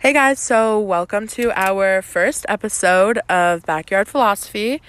Hey 0.00 0.12
guys, 0.12 0.38
so 0.38 0.78
welcome 0.78 1.26
to 1.28 1.50
our 1.58 2.02
first 2.02 2.46
episode 2.48 3.18
of 3.28 3.66
Backyard 3.66 4.06
Philosophy. 4.06 4.80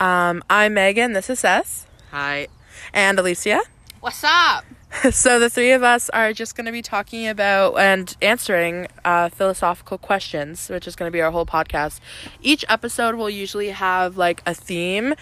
Um, 0.00 0.42
I'm 0.50 0.74
Megan, 0.74 1.12
this 1.12 1.30
is 1.30 1.38
Seth, 1.38 1.86
Hi. 2.10 2.48
and 2.92 3.16
Alicia. 3.16 3.60
What's 4.00 4.24
up? 4.24 4.64
so 5.12 5.38
the 5.38 5.48
three 5.48 5.70
of 5.70 5.84
us 5.84 6.10
are 6.10 6.32
just 6.32 6.56
going 6.56 6.64
to 6.64 6.72
be 6.72 6.82
talking 6.82 7.28
about 7.28 7.76
and 7.76 8.16
answering 8.20 8.88
uh, 9.04 9.28
philosophical 9.28 9.98
questions, 9.98 10.68
which 10.68 10.88
is 10.88 10.96
going 10.96 11.06
to 11.08 11.12
be 11.12 11.22
our 11.22 11.30
whole 11.30 11.46
podcast. 11.46 12.00
Each 12.42 12.64
episode 12.68 13.14
will 13.14 13.30
usually 13.30 13.70
have 13.70 14.16
like 14.16 14.42
a 14.46 14.52
theme, 14.52 15.14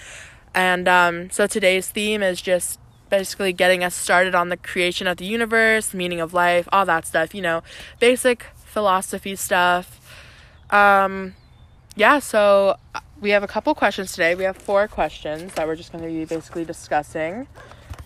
and 0.55 0.89
um, 0.89 1.29
so 1.29 1.47
today's 1.47 1.89
theme 1.91 2.23
is 2.23 2.41
just 2.41 2.81
basically 3.11 3.53
getting 3.53 3.85
us 3.85 3.95
started 3.95 4.35
on 4.35 4.49
the 4.49 4.57
creation 4.57 5.07
of 5.07 5.19
the 5.19 5.27
universe, 5.27 5.93
meaning 5.93 6.21
of 6.23 6.33
life, 6.33 6.67
all 6.73 6.87
that 6.87 7.07
stuff. 7.07 7.35
You 7.35 7.43
know, 7.43 7.63
basic 8.01 8.47
philosophy 8.75 9.37
stuff. 9.37 9.87
Um, 10.71 11.35
yeah, 11.97 12.19
so 12.19 12.77
uh, 12.95 13.01
we 13.21 13.31
have 13.31 13.43
a 13.43 13.47
couple 13.47 13.75
questions 13.75 14.13
today. 14.13 14.35
We 14.35 14.45
have 14.45 14.57
four 14.57 14.89
questions 14.89 15.55
that 15.55 15.67
we're 15.67 15.77
just 15.77 15.93
going 15.93 16.03
to 16.05 16.11
be 16.11 16.25
basically 16.25 16.65
discussing. 16.65 17.47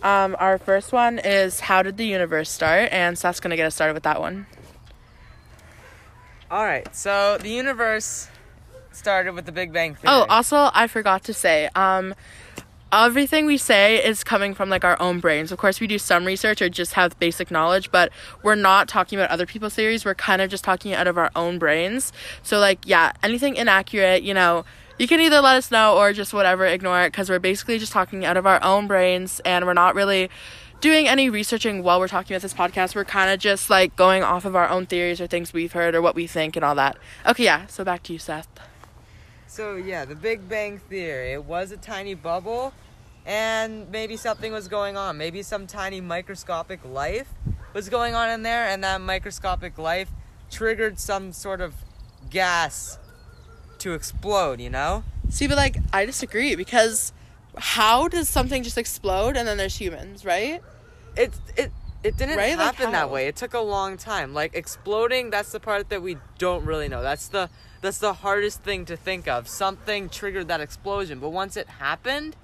Um, 0.02 0.36
our 0.38 0.58
first 0.58 0.92
one 0.92 1.18
is 1.18 1.58
how 1.58 1.82
did 1.82 1.96
the 1.96 2.06
universe 2.06 2.50
start? 2.50 2.92
And 2.92 3.18
Seth's 3.18 3.40
gonna 3.40 3.56
get 3.56 3.66
us 3.66 3.74
started 3.74 3.94
with 3.94 4.04
that 4.04 4.20
one. 4.20 4.46
All 6.50 6.64
right. 6.64 6.94
So 6.94 7.36
the 7.38 7.50
universe 7.50 8.28
started 8.92 9.34
with 9.34 9.44
the 9.44 9.52
Big 9.52 9.72
Bang 9.72 9.94
Theory. 9.96 10.14
Oh, 10.14 10.24
also 10.28 10.70
I 10.72 10.86
forgot 10.86 11.24
to 11.24 11.34
say, 11.34 11.68
um, 11.74 12.14
everything 12.92 13.46
we 13.46 13.56
say 13.56 14.04
is 14.04 14.24
coming 14.24 14.54
from 14.54 14.68
like 14.68 14.84
our 14.84 15.00
own 15.00 15.20
brains. 15.20 15.52
Of 15.52 15.58
course, 15.58 15.80
we 15.80 15.86
do 15.86 15.98
some 15.98 16.24
research 16.24 16.62
or 16.62 16.68
just 16.68 16.94
have 16.94 17.18
basic 17.18 17.50
knowledge, 17.50 17.90
but 17.90 18.10
we're 18.42 18.54
not 18.54 18.88
talking 18.88 19.18
about 19.18 19.30
other 19.30 19.46
people's 19.46 19.74
theories. 19.74 20.04
We're 20.04 20.14
kind 20.14 20.40
of 20.40 20.50
just 20.50 20.64
talking 20.64 20.94
out 20.94 21.06
of 21.06 21.18
our 21.18 21.30
own 21.36 21.58
brains. 21.58 22.12
So 22.42 22.58
like, 22.58 22.78
yeah, 22.84 23.12
anything 23.22 23.56
inaccurate, 23.56 24.22
you 24.22 24.34
know, 24.34 24.64
you 24.98 25.06
can 25.06 25.20
either 25.20 25.40
let 25.40 25.56
us 25.56 25.70
know 25.70 25.96
or 25.96 26.12
just 26.12 26.32
whatever, 26.32 26.66
ignore 26.66 27.02
it 27.02 27.12
because 27.12 27.30
we're 27.30 27.38
basically 27.38 27.78
just 27.78 27.92
talking 27.92 28.24
out 28.24 28.36
of 28.36 28.46
our 28.46 28.62
own 28.64 28.86
brains 28.86 29.40
and 29.44 29.64
we're 29.64 29.74
not 29.74 29.94
really 29.94 30.28
doing 30.80 31.08
any 31.08 31.28
researching 31.30 31.82
while 31.82 32.00
we're 32.00 32.08
talking 32.08 32.34
about 32.34 32.42
this 32.42 32.54
podcast. 32.54 32.94
We're 32.94 33.04
kind 33.04 33.30
of 33.30 33.38
just 33.38 33.70
like 33.70 33.94
going 33.96 34.22
off 34.22 34.44
of 34.44 34.56
our 34.56 34.68
own 34.68 34.86
theories 34.86 35.20
or 35.20 35.26
things 35.26 35.52
we've 35.52 35.72
heard 35.72 35.94
or 35.94 36.02
what 36.02 36.14
we 36.14 36.26
think 36.26 36.56
and 36.56 36.64
all 36.64 36.74
that. 36.76 36.96
Okay, 37.26 37.44
yeah, 37.44 37.66
so 37.66 37.84
back 37.84 38.02
to 38.04 38.12
you, 38.12 38.18
Seth. 38.18 38.48
So 39.48 39.76
yeah, 39.76 40.04
the 40.04 40.14
Big 40.14 40.46
Bang 40.46 40.78
Theory. 40.78 41.32
It 41.32 41.42
was 41.42 41.72
a 41.72 41.78
tiny 41.78 42.12
bubble, 42.12 42.74
and 43.24 43.90
maybe 43.90 44.16
something 44.18 44.52
was 44.52 44.68
going 44.68 44.98
on. 44.98 45.16
Maybe 45.16 45.42
some 45.42 45.66
tiny 45.66 46.02
microscopic 46.02 46.80
life 46.84 47.32
was 47.72 47.88
going 47.88 48.14
on 48.14 48.28
in 48.28 48.42
there, 48.42 48.68
and 48.68 48.84
that 48.84 49.00
microscopic 49.00 49.78
life 49.78 50.10
triggered 50.50 51.00
some 51.00 51.32
sort 51.32 51.62
of 51.62 51.74
gas 52.28 52.98
to 53.78 53.94
explode. 53.94 54.60
You 54.60 54.68
know? 54.68 55.02
See, 55.30 55.46
but 55.46 55.56
like, 55.56 55.78
I 55.94 56.04
disagree 56.04 56.54
because 56.54 57.14
how 57.56 58.06
does 58.06 58.28
something 58.28 58.62
just 58.62 58.78
explode 58.78 59.36
and 59.36 59.48
then 59.48 59.56
there's 59.56 59.76
humans, 59.76 60.26
right? 60.26 60.62
It 61.16 61.32
it 61.56 61.72
it 62.08 62.16
didn't 62.16 62.36
Right? 62.36 62.56
Happen 62.58 62.86
how? 62.86 62.92
that 62.92 63.10
way. 63.10 63.26
It 63.28 63.36
took 63.36 63.54
a 63.54 63.60
long 63.60 63.96
time. 63.96 64.34
Like 64.34 64.54
exploding, 64.54 65.30
that's 65.30 65.52
the 65.52 65.60
part 65.60 65.88
that 65.90 66.02
we 66.02 66.16
don't 66.38 66.64
really 66.64 66.88
know. 66.88 67.02
That's 67.02 67.28
the 67.28 67.50
that's 67.80 67.98
the 67.98 68.12
hardest 68.14 68.62
thing 68.64 68.84
to 68.86 68.96
think 68.96 69.28
of. 69.28 69.46
Something 69.46 70.08
triggered 70.08 70.48
that 70.48 70.60
explosion, 70.60 71.20
but 71.20 71.28
once 71.28 71.56
it 71.56 71.68
happened, 71.68 72.34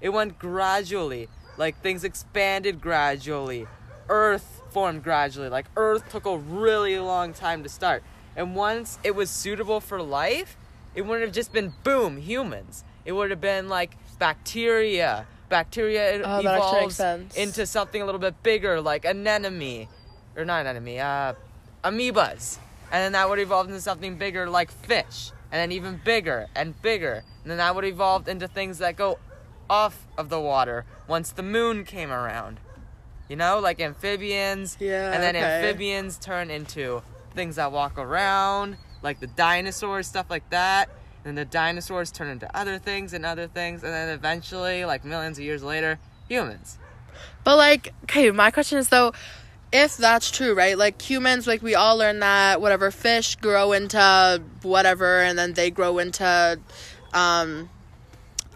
it 0.00 0.10
went 0.10 0.38
gradually. 0.38 1.28
Like 1.56 1.80
things 1.80 2.04
expanded 2.04 2.80
gradually. 2.80 3.66
Earth 4.08 4.60
formed 4.70 5.02
gradually. 5.02 5.48
Like 5.48 5.66
Earth 5.76 6.08
took 6.10 6.26
a 6.26 6.36
really 6.36 6.98
long 6.98 7.32
time 7.32 7.62
to 7.62 7.68
start. 7.68 8.02
And 8.36 8.56
once 8.56 8.98
it 9.04 9.14
was 9.14 9.30
suitable 9.30 9.80
for 9.80 10.02
life, 10.02 10.56
it 10.94 11.02
wouldn't 11.02 11.24
have 11.24 11.34
just 11.34 11.52
been 11.52 11.72
boom, 11.84 12.16
humans. 12.18 12.84
It 13.04 13.12
would 13.12 13.30
have 13.30 13.40
been 13.40 13.68
like 13.68 13.96
bacteria. 14.18 15.26
Bacteria 15.58 16.20
Oh, 16.24 16.40
evolves 16.40 16.96
sense. 16.96 17.36
into 17.36 17.64
something 17.64 18.02
a 18.02 18.04
little 18.04 18.20
bit 18.20 18.42
bigger, 18.42 18.80
like 18.80 19.04
anemone, 19.04 19.86
or 20.36 20.44
not 20.44 20.66
anemone, 20.66 20.98
uh, 20.98 21.34
amoebas, 21.84 22.58
and 22.90 23.00
then 23.04 23.12
that 23.12 23.28
would 23.28 23.38
evolve 23.38 23.68
into 23.68 23.80
something 23.80 24.16
bigger, 24.16 24.50
like 24.50 24.72
fish, 24.72 25.30
and 25.52 25.60
then 25.60 25.70
even 25.70 26.00
bigger 26.04 26.48
and 26.56 26.74
bigger, 26.82 27.22
and 27.42 27.50
then 27.52 27.58
that 27.58 27.72
would 27.76 27.84
evolve 27.84 28.26
into 28.26 28.48
things 28.48 28.78
that 28.78 28.96
go 28.96 29.20
off 29.70 30.08
of 30.18 30.28
the 30.28 30.40
water 30.40 30.84
once 31.06 31.30
the 31.30 31.42
moon 31.44 31.84
came 31.84 32.10
around. 32.10 32.58
You 33.28 33.36
know, 33.36 33.60
like 33.60 33.80
amphibians, 33.80 34.76
Yeah, 34.80 35.12
and 35.12 35.22
then 35.22 35.36
okay. 35.36 35.44
amphibians 35.44 36.18
turn 36.18 36.50
into 36.50 37.00
things 37.36 37.54
that 37.56 37.70
walk 37.70 37.96
around, 37.96 38.76
like 39.02 39.20
the 39.20 39.28
dinosaurs, 39.28 40.08
stuff 40.08 40.26
like 40.28 40.50
that. 40.50 40.88
And 41.24 41.38
the 41.38 41.44
dinosaurs 41.44 42.10
turn 42.10 42.28
into 42.28 42.54
other 42.56 42.78
things 42.78 43.14
and 43.14 43.24
other 43.24 43.46
things, 43.46 43.82
and 43.82 43.92
then 43.92 44.10
eventually, 44.10 44.84
like 44.84 45.04
millions 45.04 45.38
of 45.38 45.44
years 45.44 45.62
later, 45.62 45.98
humans. 46.28 46.78
But 47.44 47.56
like, 47.56 47.94
okay, 48.04 48.30
my 48.30 48.50
question 48.50 48.78
is 48.78 48.88
though, 48.88 49.12
if 49.72 49.96
that's 49.96 50.30
true, 50.30 50.54
right? 50.54 50.78
Like 50.78 51.00
humans, 51.02 51.46
like 51.46 51.62
we 51.62 51.74
all 51.74 51.96
learn 51.96 52.20
that 52.20 52.60
whatever 52.60 52.90
fish 52.90 53.36
grow 53.36 53.72
into 53.72 54.42
whatever, 54.62 55.20
and 55.20 55.38
then 55.38 55.54
they 55.54 55.70
grow 55.70 55.98
into 55.98 56.58
um, 57.12 57.70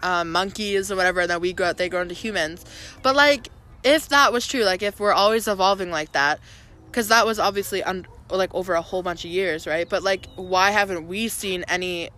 um, 0.01 0.31
monkeys 0.31 0.91
or 0.91 0.95
whatever, 0.95 1.21
and 1.21 1.29
then 1.29 1.41
we 1.41 1.53
grow, 1.53 1.73
they 1.73 1.89
grow 1.89 2.01
into 2.01 2.15
humans. 2.15 2.65
But 3.03 3.15
like, 3.15 3.49
if 3.83 4.09
that 4.09 4.31
was 4.31 4.47
true, 4.47 4.63
like 4.63 4.81
if 4.81 4.99
we're 4.99 5.13
always 5.13 5.47
evolving 5.47 5.91
like 5.91 6.13
that, 6.13 6.39
because 6.85 7.09
that 7.09 7.25
was 7.25 7.39
obviously 7.39 7.83
un- 7.83 8.07
like 8.29 8.53
over 8.55 8.73
a 8.73 8.81
whole 8.81 9.03
bunch 9.03 9.25
of 9.25 9.31
years, 9.31 9.67
right? 9.67 9.89
But 9.89 10.03
like, 10.03 10.27
why 10.35 10.71
haven't 10.71 11.07
we 11.07 11.27
seen 11.27 11.63
any 11.67 12.09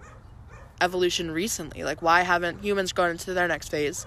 evolution 0.81 1.31
recently? 1.31 1.83
Like, 1.83 2.01
why 2.01 2.21
haven't 2.21 2.63
humans 2.63 2.91
gone 2.91 3.11
into 3.11 3.33
their 3.33 3.47
next 3.47 3.69
phase 3.69 4.05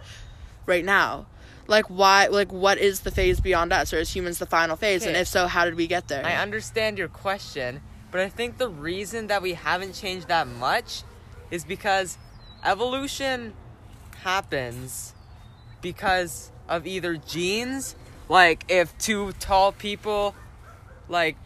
right 0.67 0.85
now? 0.85 1.27
Like, 1.67 1.87
why? 1.87 2.27
Like, 2.27 2.53
what 2.53 2.77
is 2.79 3.01
the 3.01 3.11
phase 3.11 3.41
beyond 3.41 3.73
us, 3.73 3.93
or 3.93 3.99
is 3.99 4.15
humans 4.15 4.39
the 4.39 4.47
final 4.47 4.77
phase? 4.77 5.03
And 5.03 5.13
Okay. 5.13 5.21
if 5.21 5.29
so, 5.29 5.47
how 5.47 5.65
did 5.65 5.77
we 5.77 5.87
get 5.87 6.09
there? 6.09 6.25
I 6.25 6.35
understand 6.35 6.99
your 6.99 7.09
question, 7.09 7.81
but 8.11 8.21
I 8.21 8.29
think 8.29 8.59
the 8.59 8.69
reason 8.69 9.29
that 9.29 9.41
we 9.41 9.55
haven't 9.55 9.95
changed 9.95 10.29
that 10.29 10.47
much 10.47 11.03
is 11.51 11.65
because 11.65 12.19
evolution 12.65 13.55
happens 14.23 15.15
because 15.81 16.51
of 16.69 16.87
either 16.87 17.17
genes, 17.17 17.95
like 18.29 18.65
if 18.69 18.97
two 18.99 19.33
tall 19.41 19.73
people, 19.73 20.35
like 21.09 21.37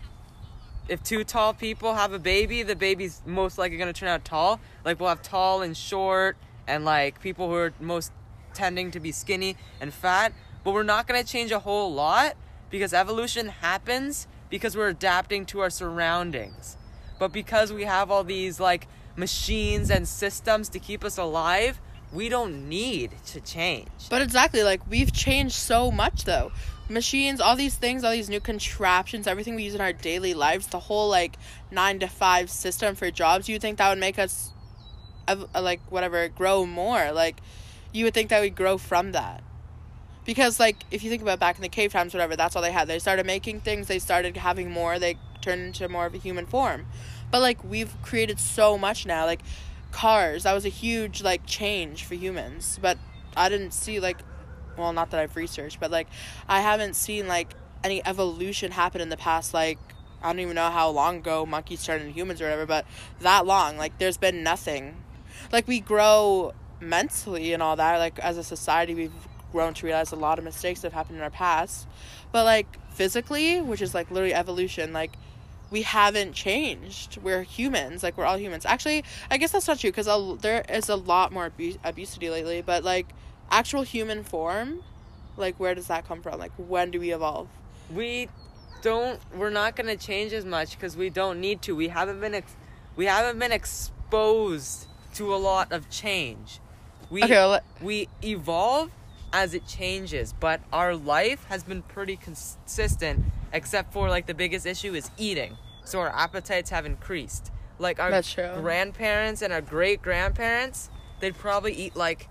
if 0.89 1.03
two 1.03 1.25
tall 1.25 1.55
people 1.55 1.95
have 1.95 2.13
a 2.13 2.19
baby, 2.19 2.63
the 2.63 2.77
baby's 2.77 3.23
most 3.27 3.59
likely 3.59 3.77
gonna 3.77 3.93
turn 3.93 4.09
out 4.09 4.25
tall. 4.25 4.61
Like 4.85 4.99
we'll 4.99 5.09
have 5.09 5.23
tall 5.23 5.63
and 5.63 5.77
short, 5.77 6.37
and 6.67 6.85
like 6.85 7.21
people 7.21 7.49
who 7.49 7.55
are 7.55 7.73
most 7.81 8.13
tending 8.55 8.91
to 8.93 9.01
be 9.01 9.13
skinny 9.13 9.57
and 9.81 9.93
fat. 9.93 10.33
But 10.65 10.73
we're 10.73 10.83
not 10.83 11.07
gonna 11.07 11.25
change 11.25 11.53
a 11.53 11.61
whole 11.61 11.93
lot 11.93 12.37
because 12.71 12.93
evolution 12.93 13.49
happens 13.49 14.27
because 14.51 14.77
we're 14.77 14.89
adapting 14.89 15.47
to 15.47 15.61
our 15.61 15.71
surroundings. 15.71 16.77
But 17.19 17.33
because 17.33 17.73
we 17.73 17.85
have 17.85 18.11
all 18.11 18.25
these 18.25 18.59
like 18.61 18.87
machines 19.17 19.91
and 19.91 20.07
systems 20.07 20.69
to 20.71 20.79
keep 20.79 21.05
us 21.05 21.19
alive, 21.19 21.81
we 22.13 22.29
don't 22.29 22.69
need 22.69 23.13
to 23.27 23.41
change. 23.41 23.89
But 24.09 24.23
exactly, 24.23 24.63
like 24.63 24.81
we've 24.89 25.13
changed 25.13 25.55
so 25.55 25.91
much 25.91 26.25
though. 26.25 26.53
Machines, 26.89 27.41
all 27.41 27.55
these 27.55 27.75
things, 27.75 28.03
all 28.03 28.13
these 28.13 28.31
new 28.31 28.41
contraptions, 28.41 29.27
everything 29.27 29.55
we 29.55 29.65
use 29.65 29.75
in 29.75 29.81
our 29.81 29.93
daily 29.93 30.33
lives, 30.33 30.69
the 30.69 30.79
whole 30.79 31.09
like 31.09 31.37
nine 31.71 31.99
to 31.99 32.09
five 32.09 32.51
system 32.51 32.95
for 32.95 33.11
jobs, 33.11 33.49
you 33.49 33.55
would 33.57 33.63
think 33.63 33.79
that 33.79 33.91
would 33.91 33.99
make 33.99 34.19
us, 34.19 34.53
uh, 35.27 35.45
like 35.55 35.81
whatever, 35.91 36.29
grow 36.29 36.65
more. 36.65 37.13
Like, 37.13 37.41
you 37.93 38.05
would 38.05 38.15
think 38.15 38.31
that 38.31 38.41
we'd 38.41 38.57
grow 38.57 38.79
from 38.79 39.13
that. 39.13 39.43
Because 40.25 40.61
like 40.61 40.85
if 40.91 41.03
you 41.03 41.11
think 41.11 41.23
about 41.23 41.41
back 41.41 41.57
in 41.57 41.63
the 41.63 41.69
cave 41.69 41.93
times, 41.93 42.13
whatever, 42.13 42.37
that's 42.37 42.55
all 42.55 42.63
they 42.63 42.73
had. 42.73 42.87
They 42.87 42.99
started 42.99 43.27
making 43.27 43.61
things. 43.61 43.87
They 43.87 43.99
started 43.99 44.37
having 44.37 44.71
more. 44.71 44.99
They 44.99 45.17
turned 45.41 45.63
into 45.63 45.89
more 45.89 46.07
of 46.07 46.15
a 46.15 46.19
human 46.19 46.45
form. 46.45 46.87
But 47.31 47.41
like 47.41 47.65
we've 47.65 47.95
created 48.03 48.39
so 48.39 48.77
much 48.77 49.07
now, 49.07 49.25
like 49.25 49.41
cars. 49.91 50.43
That 50.43 50.53
was 50.53 50.67
a 50.67 50.71
huge 50.71 51.23
like 51.23 51.47
change 51.47 52.05
for 52.05 52.15
humans. 52.15 52.79
But 52.81 52.99
I 53.37 53.49
didn't 53.49 53.73
see 53.73 54.01
like 54.01 54.19
well 54.79 54.93
not 54.93 55.11
that 55.11 55.21
i've 55.21 55.37
researched 55.37 55.81
but 55.81 55.91
like 55.91 56.07
i 56.49 56.61
haven't 56.61 56.95
seen 56.95 57.27
like 57.27 57.55
any 57.85 58.05
evolution 58.07 58.73
happen 58.73 59.01
in 59.01 59.09
the 59.09 59.17
past 59.17 59.53
like 59.53 59.79
i 60.23 60.29
don't 60.29 60.41
even 60.41 60.55
know 60.55 60.71
how 60.71 60.89
long 60.89 61.19
ago 61.19 61.45
monkeys 61.45 61.85
turned 61.85 62.03
into 62.03 62.15
humans 62.15 62.41
or 62.41 62.45
whatever 62.45 62.67
but 62.67 62.85
that 63.21 63.47
long 63.47 63.77
like 63.77 63.97
there's 63.99 64.17
been 64.17 64.43
nothing. 64.43 64.97
Like 65.53 65.67
we 65.67 65.81
grow 65.81 66.53
mentally 66.81 67.53
and 67.53 67.63
all 67.63 67.77
that 67.77 67.99
like 67.99 68.19
as 68.21 68.37
a 68.39 68.45
society 68.45 68.95
we've 68.95 69.13
grown 69.51 69.75
to 69.75 69.87
realize 69.87 70.13
a 70.13 70.17
lot 70.17 70.39
of 70.39 70.45
mistakes 70.45 70.81
that 70.81 70.93
have 70.93 70.93
happened 70.93 71.19
in 71.19 71.25
our 71.25 71.31
past 71.31 71.89
but 72.31 72.45
like 72.45 72.79
physically 72.93 73.61
which 73.61 73.83
is 73.83 73.95
like 73.95 74.11
literally 74.11 74.35
evolution 74.35 74.93
like 74.93 75.17
we 75.71 75.83
haven't 75.83 76.33
changed. 76.33 77.19
We're 77.19 77.43
humans 77.43 78.03
like 78.03 78.17
we're 78.17 78.25
all 78.25 78.39
humans. 78.39 78.65
Actually 78.67 79.05
i 79.31 79.39
guess 79.39 79.53
that's 79.53 79.67
not 79.67 79.79
true 79.79 79.91
because 79.91 80.09
there 80.41 80.65
is 80.69 80.89
a 80.89 80.97
lot 80.97 81.33
more 81.33 81.51
obesity 81.85 82.31
lately 82.31 82.63
but 82.63 82.85
like 82.85 83.09
actual 83.51 83.83
human 83.83 84.23
form 84.25 84.83
like 85.37 85.59
where 85.59 85.75
does 85.75 85.87
that 85.87 86.07
come 86.07 86.21
from 86.23 86.39
like 86.39 86.53
when 86.57 86.91
do 86.91 87.01
we 87.01 87.13
evolve 87.13 87.49
We 87.93 88.29
don't 88.83 89.21
we're 89.35 89.51
not 89.51 89.77
going 89.77 89.87
to 89.87 89.97
change 89.97 90.33
as 90.33 90.45
much 90.45 90.79
cuz 90.79 90.97
we 90.97 91.11
don't 91.11 91.41
need 91.41 91.63
to. 91.63 91.75
We 91.75 91.89
haven't 91.89 92.21
been 92.21 92.35
ex- 92.35 92.57
we 92.97 93.07
haven't 93.07 93.39
been 93.39 93.53
exposed 93.53 94.87
to 95.15 95.35
a 95.35 95.37
lot 95.37 95.73
of 95.73 95.89
change. 95.91 96.61
We 97.11 97.23
Okay, 97.25 97.35
well, 97.35 97.61
we 97.81 98.09
evolve 98.23 98.91
as 99.33 99.55
it 99.55 99.67
changes, 99.67 100.35
but 100.39 100.61
our 100.73 100.95
life 100.95 101.45
has 101.49 101.63
been 101.63 101.83
pretty 101.83 102.17
consistent 102.17 103.25
except 103.53 103.93
for 103.93 104.09
like 104.09 104.27
the 104.27 104.35
biggest 104.35 104.67
issue 104.67 104.95
is 104.95 105.11
eating. 105.17 105.57
So 105.85 106.01
our 106.01 106.11
appetites 106.15 106.71
have 106.71 106.85
increased. 106.87 107.51
Like 107.79 107.99
our 108.01 108.11
grandparents 108.61 109.41
and 109.43 109.53
our 109.53 109.61
great 109.63 110.03
grandparents, 110.03 110.91
they'd 111.21 111.37
probably 111.37 111.73
eat 111.73 111.97
like 111.97 112.29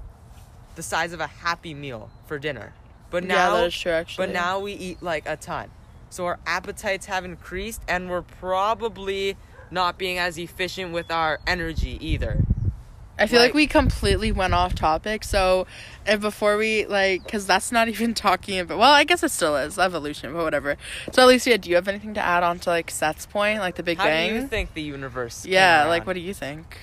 the 0.78 0.84
size 0.84 1.12
of 1.12 1.20
a 1.20 1.28
happy 1.28 1.74
meal 1.74 2.10
for 2.26 2.40
dinner. 2.40 2.74
But 3.10 3.24
Yeah, 3.24 3.34
now 3.36 3.56
that 3.58 3.66
is 3.68 3.78
true, 3.78 3.92
actually. 3.92 4.28
But 4.28 4.34
now 4.34 4.60
we 4.60 4.72
eat 4.74 5.04
like 5.04 5.28
a 5.28 5.36
ton. 5.36 5.70
So 6.10 6.26
our 6.26 6.40
appetites 6.46 7.08
have 7.08 7.26
increased 7.26 7.82
and 7.88 8.10
we're 8.10 8.22
probably 8.22 9.36
not 9.70 9.98
being 9.98 10.18
as 10.18 10.38
efficient 10.38 10.94
with 10.94 11.12
our 11.12 11.40
energy 11.46 11.98
either. 12.00 12.40
I 13.20 13.26
feel 13.26 13.40
like, 13.40 13.50
Like- 13.50 13.56
we 13.56 13.68
completely 13.68 14.32
went 14.32 14.54
off 14.54 14.76
topic. 14.76 15.24
So, 15.24 15.66
and 16.06 16.22
before 16.22 16.56
we 16.56 16.86
like, 16.86 17.24
because 17.24 17.48
that's 17.48 17.72
not 17.72 17.88
even 17.94 18.14
talking 18.14 18.60
about. 18.60 18.78
Well, 18.78 18.94
I 18.94 19.04
guess 19.04 19.24
it 19.24 19.32
still 19.32 19.56
is 19.56 19.80
evolution, 19.80 20.34
but 20.34 20.44
whatever. 20.44 20.78
So, 21.12 21.26
Alicia, 21.26 21.58
do 21.58 21.70
you 21.70 21.76
have 21.76 21.88
anything 21.88 22.14
to 22.14 22.22
add 22.22 22.44
on 22.44 22.60
to 22.60 22.70
like 22.70 22.92
Seth's 22.92 23.26
point, 23.26 23.60
like 23.60 23.76
the 23.76 23.84
Big 23.84 23.98
How 23.98 24.04
Bang? 24.06 24.30
do 24.30 24.36
you 24.36 24.48
think 24.48 24.76
the 24.76 24.84
universe 24.84 25.46
yeah, 25.46 25.86
like 25.88 26.06
what 26.06 26.14
do 26.14 26.20
you 26.20 26.34
think? 26.34 26.78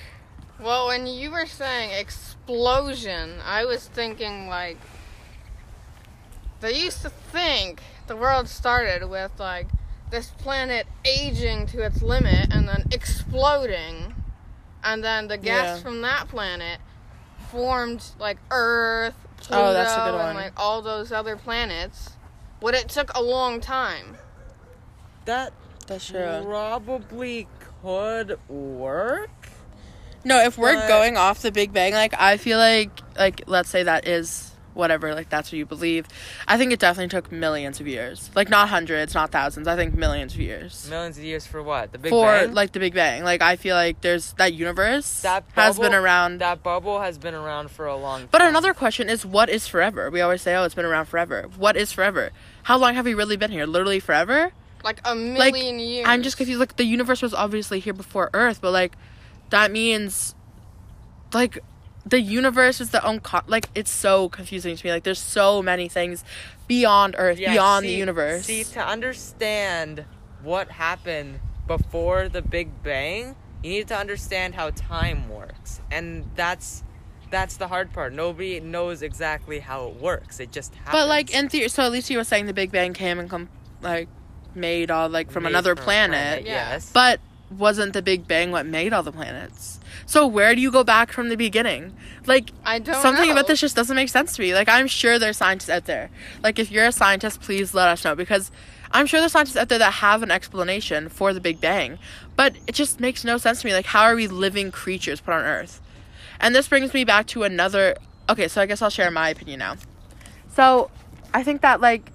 Well, 0.59 0.87
when 0.87 1.05
you 1.07 1.31
were 1.31 1.45
saying 1.45 1.91
explosion, 1.91 3.39
I 3.45 3.65
was 3.65 3.87
thinking 3.87 4.47
like 4.47 4.77
they 6.61 6.73
used 6.73 7.01
to 7.01 7.09
think 7.09 7.81
the 8.07 8.15
world 8.15 8.47
started 8.47 9.09
with 9.09 9.31
like 9.39 9.67
this 10.11 10.29
planet 10.37 10.87
aging 11.03 11.67
to 11.67 11.81
its 11.81 12.01
limit 12.01 12.47
and 12.51 12.67
then 12.69 12.85
exploding, 12.91 14.15
and 14.83 15.03
then 15.03 15.27
the 15.27 15.37
gas 15.37 15.77
Yeah. 15.77 15.83
from 15.83 16.01
that 16.01 16.27
planet 16.29 16.79
formed 17.51 18.03
like 18.17 18.37
Earth, 18.49 19.15
Pluto, 19.37 19.61
Oh, 19.69 19.73
that's 19.73 19.93
a 19.93 20.05
good 20.05 20.13
one. 20.17 20.27
and 20.29 20.37
like 20.37 20.53
all 20.57 20.81
those 20.81 21.11
other 21.11 21.35
planets. 21.35 22.11
But 22.61 22.73
it 22.75 22.87
took 22.87 23.11
a 23.13 23.21
long 23.21 23.59
time. 23.59 24.17
that 25.25 25.51
That's 25.87 26.05
true. 26.07 26.41
probably 26.43 27.47
could 27.81 28.37
work. 28.47 29.44
No, 30.25 30.39
if 30.43 30.57
we're 30.57 30.73
But- 30.75 30.87
going 30.87 31.17
off 31.17 31.41
the 31.41 31.51
Big 31.51 31.71
Bang, 31.71 31.93
like 31.93 32.13
I 32.19 32.37
feel 32.37 32.57
like, 32.57 32.89
like 33.17 33.43
let's 33.45 33.69
say 33.69 33.83
that 33.83 34.07
is 34.07 34.51
whatever, 34.73 35.13
like 35.15 35.29
that's 35.29 35.51
what 35.51 35.57
you 35.57 35.65
believe. 35.65 36.05
I 36.47 36.57
think 36.57 36.73
it 36.73 36.79
definitely 36.79 37.07
took 37.09 37.31
millions 37.31 37.79
of 37.79 37.87
years, 37.87 38.29
like 38.35 38.49
not 38.49 38.67
hundreds, 38.69 39.13
not 39.13 39.31
thousands. 39.31 39.67
I 39.67 39.75
think 39.75 39.93
millions 39.95 40.33
of 40.33 40.41
years 40.41 40.87
Millions 40.89 41.17
of 41.17 41.23
years 41.23 41.47
for 41.47 41.63
what? 41.63 41.91
The 41.93 41.97
Big 41.97 42.09
for 42.09 42.25
Bang? 42.25 42.49
For 42.49 42.53
like 42.53 42.71
the 42.73 42.79
Big 42.79 42.93
Bang. 42.93 43.23
Like 43.23 43.41
I 43.41 43.55
feel 43.55 43.75
like 43.75 44.01
there's 44.01 44.33
that 44.33 44.53
universe 44.53 45.21
that 45.21 45.45
has 45.53 45.79
been 45.79 45.93
around. 45.93 46.39
That 46.39 46.61
bubble 46.63 46.99
has 46.99 47.17
been 47.17 47.35
around 47.35 47.71
for 47.71 47.85
a 47.85 47.95
long 47.95 48.21
time. 48.21 48.29
But 48.31 48.41
another 48.41 48.73
question 48.73 49.09
is, 49.09 49.25
what 49.25 49.47
is 49.47 49.67
forever? 49.67 50.09
We 50.09 50.21
always 50.21 50.41
say, 50.41 50.55
oh, 50.55 50.63
it's 50.63 50.75
been 50.75 50.85
around 50.85 51.05
forever. 51.05 51.45
What 51.55 51.77
is 51.77 51.91
forever? 51.91 52.31
How 52.63 52.77
long 52.77 52.95
have 52.95 53.05
we 53.05 53.13
really 53.13 53.37
been 53.37 53.51
here? 53.51 53.65
Literally 53.65 53.99
forever? 53.99 54.51
Like 54.83 54.99
a 55.05 55.15
million 55.15 55.79
years. 55.79 56.05
I'm 56.07 56.21
just 56.21 56.35
confused. 56.35 56.59
Like 56.59 56.75
the 56.75 56.83
universe 56.83 57.21
was 57.21 57.33
obviously 57.33 57.79
here 57.79 57.93
before 57.93 58.29
Earth, 58.33 58.59
but 58.59 58.71
like 58.71 58.97
that 59.49 59.71
means 59.71 60.35
like 61.33 61.59
the 62.05 62.19
universe 62.21 62.79
is 62.79 62.91
the 62.91 63.03
own 63.05 63.19
co- 63.19 63.41
like 63.47 63.69
it's 63.75 63.91
so 63.91 64.29
confusing 64.29 64.75
to 64.75 64.85
me. 64.85 64.91
Like 64.91 65.03
there's 65.03 65.19
so 65.19 65.61
many 65.61 65.87
things 65.89 66.23
beyond 66.67 67.15
Earth, 67.17 67.39
Yeah, 67.39 67.53
beyond 67.53 67.85
the 67.85 67.93
universe. 67.93 68.45
See, 68.45 68.63
to 68.63 68.85
understand 68.85 70.05
what 70.43 70.69
happened 70.71 71.39
before 71.67 72.29
the 72.29 72.41
Big 72.41 72.83
Bang, 72.83 73.35
you 73.63 73.71
need 73.71 73.87
to 73.87 73.97
understand 73.97 74.55
how 74.55 74.69
time 74.69 75.29
works, 75.29 75.81
and 75.91 76.29
that's 76.35 76.83
that's 77.31 77.57
the 77.57 77.67
hard 77.67 77.91
part. 77.91 78.13
Nobody 78.13 78.59
knows 78.59 79.01
exactly 79.01 79.59
how 79.59 79.87
it 79.87 79.95
works. 79.95 80.39
It 80.39 80.51
just 80.51 80.75
happens. 80.75 80.93
but 80.93 81.07
like 81.07 81.33
in 81.33 81.49
theory, 81.49 81.69
so 81.69 81.83
at 81.83 81.91
least 81.91 82.09
you 82.09 82.17
were 82.17 82.23
saying 82.23 82.45
the 82.45 82.53
Big 82.53 82.71
Bang 82.71 82.93
came 82.93 83.17
and 83.19 83.29
com- 83.29 83.49
like 83.81 84.07
made 84.53 84.91
all 84.91 85.09
like 85.09 85.31
from 85.31 85.43
Made 85.43 85.49
another 85.49 85.75
from 85.75 85.81
a 85.81 85.85
planet. 85.85 86.45
Yes, 86.45 86.91
But 86.93 87.19
wasn't 87.49 87.93
the 87.93 88.01
Big 88.01 88.27
Bang 88.27 88.51
what 88.51 88.65
made 88.65 88.93
all 88.93 89.03
the 89.03 89.11
planets? 89.11 89.79
So 90.05 90.27
where 90.27 90.53
do 90.53 90.61
you 90.61 90.71
go 90.71 90.83
back 90.83 91.11
from 91.11 91.29
the 91.29 91.35
beginning? 91.35 91.95
Like 92.25 92.51
I 92.63 92.79
don't 92.79 93.01
something 93.01 93.27
know. 93.27 93.33
about 93.33 93.47
this 93.47 93.59
just 93.59 93.75
doesn't 93.75 93.95
make 93.95 94.09
sense 94.09 94.35
to 94.35 94.41
me. 94.41 94.53
Like 94.53 94.69
I'm 94.69 94.87
sure 94.87 95.17
there's 95.17 95.37
scientists 95.37 95.69
out 95.69 95.85
there. 95.85 96.09
Like 96.43 96.59
if 96.59 96.71
you're 96.71 96.85
a 96.85 96.91
scientist, 96.91 97.41
please 97.41 97.73
let 97.73 97.87
us 97.87 98.03
know 98.03 98.15
because 98.15 98.51
I'm 98.91 99.07
sure 99.07 99.19
there's 99.19 99.31
scientists 99.31 99.57
out 99.57 99.69
there 99.69 99.79
that 99.79 99.95
have 99.95 100.23
an 100.23 100.31
explanation 100.31 101.09
for 101.09 101.33
the 101.33 101.41
Big 101.41 101.59
Bang, 101.59 101.97
but 102.35 102.55
it 102.67 102.75
just 102.75 102.99
makes 102.99 103.23
no 103.23 103.37
sense 103.37 103.61
to 103.61 103.67
me. 103.67 103.73
Like 103.73 103.87
how 103.87 104.03
are 104.03 104.15
we 104.15 104.27
living 104.27 104.71
creatures 104.71 105.21
put 105.21 105.33
on 105.33 105.43
Earth? 105.43 105.81
And 106.39 106.53
this 106.53 106.67
brings 106.67 106.93
me 106.93 107.03
back 107.03 107.27
to 107.27 107.43
another. 107.43 107.95
Okay, 108.29 108.47
so 108.47 108.61
I 108.61 108.65
guess 108.65 108.81
I'll 108.81 108.89
share 108.89 109.09
my 109.11 109.29
opinion 109.29 109.59
now. 109.59 109.75
So 110.53 110.89
I 111.33 111.43
think 111.43 111.61
that 111.61 111.81
like 111.81 112.11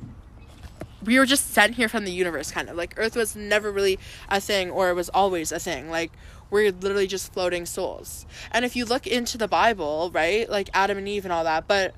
we 1.05 1.19
were 1.19 1.27
just 1.27 1.51
sent 1.53 1.75
here 1.75 1.89
from 1.89 2.05
the 2.05 2.13
universe 2.13 2.51
kind 2.51 2.69
of. 2.69 2.77
Like 2.77 2.95
earth 2.97 3.17
was 3.17 3.35
never 3.35 3.71
really 3.71 3.99
a 4.29 4.41
thing 4.41 4.71
or 4.71 4.91
it 4.91 4.95
was 4.95 5.09
always 5.11 5.53
a 5.53 5.59
thing. 5.59 5.91
Like 5.91 6.13
we're 6.51 6.73
literally 6.73 7.07
just 7.07 7.33
floating 7.33 7.67
souls. 7.67 8.27
And 8.51 8.65
if 8.65 8.77
you 8.77 8.85
look 8.85 9.07
into 9.07 9.39
the 9.39 9.49
bible 9.49 10.11
right 10.13 10.49
like 10.49 10.69
adam 10.75 10.99
and 10.99 11.09
eve 11.09 11.25
and 11.25 11.33
all 11.33 11.45
that 11.45 11.67
but 11.67 11.95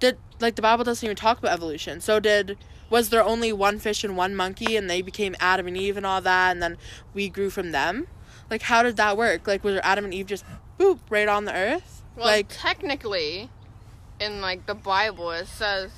did 0.00 0.18
like 0.40 0.56
the 0.56 0.62
bible 0.62 0.84
doesn't 0.84 1.04
even 1.04 1.16
talk 1.16 1.38
about 1.38 1.52
evolution. 1.52 2.00
So 2.00 2.20
did 2.20 2.58
was 2.90 3.08
there 3.08 3.24
only 3.24 3.52
one 3.52 3.78
fish 3.78 4.04
and 4.04 4.16
one 4.16 4.34
monkey 4.34 4.76
and 4.76 4.90
they 4.90 5.00
became 5.00 5.34
adam 5.40 5.66
and 5.66 5.76
eve 5.76 5.96
and 5.96 6.04
all 6.04 6.20
that 6.20 6.50
and 6.50 6.62
then 6.62 6.76
we 7.14 7.28
grew 7.28 7.50
from 7.50 7.72
them? 7.72 8.08
Like 8.50 8.62
how 8.62 8.82
did 8.82 8.96
that 8.96 9.16
work? 9.16 9.46
Like 9.46 9.64
was 9.64 9.80
adam 9.82 10.04
and 10.04 10.12
eve 10.12 10.26
just 10.26 10.44
boop 10.78 11.00
right 11.08 11.28
on 11.28 11.44
the 11.44 11.54
earth? 11.54 12.02
Well, 12.16 12.26
like 12.26 12.48
technically, 12.50 13.48
in 14.20 14.40
like 14.40 14.66
the 14.66 14.74
Bible, 14.74 15.30
it 15.30 15.46
says 15.46 15.90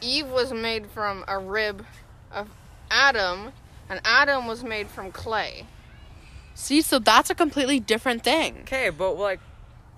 Eve 0.00 0.28
was 0.28 0.52
made 0.52 0.86
from 0.88 1.24
a 1.26 1.38
rib 1.38 1.84
of 2.32 2.48
Adam, 2.90 3.52
and 3.88 4.00
Adam 4.04 4.46
was 4.46 4.62
made 4.62 4.88
from 4.88 5.10
clay. 5.12 5.66
see 6.54 6.80
so 6.80 6.98
that's 6.98 7.30
a 7.30 7.34
completely 7.34 7.78
different 7.80 8.22
thing 8.24 8.58
Okay, 8.62 8.90
but 8.90 9.14
like, 9.14 9.40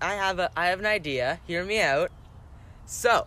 I 0.00 0.15
have 0.15 0.39
a 0.39 0.50
I 0.56 0.67
have 0.67 0.79
an 0.79 0.87
idea. 0.87 1.41
Hear 1.47 1.65
me 1.65 1.81
out. 1.81 2.11
So, 2.87 3.27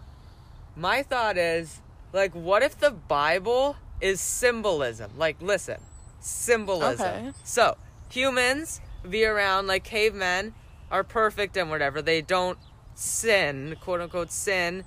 my 0.75 1.03
thought 1.03 1.37
is 1.37 1.81
like, 2.13 2.33
what 2.33 2.63
if 2.63 2.79
the 2.79 2.91
Bible 2.91 3.75
is 3.99 4.19
symbolism? 4.21 5.11
Like, 5.17 5.41
listen, 5.41 5.79
symbolism. 6.19 7.07
Okay. 7.07 7.31
So, 7.43 7.77
humans 8.09 8.81
be 9.07 9.25
around 9.25 9.67
like 9.67 9.83
cavemen 9.83 10.53
are 10.89 11.03
perfect 11.03 11.57
and 11.57 11.69
whatever. 11.69 12.01
They 12.01 12.21
don't 12.21 12.57
sin, 12.95 13.75
quote 13.81 14.01
unquote, 14.01 14.31
sin 14.31 14.83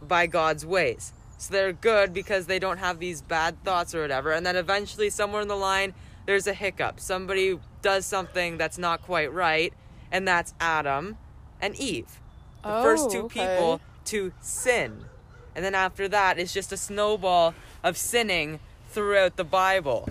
by 0.00 0.26
God's 0.26 0.64
ways. 0.64 1.12
So 1.40 1.54
they're 1.54 1.72
good 1.72 2.12
because 2.12 2.44
they 2.44 2.58
don't 2.58 2.76
have 2.76 2.98
these 2.98 3.22
bad 3.22 3.64
thoughts 3.64 3.94
or 3.94 4.02
whatever. 4.02 4.32
And 4.32 4.44
then 4.44 4.56
eventually, 4.56 5.08
somewhere 5.08 5.40
in 5.40 5.48
the 5.48 5.56
line, 5.56 5.94
there's 6.26 6.46
a 6.46 6.52
hiccup. 6.52 7.00
Somebody 7.00 7.58
does 7.80 8.04
something 8.04 8.58
that's 8.58 8.76
not 8.76 9.00
quite 9.00 9.32
right, 9.32 9.72
and 10.12 10.28
that's 10.28 10.52
Adam 10.60 11.16
and 11.58 11.74
Eve. 11.76 12.20
The 12.62 12.82
first 12.82 13.10
two 13.10 13.22
oh, 13.22 13.24
okay. 13.24 13.54
people 13.54 13.80
to 14.04 14.34
sin. 14.42 15.06
And 15.54 15.64
then 15.64 15.74
after 15.74 16.08
that, 16.08 16.38
it's 16.38 16.52
just 16.52 16.72
a 16.72 16.76
snowball 16.76 17.54
of 17.82 17.96
sinning 17.96 18.60
throughout 18.90 19.36
the 19.36 19.44
Bible. 19.44 20.10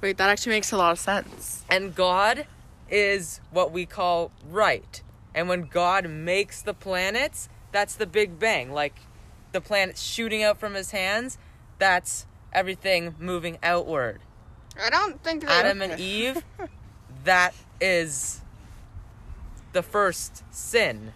wait 0.00 0.16
that 0.18 0.30
actually 0.30 0.52
makes 0.52 0.70
a 0.70 0.76
lot 0.76 0.92
of 0.92 0.98
sense 0.98 1.64
And 1.68 1.92
God 1.92 2.46
is 2.88 3.40
what 3.50 3.72
we 3.72 3.84
call 3.84 4.30
right. 4.48 5.02
And 5.34 5.48
when 5.48 5.62
God 5.62 6.08
makes 6.08 6.62
the 6.62 6.74
planets, 6.74 7.48
that's 7.72 7.96
the 7.96 8.06
Big 8.06 8.38
Bang. 8.38 8.70
Like 8.70 8.94
the 9.52 9.60
planets 9.60 10.02
shooting 10.02 10.42
out 10.42 10.58
from 10.58 10.74
his 10.74 10.90
hands, 10.90 11.38
that's 11.78 12.26
everything 12.52 13.14
moving 13.18 13.58
outward. 13.62 14.20
I 14.82 14.90
don't 14.90 15.22
think 15.22 15.42
they. 15.42 15.52
Adam 15.52 15.82
and 15.82 16.00
Eve, 16.00 16.42
that 17.24 17.54
is 17.80 18.40
the 19.72 19.82
first 19.82 20.42
sin. 20.54 21.12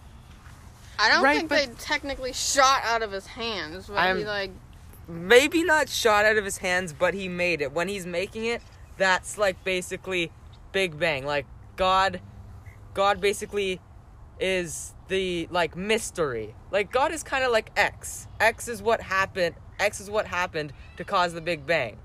I 0.99 1.09
don't 1.09 1.23
Right, 1.23 1.37
think 1.37 1.49
they 1.49 1.67
technically 1.79 2.33
shot 2.33 2.81
out 2.83 3.03
of 3.03 3.11
his 3.11 3.27
hands. 3.27 3.87
But 3.87 3.97
I'm- 3.97 4.17
he 4.17 4.25
like 4.25 4.51
Maybe 5.09 5.63
not 5.63 5.87
shot 5.87 6.25
out 6.25 6.35
of 6.35 6.43
his 6.43 6.57
hands, 6.57 6.91
but 6.91 7.13
he 7.13 7.29
made 7.29 7.61
it. 7.61 7.71
When 7.71 7.87
he's 7.87 8.05
making 8.05 8.43
it, 8.43 8.61
that's 8.97 9.37
like 9.37 9.63
basically 9.63 10.31
Big 10.73 10.99
Bang. 10.99 11.25
Like 11.25 11.45
God 11.77 12.19
God 12.93 13.21
basically 13.21 13.79
is 14.37 14.93
the 15.07 15.47
like 15.51 15.75
mystery. 15.75 16.55
Like 16.71 16.91
God 16.91 17.11
is 17.11 17.23
kind 17.23 17.43
of 17.43 17.51
like 17.51 17.71
X. 17.75 18.27
X 18.39 18.67
is 18.67 18.81
what 18.81 19.01
happened. 19.01 19.55
X 19.79 19.99
is 19.99 20.09
what 20.09 20.27
happened 20.27 20.73
to 20.97 21.03
cause 21.03 21.33
the 21.33 21.41
Big 21.41 21.65
Bang. 21.65 21.97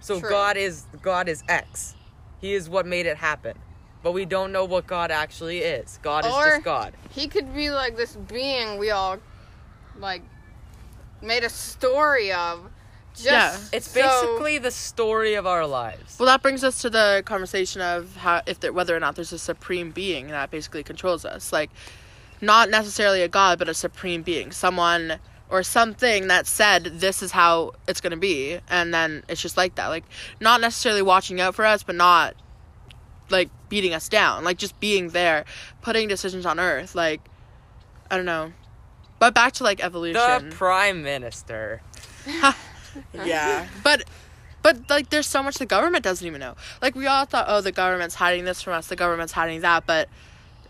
So 0.00 0.20
True. 0.20 0.30
God 0.30 0.56
is 0.56 0.86
God 1.02 1.28
is 1.28 1.42
X. 1.48 1.94
He 2.40 2.54
is 2.54 2.68
what 2.68 2.86
made 2.86 3.06
it 3.06 3.16
happen. 3.18 3.56
But 4.02 4.12
we 4.12 4.24
don't 4.24 4.50
know 4.50 4.64
what 4.64 4.86
God 4.86 5.10
actually 5.10 5.58
is. 5.58 5.98
God 6.02 6.24
is 6.24 6.32
just 6.32 6.64
God. 6.64 6.94
he 7.10 7.28
could 7.28 7.54
be 7.54 7.70
like 7.70 7.96
this 7.96 8.16
being 8.16 8.78
we 8.78 8.90
all 8.90 9.18
like 9.98 10.22
made 11.20 11.44
a 11.44 11.50
story 11.50 12.32
of 12.32 12.70
Just 13.12 13.26
Yeah. 13.26 13.56
It's 13.72 13.88
so- 13.88 14.00
basically 14.00 14.56
the 14.58 14.70
story 14.70 15.34
of 15.34 15.46
our 15.46 15.66
lives. 15.66 16.18
Well, 16.18 16.26
that 16.26 16.42
brings 16.42 16.64
us 16.64 16.80
to 16.82 16.88
the 16.90 17.22
conversation 17.26 17.82
of 17.82 18.16
how 18.16 18.40
if 18.46 18.60
there, 18.60 18.72
whether 18.72 18.96
or 18.96 19.00
not 19.00 19.16
there's 19.16 19.32
a 19.32 19.38
supreme 19.38 19.90
being 19.90 20.28
that 20.28 20.50
basically 20.50 20.82
controls 20.82 21.24
us, 21.26 21.52
like 21.52 21.70
not 22.40 22.70
necessarily 22.70 23.22
a 23.22 23.28
god, 23.28 23.58
but 23.58 23.68
a 23.68 23.74
supreme 23.74 24.22
being, 24.22 24.52
someone 24.52 25.18
or 25.48 25.62
something 25.64 26.28
that 26.28 26.46
said 26.46 26.84
this 26.84 27.22
is 27.22 27.32
how 27.32 27.72
it's 27.88 28.00
gonna 28.00 28.16
be, 28.16 28.58
and 28.68 28.94
then 28.94 29.22
it's 29.28 29.42
just 29.42 29.56
like 29.56 29.74
that, 29.74 29.88
like 29.88 30.04
not 30.40 30.60
necessarily 30.60 31.02
watching 31.02 31.40
out 31.40 31.54
for 31.54 31.64
us, 31.64 31.82
but 31.82 31.94
not 31.96 32.34
like 33.30 33.48
beating 33.68 33.92
us 33.94 34.08
down, 34.08 34.44
like 34.44 34.58
just 34.58 34.78
being 34.80 35.08
there, 35.10 35.44
putting 35.82 36.08
decisions 36.08 36.46
on 36.46 36.58
Earth, 36.60 36.94
like 36.94 37.20
I 38.10 38.16
don't 38.16 38.26
know. 38.26 38.52
But 39.18 39.34
back 39.34 39.52
to 39.54 39.64
like 39.64 39.82
evolution 39.84 40.14
The 40.14 40.26
evolution. 40.26 40.56
prime 40.56 41.02
minister. 41.02 41.82
Yeah. 43.14 43.68
But 43.84 44.04
but 44.62 44.90
like 44.90 45.10
there's 45.10 45.26
so 45.26 45.42
much 45.42 45.56
the 45.58 45.66
government 45.66 46.02
doesn't 46.04 46.26
even 46.26 46.40
know. 46.40 46.56
Like 46.82 46.94
we 46.94 47.06
all 47.06 47.24
thought, 47.24 47.46
oh, 47.48 47.60
the 47.60 47.72
government's 47.72 48.16
hiding 48.16 48.44
this 48.44 48.62
from 48.62 48.72
us, 48.74 48.88
the 48.88 48.96
government's 48.96 49.32
hiding 49.32 49.60
that, 49.60 49.86
but 49.86 50.08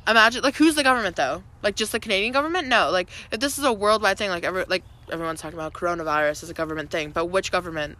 imagine 0.06 0.42
like 0.42 0.56
who's 0.56 0.74
the 0.74 0.82
government 0.82 1.16
though? 1.16 1.42
Like 1.62 1.76
just 1.76 1.92
the 1.92 2.00
Canadian 2.00 2.32
government? 2.32 2.68
No. 2.68 2.90
Like 2.90 3.08
if 3.30 3.40
this 3.40 3.58
is 3.58 3.64
a 3.64 3.72
worldwide 3.72 4.18
thing, 4.18 4.30
like 4.30 4.44
every 4.44 4.64
like 4.68 4.84
everyone's 5.10 5.40
talking 5.40 5.58
about 5.58 5.72
coronavirus 5.72 6.42
as 6.42 6.50
a 6.50 6.54
government 6.54 6.90
thing, 6.90 7.10
but 7.10 7.26
which 7.26 7.52
government? 7.52 7.98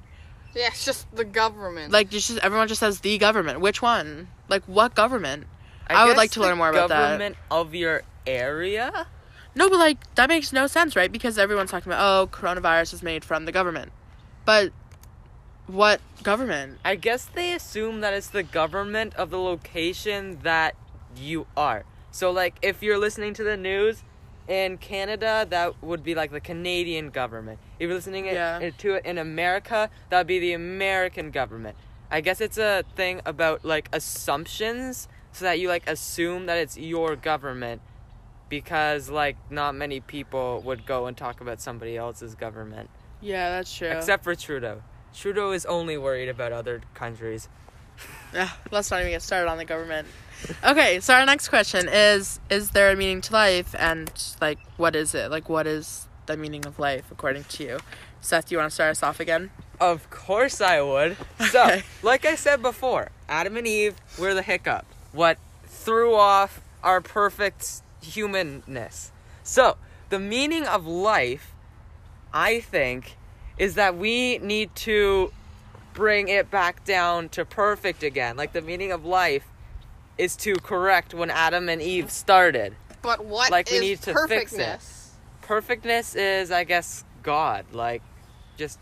yeah, 0.55 0.69
it's 0.69 0.85
just 0.85 1.15
the 1.15 1.25
government. 1.25 1.93
Like 1.93 2.11
just, 2.11 2.29
just 2.29 2.41
everyone 2.41 2.69
just 2.69 2.81
says 2.81 3.01
the 3.01 3.19
government. 3.19 3.61
Which 3.61 3.83
one? 3.83 4.29
Like 4.49 4.65
what 4.65 4.95
government? 4.95 5.47
I 5.89 6.07
would 6.07 6.17
like 6.17 6.31
to 6.33 6.41
learn 6.41 6.59
more 6.59 6.71
about 6.71 6.89
that. 6.89 7.11
Government 7.11 7.37
of 7.51 7.75
your 7.75 8.03
area. 8.27 9.09
No, 9.55 9.69
but 9.69 9.79
like 9.79 10.15
that 10.15 10.29
makes 10.29 10.53
no 10.53 10.67
sense, 10.67 10.95
right? 10.95 11.11
Because 11.11 11.39
everyone's 11.39 11.71
talking 11.71 11.93
about 11.93 12.01
oh, 12.03 12.27
coronavirus 12.27 12.95
is 12.95 13.03
made 13.03 13.25
from 13.25 13.45
the 13.45 13.53
government. 13.53 13.93
But 14.45 14.73
what 15.67 16.01
government? 16.23 16.79
I 16.85 16.97
guess 16.97 17.25
they 17.25 17.53
assume 17.53 18.01
that 18.01 18.15
it's 18.15 18.29
the 18.29 18.43
government 18.43 19.15
of 19.15 19.31
the 19.31 19.39
location 19.39 20.41
that 20.43 20.75
you 21.17 21.47
are. 21.57 21.85
So, 22.11 22.31
like, 22.31 22.57
if 22.63 22.83
you're 22.83 22.99
listening 22.99 23.35
to 23.35 23.45
the 23.45 23.57
news 23.57 24.03
in 24.49 24.79
Canada, 24.79 25.47
that 25.49 25.83
would 25.83 26.03
be 26.03 26.15
like 26.15 26.33
the 26.33 26.41
Canadian 26.41 27.11
government. 27.11 27.59
If 27.79 27.87
you're 27.87 27.95
listening 27.95 28.27
it- 28.27 28.35
Yeah. 28.35 28.59
it- 28.59 28.79
to 28.79 28.95
it 28.95 29.05
in 29.05 29.19
America, 29.19 29.91
that 30.09 30.19
would 30.19 30.27
be 30.27 30.39
the 30.41 30.53
American 30.53 31.31
government. 31.31 31.77
I 32.11 32.21
guess 32.21 32.41
it's 32.41 32.59
a 32.59 32.83
thing 32.97 33.21
about 33.25 33.65
like 33.65 33.89
assumptions, 33.93 35.07
so 35.33 35.45
that 35.45 35.61
you 35.61 35.69
like 35.69 35.89
assume 35.89 36.47
that 36.47 36.59
it's 36.59 36.77
your 36.77 37.15
government, 37.15 37.81
because 38.49 39.09
like 39.09 39.37
not 39.49 39.77
many 39.77 40.01
people 40.01 40.61
would 40.65 40.85
go 40.87 41.07
and 41.07 41.17
talk 41.17 41.41
about 41.41 41.61
somebody 41.61 41.97
else's 41.97 42.35
government, 42.35 42.91
Yeah, 43.21 43.51
that's 43.51 43.73
true. 43.77 43.89
except 43.91 44.25
for 44.25 44.35
Trudeau. 44.35 44.83
Trudeau 45.15 45.53
is 45.53 45.65
only 45.67 45.97
worried 45.97 46.29
about 46.29 46.51
other 46.51 46.81
countries. 46.95 47.49
Ugh, 48.35 48.49
let's 48.73 48.91
not 48.91 49.01
even 49.01 49.13
get 49.13 49.23
started 49.23 49.49
on 49.49 49.59
the 49.59 49.65
government. 49.65 50.09
Okay, 50.65 51.01
so 51.01 51.15
our 51.15 51.25
next 51.27 51.49
question 51.49 51.89
is 51.89 52.41
Is 52.51 52.71
there 52.71 52.91
a 52.91 52.97
meaning 52.97 53.21
to 53.23 53.33
life? 53.33 53.75
And, 53.79 54.11
like, 54.41 54.59
what 54.77 54.95
is 54.97 55.15
it? 55.15 55.31
Like, 55.31 55.49
what 55.49 55.67
is 55.67 56.07
the 56.27 56.37
meaning 56.37 56.67
of 56.67 56.79
life 56.79 57.11
according 57.11 57.45
to 57.45 57.65
you? 57.65 57.79
Seth, 58.21 58.49
do 58.49 58.55
you 58.55 58.59
want 58.59 58.71
to 58.71 58.75
start 58.75 58.91
us 58.91 59.03
off 59.03 59.21
again? 59.21 59.51
Of 59.81 60.11
course 60.11 60.61
I 60.61 60.81
would. 60.83 61.17
So, 61.51 61.63
Okay. 61.65 61.83
like 62.03 62.27
I 62.27 62.35
said 62.35 62.61
before, 62.63 63.11
Adam 63.29 63.57
and 63.57 63.67
Eve 63.67 63.95
were 64.19 64.35
the 64.35 64.43
hiccup. 64.43 64.85
What 65.13 65.39
threw 65.67 66.15
off 66.15 66.61
our 66.83 67.01
perfect 67.01 67.83
humanness. 68.03 69.11
So, 69.43 69.77
the 70.11 70.19
meaning 70.19 70.65
of 70.67 70.87
life, 70.87 71.53
I 72.33 72.61
think, 72.61 73.17
is 73.57 73.75
that 73.75 73.97
we 73.97 74.39
need 74.39 74.75
to 74.75 75.33
bring 75.93 76.29
it 76.29 76.51
back 76.51 76.85
down 76.85 77.29
to 77.31 77.45
perfect 77.45 78.03
again. 78.03 78.37
Like 78.37 78.53
the 78.53 78.63
meaning 78.63 78.93
of 78.93 79.05
life 79.05 79.45
is 80.21 80.37
to 80.37 80.55
correct 80.57 81.15
when 81.15 81.31
Adam 81.31 81.69
and 81.69 81.81
Eve 81.83 82.11
started. 82.11 82.75
but 83.03 83.25
what 83.25 83.51
like, 83.51 83.71
we 83.71 83.81
need 83.81 84.01
to 84.03 84.13
fix 84.29 84.53
it. 84.53 84.59
perfectness? 84.59 84.97
perfectness 85.43 86.15
is 86.15 86.53
i 86.53 86.63
guess 86.63 87.03
god 87.25 87.65
like 87.73 88.03
just 88.57 88.79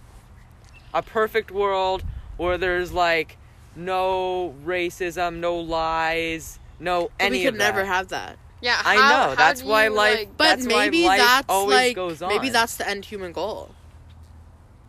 a 0.92 1.02
perfect 1.02 1.50
world 1.50 2.04
where 2.36 2.58
there's 2.58 2.92
like 2.92 3.38
no 3.74 4.54
racism 4.66 5.36
no 5.36 5.56
lies 5.56 6.58
no 6.80 7.04
But 7.04 7.10
any 7.20 7.38
we 7.38 7.44
could 7.44 7.54
of 7.54 7.58
that. 7.58 7.64
never 7.74 7.84
have 7.84 8.08
that. 8.08 8.36
Yeah, 8.60 8.80
I 8.84 8.96
know, 8.96 9.00
how 9.00 9.34
that's 9.36 9.62
why 9.62 9.84
you, 9.86 9.90
life- 9.94 10.18
like- 10.18 10.36
But 10.36 10.44
That's 10.44 10.66
why 10.66 10.84
maybe 10.84 11.04
life 11.06 11.18
that's 11.20 11.46
always 11.48 11.74
like 11.74 11.96
goes 11.96 12.20
maybe 12.20 12.50
that's 12.50 12.76
the 12.76 12.88
end 12.88 13.04
human 13.04 13.32
goal. 13.32 13.74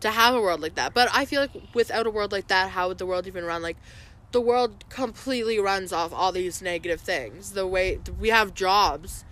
To 0.01 0.10
have 0.12 0.34
a 0.36 0.41
world 0.41 0.62
like 0.62 0.75
that. 0.75 0.94
But 0.94 1.10
I 1.13 1.25
feel 1.25 1.41
like 1.41 1.51
without 1.74 2.06
a 2.08 2.10
world 2.10 2.32
like 2.32 2.48
that, 2.48 2.70
how 2.72 2.88
would 2.88 2.98
the 3.00 3.06
world 3.06 3.25
even 3.27 3.44
run? 3.46 3.62
Like 3.62 3.77
the 4.31 4.41
world 4.41 4.86
completely 4.89 5.59
runs 5.59 5.91
off 5.91 6.13
all 6.13 6.31
these 6.31 6.62
negative 6.62 7.01
things. 7.01 7.51
The 7.51 7.65
way 7.65 8.00
we 8.19 8.29
have 8.29 8.53
jobs, 8.53 9.25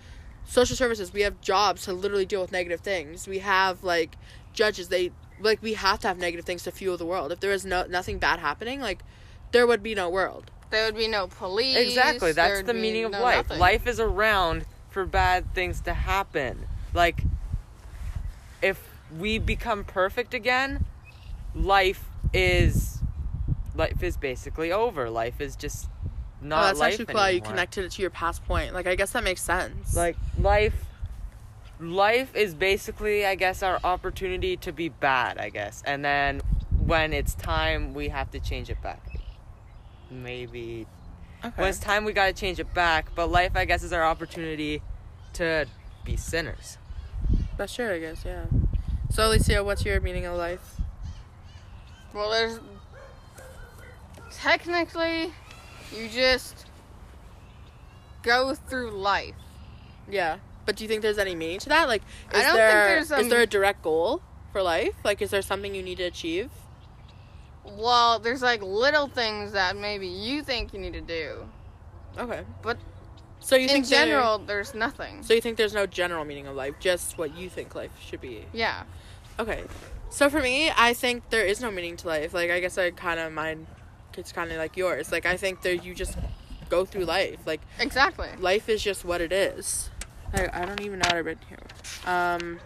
social 0.44 0.76
services, 0.76 1.12
we 1.12 1.22
have 1.22 1.40
jobs 1.40 1.84
to 1.84 1.92
literally 1.92 2.26
deal 2.26 2.40
with 2.40 2.52
negative 2.52 2.80
things. 2.80 3.28
We 3.28 3.38
have 3.38 3.84
like 3.84 4.16
judges, 4.52 4.88
they 4.88 5.12
like 5.40 5.62
we 5.62 5.74
have 5.74 6.00
to 6.00 6.08
have 6.08 6.18
negative 6.18 6.44
things 6.44 6.64
to 6.64 6.72
fuel 6.72 6.96
the 6.96 7.06
world. 7.06 7.30
If 7.30 7.40
there 7.40 7.52
is 7.52 7.64
no 7.64 7.84
nothing 7.86 8.18
bad 8.18 8.40
happening, 8.40 8.80
like 8.80 9.02
there 9.52 9.66
would 9.66 9.82
be 9.82 9.94
no 9.94 10.10
world. 10.10 10.50
there 10.70 10.84
would 10.86 10.96
be 10.96 11.08
no 11.08 11.26
police. 11.26 11.76
exactly 11.76 12.32
that's 12.32 12.62
the 12.62 12.74
meaning 12.74 13.04
of 13.04 13.12
no 13.12 13.22
life 13.22 13.48
nothing. 13.48 13.58
life 13.58 13.86
is 13.86 13.98
around 13.98 14.66
for 14.90 15.06
bad 15.06 15.54
things 15.54 15.80
to 15.80 15.94
happen 15.94 16.66
like 16.92 17.22
if 18.60 18.90
we 19.18 19.38
become 19.38 19.84
perfect 19.84 20.34
again 20.34 20.84
life 21.54 22.04
is 22.34 22.97
life 23.78 24.02
is 24.02 24.16
basically 24.16 24.72
over 24.72 25.08
life 25.08 25.40
is 25.40 25.56
just 25.56 25.88
oh, 25.88 26.10
not 26.42 26.62
oh, 26.62 26.66
that's 26.66 26.78
life 26.80 26.92
actually 26.92 27.06
cool 27.06 27.20
how 27.20 27.28
you 27.28 27.40
connected 27.40 27.84
it 27.84 27.92
to 27.92 28.02
your 28.02 28.10
past 28.10 28.44
point. 28.44 28.74
Like 28.74 28.86
I 28.86 28.94
guess 28.94 29.12
that 29.12 29.24
makes 29.24 29.42
sense. 29.42 29.96
like 29.96 30.16
life 30.38 30.84
life 31.80 32.34
is 32.34 32.54
basically 32.56 33.24
i 33.24 33.36
guess 33.36 33.62
our 33.62 33.78
opportunity 33.84 34.56
to 34.56 34.72
be 34.72 34.88
bad 34.88 35.38
i 35.38 35.48
guess 35.48 35.80
and 35.86 36.04
then 36.04 36.40
when 36.76 37.12
it's 37.12 37.34
time 37.34 37.94
we 37.94 38.08
have 38.08 38.28
to 38.32 38.40
change 38.40 38.68
it 38.68 38.82
back 38.82 39.00
maybe 40.10 40.88
okay. 41.44 41.52
when 41.54 41.68
it's 41.68 41.78
time 41.78 42.04
we 42.04 42.12
gotta 42.12 42.32
change 42.32 42.58
it 42.58 42.74
back 42.74 43.14
but 43.14 43.30
life 43.30 43.52
i 43.54 43.64
guess 43.64 43.84
is 43.84 43.92
our 43.92 44.02
opportunity 44.02 44.82
to 45.32 45.66
be 46.04 46.16
sinners 46.16 46.78
That's 47.58 47.72
sure, 47.72 47.92
I 47.92 47.98
guess, 47.98 48.24
yeah. 48.24 48.44
So, 49.10 49.26
Alicia, 49.26 49.64
what's 49.64 49.84
your 49.84 50.00
meaning 50.00 50.26
of 50.26 50.36
life? 50.36 50.80
Well, 52.14 52.30
there's 52.30 52.60
technically 54.40 55.32
you 55.94 56.08
just 56.08 56.66
go 58.22 58.54
through 58.54 58.90
life. 58.90 59.34
Yeah. 60.10 60.38
But 60.66 60.76
do 60.76 60.84
you 60.84 60.88
think 60.88 61.02
there's 61.02 61.18
any 61.18 61.34
meaning 61.34 61.58
to 61.60 61.68
that? 61.70 61.88
Like, 61.88 62.02
I 62.32 62.40
is 62.40 62.52
there 62.52 62.98
is 62.98 63.12
um, 63.12 63.28
there 63.28 63.40
a 63.40 63.46
direct 63.46 63.82
goal 63.82 64.20
for 64.52 64.62
life? 64.62 64.94
Like, 65.04 65.22
is 65.22 65.30
there 65.30 65.42
something 65.42 65.74
you 65.74 65.82
need 65.82 65.98
to 65.98 66.04
achieve? 66.04 66.50
Well, 67.64 68.18
there's 68.18 68.42
like 68.42 68.62
little 68.62 69.08
things 69.08 69.52
that 69.52 69.76
maybe 69.76 70.06
you 70.06 70.42
think 70.42 70.72
you 70.72 70.78
need 70.78 70.94
to 70.94 71.00
do, 71.02 71.46
Okay. 72.18 72.42
but 72.62 72.78
So 73.40 73.56
you 73.56 73.68
in 73.68 73.84
general, 73.84 74.38
there's 74.38 74.74
nothing. 74.74 75.22
so 75.22 75.34
you 75.34 75.40
think 75.40 75.56
there's 75.58 75.74
no 75.74 75.86
general 75.86 76.24
meaning 76.24 76.46
of 76.46 76.56
life, 76.56 76.74
just 76.80 77.18
what 77.18 77.36
you 77.36 77.48
think 77.50 77.74
life 77.74 77.90
should 78.00 78.20
be. 78.22 78.44
Yeah. 78.54 78.84
Okay. 79.38 79.64
So 80.10 80.30
for 80.30 80.40
me, 80.40 80.70
I 80.74 80.94
think 80.94 81.28
there 81.28 81.44
is 81.44 81.60
no 81.60 81.70
meaning 81.70 81.96
to 81.98 82.06
life. 82.08 82.32
Like, 82.32 82.50
I 82.50 82.60
guess 82.60 82.78
I 82.78 82.90
kind 82.90 83.20
of 83.20 83.32
mine, 83.32 83.66
it's 84.18 84.32
kind 84.32 84.50
of 84.50 84.58
like 84.58 84.76
yours. 84.76 85.10
Like, 85.12 85.26
I 85.26 85.36
think 85.36 85.62
there 85.62 85.72
you 85.74 85.94
just 85.94 86.16
go 86.68 86.84
through 86.84 87.04
life. 87.04 87.38
Like, 87.46 87.60
Exactly. 87.78 88.28
life 88.38 88.68
is 88.68 88.82
just 88.82 89.04
what 89.04 89.20
it 89.20 89.32
is. 89.32 89.90
I, 90.32 90.48
I 90.52 90.66
don't 90.66 90.80
even 90.82 90.98
know 90.98 91.06
what 91.06 91.14
I 91.14 91.20
read 91.20 91.38
here. 91.48 91.58
Um. 92.06 92.60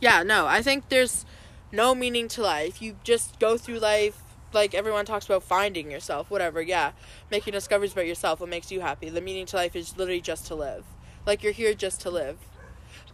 Yeah, 0.00 0.22
no, 0.22 0.46
I 0.46 0.60
think 0.62 0.88
there's 0.90 1.24
no 1.72 1.94
meaning 1.94 2.28
to 2.28 2.42
life. 2.42 2.80
You 2.82 2.96
just 3.02 3.38
go 3.40 3.56
through 3.56 3.78
life 3.78 4.22
like 4.52 4.74
everyone 4.74 5.04
talks 5.04 5.26
about 5.26 5.42
finding 5.42 5.90
yourself, 5.90 6.30
whatever. 6.30 6.60
Yeah, 6.62 6.92
making 7.30 7.52
discoveries 7.52 7.92
about 7.92 8.06
yourself, 8.06 8.40
what 8.40 8.48
makes 8.48 8.70
you 8.70 8.80
happy. 8.80 9.08
The 9.08 9.20
meaning 9.20 9.46
to 9.46 9.56
life 9.56 9.74
is 9.76 9.96
literally 9.96 10.20
just 10.20 10.46
to 10.48 10.54
live. 10.54 10.84
Like 11.24 11.42
you're 11.42 11.52
here 11.52 11.74
just 11.74 12.00
to 12.02 12.10
live. 12.10 12.38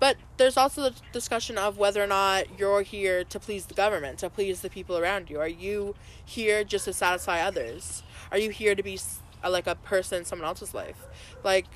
But 0.03 0.17
there's 0.37 0.57
also 0.57 0.83
the 0.83 0.95
discussion 1.13 1.57
of 1.57 1.79
whether 1.79 2.03
or 2.03 2.09
not 2.09 2.59
you're 2.59 2.83
here 2.83 3.23
to 3.23 3.39
please 3.39 3.67
the 3.67 3.75
government, 3.75 4.19
to 4.19 4.29
please 4.29 4.61
the 4.61 4.69
people 4.69 4.99
around 4.99 5.31
you. 5.31 5.39
Are 5.39 5.47
you 5.47 5.95
here 6.25 6.65
just 6.65 6.87
to 6.87 6.93
satisfy 6.93 7.41
others? 7.41 8.03
Are 8.33 8.39
you 8.39 8.51
here 8.51 8.75
to 8.75 8.83
be 8.83 8.99
uh, 9.45 9.49
like 9.49 9.69
a 9.69 9.77
person 9.77 10.19
in 10.19 10.25
someone 10.25 10.49
else's 10.49 10.75
life? 10.75 11.07
Like, 11.45 11.67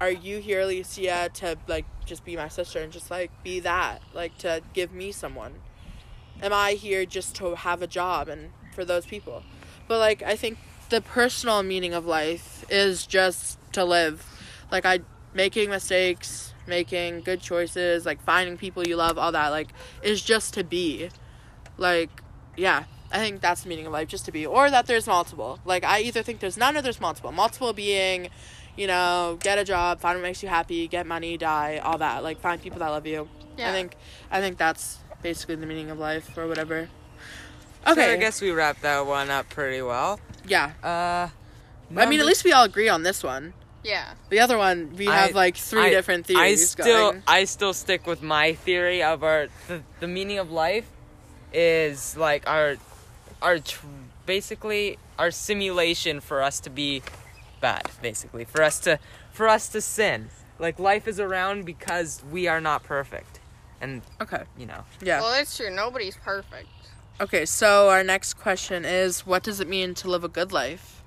are 0.00 0.12
you 0.12 0.38
here, 0.38 0.60
Alicia, 0.60 1.30
to 1.34 1.58
like 1.66 1.84
just 2.06 2.24
be 2.24 2.36
my 2.36 2.46
sister 2.46 2.78
and 2.78 2.92
just 2.92 3.10
like 3.10 3.32
be 3.42 3.58
that, 3.58 4.00
like 4.14 4.38
to 4.38 4.62
give 4.74 4.92
me 4.92 5.10
someone? 5.10 5.54
Am 6.40 6.52
I 6.52 6.74
here 6.74 7.04
just 7.04 7.34
to 7.34 7.56
have 7.56 7.82
a 7.82 7.88
job 7.88 8.28
and 8.28 8.52
for 8.72 8.84
those 8.84 9.06
people? 9.06 9.42
But 9.88 9.98
like, 9.98 10.22
I 10.22 10.36
think 10.36 10.58
the 10.88 11.00
personal 11.00 11.64
meaning 11.64 11.94
of 11.94 12.06
life 12.06 12.64
is 12.70 13.08
just 13.08 13.58
to 13.72 13.84
live. 13.84 14.24
Like 14.70 14.86
I 14.86 15.00
making 15.34 15.70
mistakes, 15.70 16.51
making 16.66 17.20
good 17.22 17.40
choices, 17.40 18.04
like 18.06 18.22
finding 18.22 18.56
people 18.56 18.86
you 18.86 18.96
love, 18.96 19.18
all 19.18 19.32
that, 19.32 19.48
like, 19.48 19.68
is 20.02 20.22
just 20.22 20.54
to 20.54 20.64
be. 20.64 21.10
Like, 21.78 22.10
yeah, 22.56 22.84
I 23.10 23.18
think 23.18 23.40
that's 23.40 23.62
the 23.62 23.68
meaning 23.68 23.86
of 23.86 23.92
life, 23.92 24.08
just 24.08 24.24
to 24.26 24.32
be. 24.32 24.46
Or 24.46 24.70
that 24.70 24.86
there's 24.86 25.06
multiple. 25.06 25.58
Like, 25.64 25.84
I 25.84 26.00
either 26.00 26.22
think 26.22 26.40
there's 26.40 26.56
none 26.56 26.76
or 26.76 26.82
there's 26.82 27.00
multiple. 27.00 27.32
Multiple 27.32 27.72
being, 27.72 28.28
you 28.76 28.86
know, 28.86 29.38
get 29.40 29.58
a 29.58 29.64
job, 29.64 30.00
find 30.00 30.18
what 30.18 30.22
makes 30.22 30.42
you 30.42 30.48
happy, 30.48 30.86
get 30.88 31.06
money, 31.06 31.36
die, 31.36 31.78
all 31.82 31.98
that. 31.98 32.22
Like, 32.22 32.40
find 32.40 32.60
people 32.62 32.78
that 32.80 32.88
love 32.88 33.06
you. 33.06 33.28
Yeah. 33.56 33.70
I 33.70 33.72
think, 33.72 33.96
I 34.30 34.40
think 34.40 34.58
that's 34.58 34.98
basically 35.22 35.56
the 35.56 35.66
meaning 35.66 35.90
of 35.90 35.98
life 35.98 36.36
or 36.38 36.46
whatever. 36.48 36.88
So 37.84 37.92
Okay. 37.92 38.12
I 38.12 38.16
guess 38.16 38.40
we 38.40 38.50
wrapped 38.52 38.82
that 38.82 39.06
one 39.06 39.28
up 39.30 39.48
pretty 39.50 39.82
well. 39.82 40.20
yeah. 40.46 40.72
Uh, 40.82 41.28
I 41.94 42.06
mean, 42.06 42.20
at 42.20 42.26
least 42.26 42.44
we 42.44 42.52
all 42.52 42.64
agree 42.64 42.88
on 42.88 43.02
this 43.02 43.22
one. 43.22 43.52
Yeah. 43.84 44.14
The 44.30 44.38
other 44.40 44.56
one, 44.58 44.94
we 44.96 45.08
I- 45.08 45.16
have 45.26 45.34
like 45.34 45.56
three 45.56 45.86
I- 45.86 45.90
different 45.90 46.26
I 46.30 46.34
theories 46.34 46.70
still, 46.70 47.10
going. 47.12 47.22
I 47.26 47.44
still 47.44 47.72
stick 47.74 48.06
with 48.06 48.22
my 48.22 48.54
theory 48.54 49.02
of 49.02 49.22
our 49.24 49.48
the, 49.68 49.82
the 50.00 50.06
meaning 50.08 50.38
of 50.38 50.50
life 50.52 50.86
is 51.52 52.16
like 52.16 52.48
our 52.48 52.76
our 53.42 53.58
tr- 53.58 53.84
basically 54.26 54.98
our 55.18 55.30
simulation 55.30 56.20
for 56.20 56.42
us 56.42 56.60
to 56.60 56.70
be 56.70 57.02
bad 57.60 57.82
basically 58.00 58.44
for 58.44 58.62
us 58.62 58.78
to 58.80 58.98
for 59.32 59.48
us 59.48 59.68
to 59.68 59.80
sin 59.80 60.30
like 60.58 60.78
life 60.78 61.06
is 61.06 61.20
around 61.20 61.64
because 61.64 62.22
we 62.30 62.46
are 62.46 62.60
not 62.60 62.82
perfect 62.84 63.40
and 63.80 64.00
Okay. 64.20 64.44
you 64.56 64.64
know 64.66 64.84
Yeah. 65.02 65.20
Well, 65.20 65.32
that's 65.32 65.56
true. 65.56 65.70
Nobody's 65.70 66.16
perfect. 66.16 66.68
Okay, 67.20 67.44
so 67.44 67.88
our 67.90 68.02
next 68.02 68.34
question 68.34 68.84
is 68.84 69.26
what 69.26 69.42
does 69.42 69.60
it 69.60 69.68
mean 69.68 69.94
to 69.94 70.08
live 70.08 70.24
a 70.24 70.28
good 70.28 70.52
life? 70.52 71.01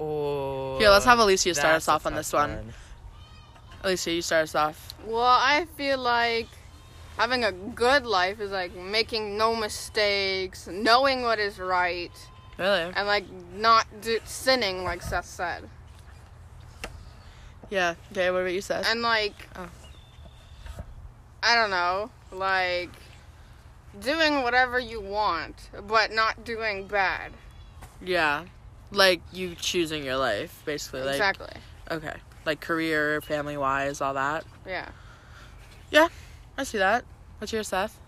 Oh 0.00 0.78
Here, 0.78 0.90
let's 0.90 1.04
have 1.04 1.18
Alicia 1.18 1.54
start 1.54 1.74
us 1.76 1.88
off 1.88 2.06
on 2.06 2.12
tough 2.12 2.20
this 2.20 2.32
one. 2.32 2.72
Alicia, 3.82 4.12
you 4.12 4.22
start 4.22 4.44
us 4.44 4.54
off. 4.54 4.94
Well, 5.06 5.22
I 5.24 5.66
feel 5.76 5.98
like 5.98 6.48
having 7.18 7.44
a 7.44 7.52
good 7.52 8.06
life 8.06 8.40
is 8.40 8.50
like 8.50 8.74
making 8.74 9.36
no 9.36 9.54
mistakes, 9.54 10.66
knowing 10.70 11.22
what 11.22 11.38
is 11.38 11.58
right, 11.58 12.10
Really? 12.58 12.92
and 12.96 13.06
like 13.06 13.24
not 13.54 13.86
do- 14.00 14.20
sinning, 14.24 14.84
like 14.84 15.02
Seth 15.02 15.26
said. 15.26 15.68
Yeah. 17.70 17.94
Okay, 18.12 18.30
what 18.30 18.40
about 18.42 18.52
you, 18.52 18.60
Seth? 18.60 18.86
And 18.88 19.02
like, 19.02 19.48
Oh. 19.56 19.68
I 21.42 21.54
don't 21.54 21.70
know, 21.70 22.10
like 22.32 22.90
doing 24.00 24.42
whatever 24.42 24.78
you 24.78 25.00
want, 25.00 25.68
but 25.86 26.10
not 26.12 26.42
doing 26.44 26.86
bad. 26.86 27.32
yeah. 28.02 28.44
Like 28.94 29.20
you 29.32 29.54
choosing 29.54 30.04
your 30.04 30.16
life, 30.16 30.62
basically. 30.64 31.02
Like 31.02 31.14
exactly. 31.14 31.60
okay. 31.90 32.16
Like 32.46 32.60
career, 32.60 33.20
family 33.20 33.56
wise, 33.56 34.00
all 34.00 34.14
that. 34.14 34.44
Yeah. 34.66 34.88
Yeah, 35.90 36.08
I 36.58 36.64
see 36.64 36.78
that. 36.78 37.04
What's 37.38 37.52
your 37.52 37.62
Seth? 37.62 37.98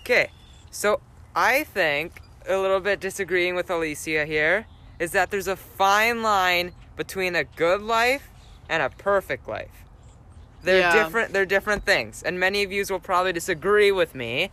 Okay, 0.00 0.30
so 0.70 1.00
I 1.34 1.64
think 1.64 2.20
a 2.48 2.56
little 2.58 2.80
bit 2.80 3.00
disagreeing 3.00 3.54
with 3.56 3.70
Alicia 3.70 4.24
here 4.24 4.66
is 4.98 5.12
that 5.12 5.30
there's 5.30 5.48
a 5.48 5.56
fine 5.56 6.22
line 6.22 6.72
between 6.96 7.34
a 7.34 7.44
good 7.44 7.82
life 7.82 8.28
and 8.68 8.82
a 8.82 8.90
perfect 8.90 9.48
life. 9.48 9.84
They're 10.62 10.80
Yeah. 10.80 10.92
different. 10.92 11.32
They're 11.32 11.46
different 11.46 11.84
things, 11.84 12.22
and 12.22 12.38
many 12.40 12.62
of 12.62 12.72
you 12.72 12.84
will 12.88 13.00
probably 13.00 13.32
disagree 13.32 13.92
with 13.92 14.14
me, 14.14 14.50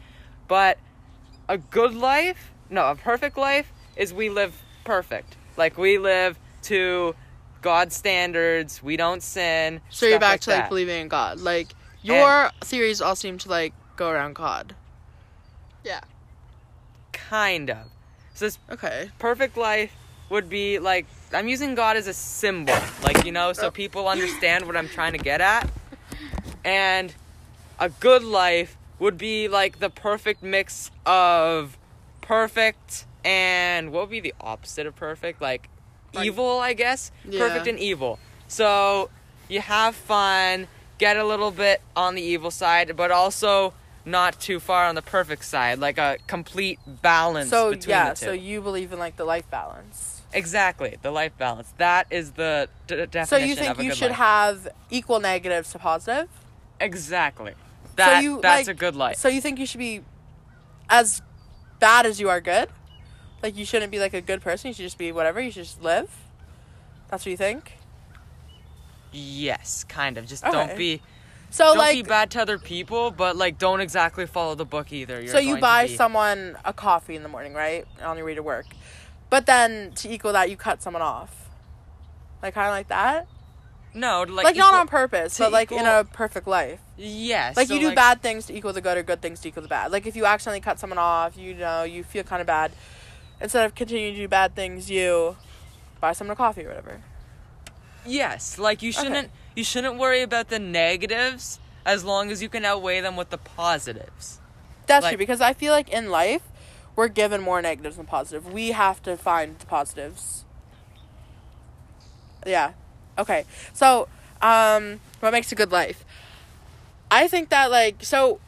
but 0.47 0.77
a 1.47 1.57
good 1.57 1.93
life, 1.93 2.51
no, 2.69 2.89
a 2.89 2.95
perfect 2.95 3.37
life 3.37 3.71
is 3.95 4.13
we 4.13 4.29
live 4.29 4.61
perfect. 4.83 5.35
Like 5.57 5.77
we 5.77 5.97
live 5.97 6.37
to 6.63 7.15
God's 7.61 7.95
standards. 7.95 8.83
We 8.83 8.97
don't 8.97 9.21
sin. 9.23 9.81
So 9.89 10.05
you're 10.05 10.19
back 10.19 10.31
like 10.31 10.41
to 10.41 10.49
like 10.51 10.59
that. 10.61 10.69
believing 10.69 11.01
in 11.01 11.07
God. 11.07 11.39
Like 11.39 11.73
your 12.01 12.51
theories 12.61 13.01
all 13.01 13.15
seem 13.15 13.37
to 13.39 13.49
like 13.49 13.73
go 13.95 14.09
around 14.09 14.35
God. 14.35 14.75
Yeah. 15.83 16.01
kind 17.11 17.69
of. 17.69 17.87
So 18.33 18.45
this 18.45 18.59
Okay. 18.71 19.09
perfect 19.19 19.57
life 19.57 19.93
would 20.29 20.49
be 20.49 20.79
like 20.79 21.05
I'm 21.33 21.47
using 21.47 21.75
God 21.75 21.97
as 21.97 22.07
a 22.07 22.13
symbol, 22.13 22.75
like 23.03 23.25
you 23.25 23.31
know, 23.31 23.53
so 23.53 23.67
oh. 23.67 23.71
people 23.71 24.07
understand 24.07 24.65
what 24.65 24.75
I'm 24.75 24.89
trying 24.89 25.13
to 25.13 25.17
get 25.17 25.41
at. 25.41 25.69
And 26.65 27.13
a 27.79 27.89
good 27.89 28.23
life 28.23 28.77
would 28.99 29.17
be 29.17 29.47
like 29.47 29.79
the 29.79 29.89
perfect 29.89 30.43
mix 30.43 30.91
of 31.05 31.77
perfect 32.21 33.05
and 33.25 33.91
what 33.91 34.01
would 34.03 34.09
be 34.11 34.19
the 34.19 34.33
opposite 34.41 34.85
of 34.85 34.95
perfect? 34.95 35.41
Like 35.41 35.69
Like- 36.13 36.25
evil, 36.25 36.59
I 36.59 36.73
guess. 36.73 37.11
Yeah. 37.27 37.39
Perfect 37.39 37.67
and 37.67 37.79
evil. 37.79 38.19
So 38.47 39.09
you 39.49 39.61
have 39.61 39.95
fun, 39.95 40.67
get 40.97 41.17
a 41.17 41.23
little 41.23 41.51
bit 41.51 41.81
on 41.95 42.15
the 42.15 42.21
evil 42.21 42.51
side, 42.51 42.95
but 42.95 43.11
also 43.11 43.73
not 44.05 44.39
too 44.39 44.59
far 44.59 44.85
on 44.85 44.95
the 44.95 45.01
perfect 45.01 45.45
side, 45.45 45.79
like 45.79 45.97
a 45.97 46.17
complete 46.27 46.77
balance 47.01 47.49
So 47.49 47.71
between 47.71 47.89
yeah, 47.91 48.09
the 48.09 48.15
two. 48.19 48.25
so 48.25 48.31
you 48.33 48.61
believe 48.61 48.91
in 48.91 48.99
like 48.99 49.15
the 49.15 49.23
life 49.25 49.49
balance. 49.49 50.21
Exactly, 50.33 50.97
the 51.01 51.11
life 51.11 51.31
balance. 51.37 51.71
That 51.77 52.07
is 52.09 52.31
the 52.31 52.67
d- 52.87 53.05
definition 53.05 53.25
So 53.27 53.37
you 53.37 53.55
think 53.55 53.77
you 53.81 53.93
should 53.95 54.09
life. 54.09 54.17
have 54.17 54.67
equal 54.89 55.19
negatives 55.19 55.71
to 55.71 55.79
positive? 55.79 56.27
exactly. 56.79 57.53
That 57.95 58.23
you, 58.23 58.41
that's 58.41 58.67
like- 58.67 58.75
a 58.75 58.77
good 58.77 58.95
life. 58.95 59.17
So 59.17 59.27
you 59.29 59.39
think 59.39 59.59
you 59.59 59.65
should 59.67 59.77
be 59.79 60.01
as 60.89 61.21
bad 61.79 62.05
as 62.05 62.19
you 62.19 62.27
are 62.29 62.41
good? 62.41 62.67
Like 63.43 63.57
you 63.57 63.65
shouldn't 63.65 63.91
be 63.91 63.99
like 63.99 64.13
a 64.13 64.21
good 64.21 64.41
person. 64.41 64.69
You 64.69 64.73
should 64.73 64.83
just 64.85 64.97
be 64.97 65.11
whatever. 65.11 65.39
You 65.41 65.51
should 65.51 65.65
just 65.65 65.83
live. 65.83 66.09
That's 67.09 67.25
what 67.25 67.29
you 67.31 67.37
think. 67.37 67.73
yes, 69.11 69.83
kind 69.83 70.17
of. 70.17 70.25
Just 70.25 70.43
Okay. 70.43 70.51
don't 70.51 70.77
be 70.77 71.01
So 71.49 71.65
don't 71.65 71.77
like, 71.77 71.95
be 71.95 72.01
bad 72.03 72.31
to 72.31 72.41
other 72.41 72.57
people, 72.57 73.11
but 73.11 73.35
like 73.35 73.59
don't 73.59 73.79
exactly 73.81 74.25
follow 74.25 74.55
the 74.55 74.65
book 74.65 74.91
either. 74.91 75.19
You're 75.21 75.31
so 75.31 75.39
you 75.39 75.57
buy 75.57 75.87
be- 75.87 75.95
someone 75.95 76.57
a 76.65 76.73
coffee 76.73 77.15
in 77.15 77.21
the 77.23 77.29
morning, 77.29 77.53
right, 77.53 77.85
on 78.01 78.17
your 78.17 78.25
way 78.25 78.33
to 78.35 78.41
work, 78.43 78.65
but 79.29 79.45
then 79.45 79.91
to 79.97 80.09
equal 80.11 80.33
that, 80.33 80.49
you 80.49 80.57
cut 80.57 80.81
someone 80.81 81.03
off. 81.03 81.49
Like 82.41 82.55
kind 82.55 82.67
of 82.67 82.73
like 82.73 82.87
that. 82.87 83.27
no, 83.93 84.23
like, 84.23 84.45
Like, 84.45 84.55
not 84.55 84.73
on 84.73 84.87
purpose, 84.87 85.37
but 85.37 85.51
like 85.51 85.71
in 85.71 85.85
a 85.85 86.03
perfect 86.03 86.47
life. 86.47 86.79
Yes, 86.97 87.55
Like 87.55 87.67
so, 87.67 87.75
you 87.75 87.89
do 87.89 87.95
bad 87.95 88.21
things 88.23 88.47
to 88.47 88.55
equal 88.57 88.73
the 88.73 88.81
good 88.81 88.97
or 88.97 89.03
good 89.03 89.21
things 89.21 89.39
to 89.41 89.47
equal 89.49 89.61
the 89.63 89.69
bad. 89.69 89.91
Like 89.91 90.07
if 90.07 90.15
you 90.15 90.25
accidentally 90.25 90.59
cut 90.61 90.79
someone 90.79 90.97
off, 90.97 91.37
you 91.37 91.53
know, 91.53 91.83
you 91.83 92.03
feel 92.03 92.23
kind 92.23 92.41
of 92.41 92.47
bad. 92.47 92.71
Instead 93.41 93.65
of 93.65 93.75
continuing 93.75 94.13
to 94.13 94.19
do 94.21 94.27
bad 94.27 94.55
things, 94.55 94.89
you 94.89 95.35
buy 95.99 96.13
someone 96.13 96.33
a 96.33 96.35
coffee 96.35 96.63
or 96.65 96.69
whatever. 96.69 97.01
Yes, 98.05 98.57
like 98.57 98.81
you 98.81 98.91
shouldn't 98.91 99.29
you 99.55 99.63
shouldn't 99.63 99.97
worry 99.97 100.21
about 100.21 100.49
the 100.49 100.59
negatives 100.59 101.59
as 101.85 102.03
long 102.03 102.31
as 102.31 102.41
you 102.41 102.49
can 102.49 102.65
outweigh 102.65 103.01
them 103.01 103.15
with 103.15 103.29
the 103.29 103.37
positives. 103.37 104.39
That's 104.87 105.03
Like- 105.03 105.11
true 105.13 105.17
because 105.17 105.41
I 105.41 105.53
feel 105.53 105.73
like 105.73 105.89
in 105.89 106.09
life 106.09 106.41
we're 106.95 107.07
given 107.07 107.41
more 107.41 107.61
negatives 107.61 107.97
than 107.97 108.05
positive. 108.05 108.51
We 108.51 108.71
have 108.71 109.01
to 109.03 109.17
find 109.17 109.57
the 109.59 109.65
positives. 109.65 110.43
Yeah. 112.45 112.73
Okay. 113.17 113.45
So, 113.73 114.07
um 114.41 114.99
what 115.19 115.31
makes 115.31 115.51
a 115.51 115.55
good 115.55 115.71
life? 115.71 116.03
I 117.09 117.27
think 117.27 117.49
that 117.49 117.71
like 117.71 118.03
so 118.03 118.39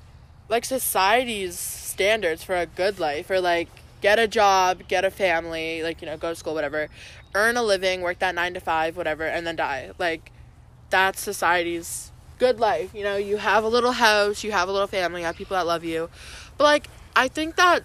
like 0.50 0.66
society's 0.66 1.58
standards 1.58 2.44
for 2.44 2.56
a 2.56 2.66
good 2.66 3.00
life 3.00 3.30
are 3.30 3.40
like 3.42 3.70
get 4.06 4.20
a 4.20 4.28
job, 4.28 4.88
get 4.88 5.04
a 5.04 5.10
family, 5.10 5.82
like 5.82 6.00
you 6.00 6.06
know, 6.06 6.16
go 6.16 6.30
to 6.30 6.36
school 6.36 6.54
whatever, 6.54 6.90
earn 7.34 7.58
a 7.58 7.64
living, 7.64 8.02
work 8.02 8.20
that 8.20 8.36
9 8.36 8.54
to 8.54 8.60
5 8.60 8.96
whatever 8.96 9.24
and 9.24 9.48
then 9.48 9.56
die. 9.56 9.90
Like 9.98 10.32
that's 10.92 11.20
society's 11.20 12.12
good 12.38 12.60
life. 12.60 12.94
You 12.94 13.04
know, 13.04 13.18
you 13.18 13.38
have 13.38 13.64
a 13.64 13.68
little 13.68 13.94
house, 13.94 14.44
you 14.44 14.52
have 14.52 14.70
a 14.70 14.72
little 14.72 14.88
family, 14.88 15.22
you 15.22 15.26
have 15.26 15.36
people 15.36 15.58
that 15.58 15.66
love 15.66 15.84
you. 15.84 16.12
But 16.56 16.66
like 16.66 16.88
I 17.16 17.28
think 17.28 17.56
that 17.56 17.82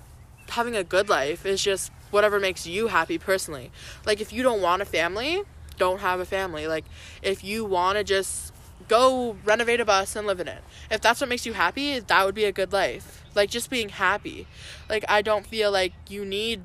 having 0.50 0.76
a 0.76 0.84
good 0.84 1.08
life 1.08 1.46
is 1.46 1.64
just 1.64 1.90
whatever 2.10 2.38
makes 2.38 2.66
you 2.66 2.88
happy 2.88 3.16
personally. 3.16 3.70
Like 4.04 4.20
if 4.20 4.30
you 4.30 4.42
don't 4.42 4.60
want 4.60 4.82
a 4.82 4.84
family, 4.84 5.44
don't 5.78 6.00
have 6.00 6.20
a 6.20 6.26
family. 6.26 6.66
Like 6.66 6.84
if 7.22 7.42
you 7.42 7.64
want 7.64 7.96
to 7.96 8.04
just 8.04 8.52
go 8.88 9.38
renovate 9.46 9.80
a 9.80 9.86
bus 9.86 10.16
and 10.16 10.26
live 10.26 10.38
in 10.40 10.48
it. 10.48 10.62
If 10.90 11.00
that's 11.00 11.22
what 11.22 11.30
makes 11.30 11.46
you 11.46 11.54
happy, 11.54 11.98
that 11.98 12.26
would 12.26 12.34
be 12.34 12.44
a 12.44 12.52
good 12.52 12.74
life. 12.74 13.19
Like 13.34 13.50
just 13.50 13.70
being 13.70 13.90
happy. 13.90 14.46
Like 14.88 15.04
I 15.08 15.22
don't 15.22 15.46
feel 15.46 15.70
like 15.70 15.92
you 16.08 16.24
need 16.24 16.62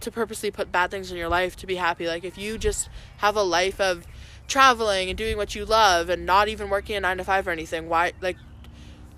to 0.00 0.10
purposely 0.10 0.50
put 0.50 0.70
bad 0.70 0.90
things 0.90 1.10
in 1.10 1.16
your 1.16 1.28
life 1.28 1.56
to 1.56 1.66
be 1.66 1.76
happy. 1.76 2.06
Like 2.06 2.24
if 2.24 2.38
you 2.38 2.58
just 2.58 2.88
have 3.18 3.36
a 3.36 3.42
life 3.42 3.80
of 3.80 4.06
traveling 4.46 5.08
and 5.08 5.18
doing 5.18 5.36
what 5.36 5.54
you 5.54 5.64
love 5.64 6.08
and 6.08 6.24
not 6.24 6.48
even 6.48 6.70
working 6.70 6.96
a 6.96 7.00
9 7.00 7.18
to 7.18 7.24
5 7.24 7.48
or 7.48 7.50
anything, 7.50 7.88
why 7.88 8.12
like 8.20 8.36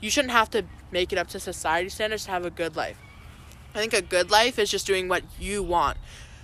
you 0.00 0.10
shouldn't 0.10 0.32
have 0.32 0.50
to 0.50 0.64
make 0.90 1.12
it 1.12 1.18
up 1.18 1.28
to 1.28 1.40
society 1.40 1.88
standards 1.88 2.24
to 2.24 2.30
have 2.30 2.44
a 2.44 2.50
good 2.50 2.76
life. 2.76 2.98
I 3.74 3.78
think 3.78 3.92
a 3.92 4.02
good 4.02 4.30
life 4.30 4.58
is 4.58 4.70
just 4.70 4.86
doing 4.86 5.08
what 5.08 5.22
you 5.38 5.62
want. 5.62 5.98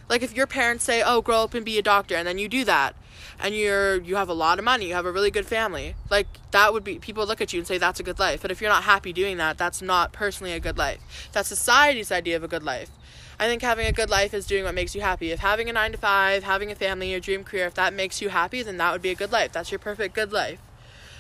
Like 0.09 0.23
if 0.23 0.35
your 0.35 0.47
parents 0.47 0.85
say, 0.85 1.03
"Oh, 1.05 1.21
grow 1.21 1.43
up 1.43 1.55
and 1.55 1.65
be 1.65 1.79
a 1.79 1.83
doctor," 1.83 2.15
and 2.15 2.27
then 2.27 2.39
you 2.39 2.49
do 2.49 2.65
that, 2.65 2.95
and 3.39 3.55
you're 3.55 4.01
you 4.03 4.17
have 4.17 4.29
a 4.29 4.35
lot 4.35 4.59
of 4.59 4.65
money, 4.65 4.89
you 4.89 4.95
have 4.95 5.07
a 5.07 5.13
really 5.13 5.31
good 5.31 5.47
family. 5.47 5.95
Like 6.11 6.27
that 6.51 6.73
would 6.73 6.85
be 6.85 6.99
people 6.99 7.27
look 7.27 7.41
at 7.41 7.53
you 7.53 7.61
and 7.61 7.67
say 7.67 7.79
that's 7.79 8.01
a 8.01 8.03
good 8.03 8.19
life. 8.19 8.43
But 8.43 8.51
if 8.51 8.61
you're 8.61 8.71
not 8.71 8.85
happy 8.85 9.13
doing 9.13 9.37
that, 9.39 9.59
that's 9.59 9.83
not 9.83 10.13
personally 10.13 10.53
a 10.53 10.61
good 10.61 10.79
life. 10.79 11.29
That's 11.33 11.49
society's 11.49 12.13
idea 12.13 12.37
of 12.37 12.45
a 12.45 12.49
good 12.49 12.63
life. 12.63 12.91
I 13.39 13.49
think 13.49 13.61
having 13.61 13.87
a 13.87 13.93
good 13.93 14.09
life 14.09 14.33
is 14.33 14.47
doing 14.47 14.65
what 14.65 14.75
makes 14.75 14.95
you 14.95 15.03
happy. 15.03 15.31
If 15.31 15.41
having 15.41 15.69
a 15.69 15.73
9 15.73 15.93
to 15.93 15.99
5, 15.99 16.43
having 16.45 16.73
a 16.73 16.75
family, 16.75 17.11
your 17.11 17.21
dream 17.21 17.45
career, 17.45 17.67
if 17.67 17.75
that 17.75 17.93
makes 17.93 18.23
you 18.23 18.31
happy, 18.31 18.63
then 18.63 18.79
that 18.79 18.93
would 18.93 19.03
be 19.03 19.11
a 19.11 19.15
good 19.15 19.31
life. 19.31 19.53
That's 19.53 19.71
your 19.71 19.79
perfect 19.79 20.15
good 20.15 20.33
life. 20.33 20.59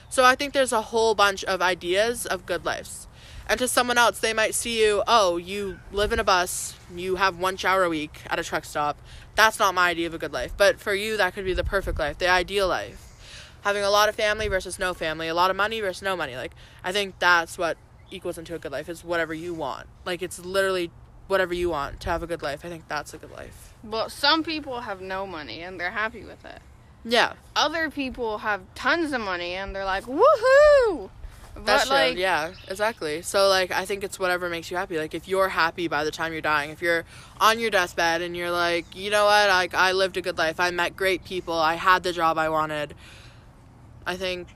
So 0.09 0.25
I 0.25 0.35
think 0.35 0.55
there's 0.55 0.73
a 0.73 0.81
whole 0.81 1.15
bunch 1.15 1.45
of 1.45 1.61
ideas 1.61 2.25
of 2.25 2.47
good 2.47 2.65
lives. 2.65 3.07
And 3.49 3.59
to 3.61 3.69
someone 3.69 3.99
else, 3.99 4.19
they 4.19 4.33
might 4.33 4.55
see 4.55 4.83
you, 4.83 5.03
oh, 5.07 5.37
you 5.37 5.79
live 5.93 6.13
in 6.13 6.19
a 6.19 6.25
bus, 6.25 6.75
you 6.95 7.17
have 7.17 7.39
one 7.39 7.57
shower 7.57 7.85
a 7.85 7.89
week 7.89 8.23
at 8.29 8.39
a 8.39 8.45
truck 8.45 8.65
stop. 8.65 8.99
That's 9.37 9.59
not 9.59 9.75
my 9.75 9.91
idea 9.91 10.07
of 10.07 10.15
a 10.15 10.19
good 10.19 10.33
life. 10.33 10.53
But 10.57 10.81
for 10.81 10.95
you, 10.95 11.17
that 11.19 11.35
could 11.35 11.45
be 11.45 11.55
the 11.55 11.65
perfect 11.65 11.99
life, 11.99 12.19
the 12.19 12.29
ideal 12.29 12.67
life. 12.67 13.03
Having 13.63 13.85
a 13.85 13.91
lot 13.91 14.09
of 14.09 14.15
family 14.15 14.49
versus 14.49 14.79
no 14.79 14.95
family, 14.95 15.29
a 15.29 15.35
lot 15.35 15.51
of 15.51 15.57
money 15.57 15.81
versus 15.81 16.03
no 16.03 16.17
money. 16.17 16.37
Like, 16.37 16.53
I 16.83 16.93
think 16.93 17.19
that's 17.19 17.59
what 17.59 17.77
equals 18.11 18.39
into 18.39 18.55
a 18.55 18.59
good 18.59 18.73
life 18.73 18.89
is 18.89 19.05
whatever 19.05 19.35
you 19.35 19.53
want. 19.55 19.87
Like, 20.05 20.23
it's 20.23 20.39
literally 20.45 20.91
whatever 21.27 21.53
you 21.53 21.69
want 21.69 22.01
to 22.01 22.11
have 22.11 22.23
a 22.23 22.27
good 22.27 22.43
life. 22.43 22.65
I 22.65 22.69
think 22.69 22.89
that's 22.89 23.13
a 23.13 23.19
good 23.19 23.33
life. 23.33 23.75
But 23.83 24.11
some 24.11 24.43
people 24.43 24.81
have 24.83 25.01
no 25.01 25.27
money 25.27 25.61
and 25.61 25.79
they're 25.79 25.91
happy 25.91 26.25
with 26.25 26.45
it. 26.45 26.61
Yeah, 27.09 27.35
Other 27.55 27.89
people 27.89 28.39
have 28.39 28.63
tons 28.75 29.13
of 29.13 29.21
money 29.21 29.55
and 29.55 29.75
they're 29.77 29.85
like, 29.85 30.05
woohoo! 30.07 31.11
But 31.57 31.67
that's 31.67 31.87
true. 31.87 31.97
like, 31.97 32.17
Yeah, 32.17 32.53
exactly. 32.69 33.23
So 33.23 33.49
like, 33.49 33.73
I 33.73 33.85
think 33.85 34.05
it's 34.05 34.19
whatever 34.19 34.49
makes 34.49 34.71
you 34.71 34.77
happy. 34.77 34.99
Like, 34.99 35.15
if 35.15 35.27
you're 35.27 35.49
happy 35.49 35.89
by 35.89 36.05
the 36.05 36.11
time 36.11 36.33
you're 36.33 36.43
dying, 36.43 36.71
if 36.71 36.83
you're 36.83 37.05
on 37.41 37.59
your 37.59 37.71
deathbed 37.71 38.23
and 38.23 38.37
you're 38.37 38.51
like, 38.51 38.95
you 38.95 39.11
know 39.11 39.25
what, 39.25 39.49
like 39.49 39.75
I 39.75 39.93
lived 39.93 40.17
a 40.17 40.23
good 40.23 40.39
life, 40.39 40.61
I 40.61 40.71
met 40.71 40.97
great 40.97 41.25
people, 41.25 41.55
I 41.55 41.75
had 41.75 42.03
the 42.03 42.13
job 42.13 42.39
I 42.39 42.49
wanted. 42.49 42.95
I 44.07 44.17
think 44.17 44.49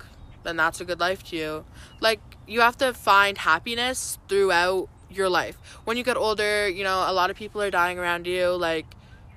then 0.45 0.57
that's 0.57 0.81
a 0.81 0.85
good 0.85 1.01
life 1.01 1.25
to 1.25 1.37
you. 1.37 1.65
Like, 2.01 2.21
you 2.47 2.61
have 2.61 2.77
to 2.79 2.95
find 2.95 3.39
happiness 3.39 4.19
throughout 4.29 4.89
your 5.11 5.29
life. 5.29 5.57
When 5.85 5.97
you 5.97 6.05
get 6.05 6.17
older, 6.17 6.69
you 6.69 6.85
know, 6.85 7.05
a 7.07 7.13
lot 7.13 7.31
of 7.31 7.37
people 7.37 7.61
are 7.63 7.71
dying 7.71 7.99
around 7.99 8.27
you, 8.27 8.51
like, 8.51 8.87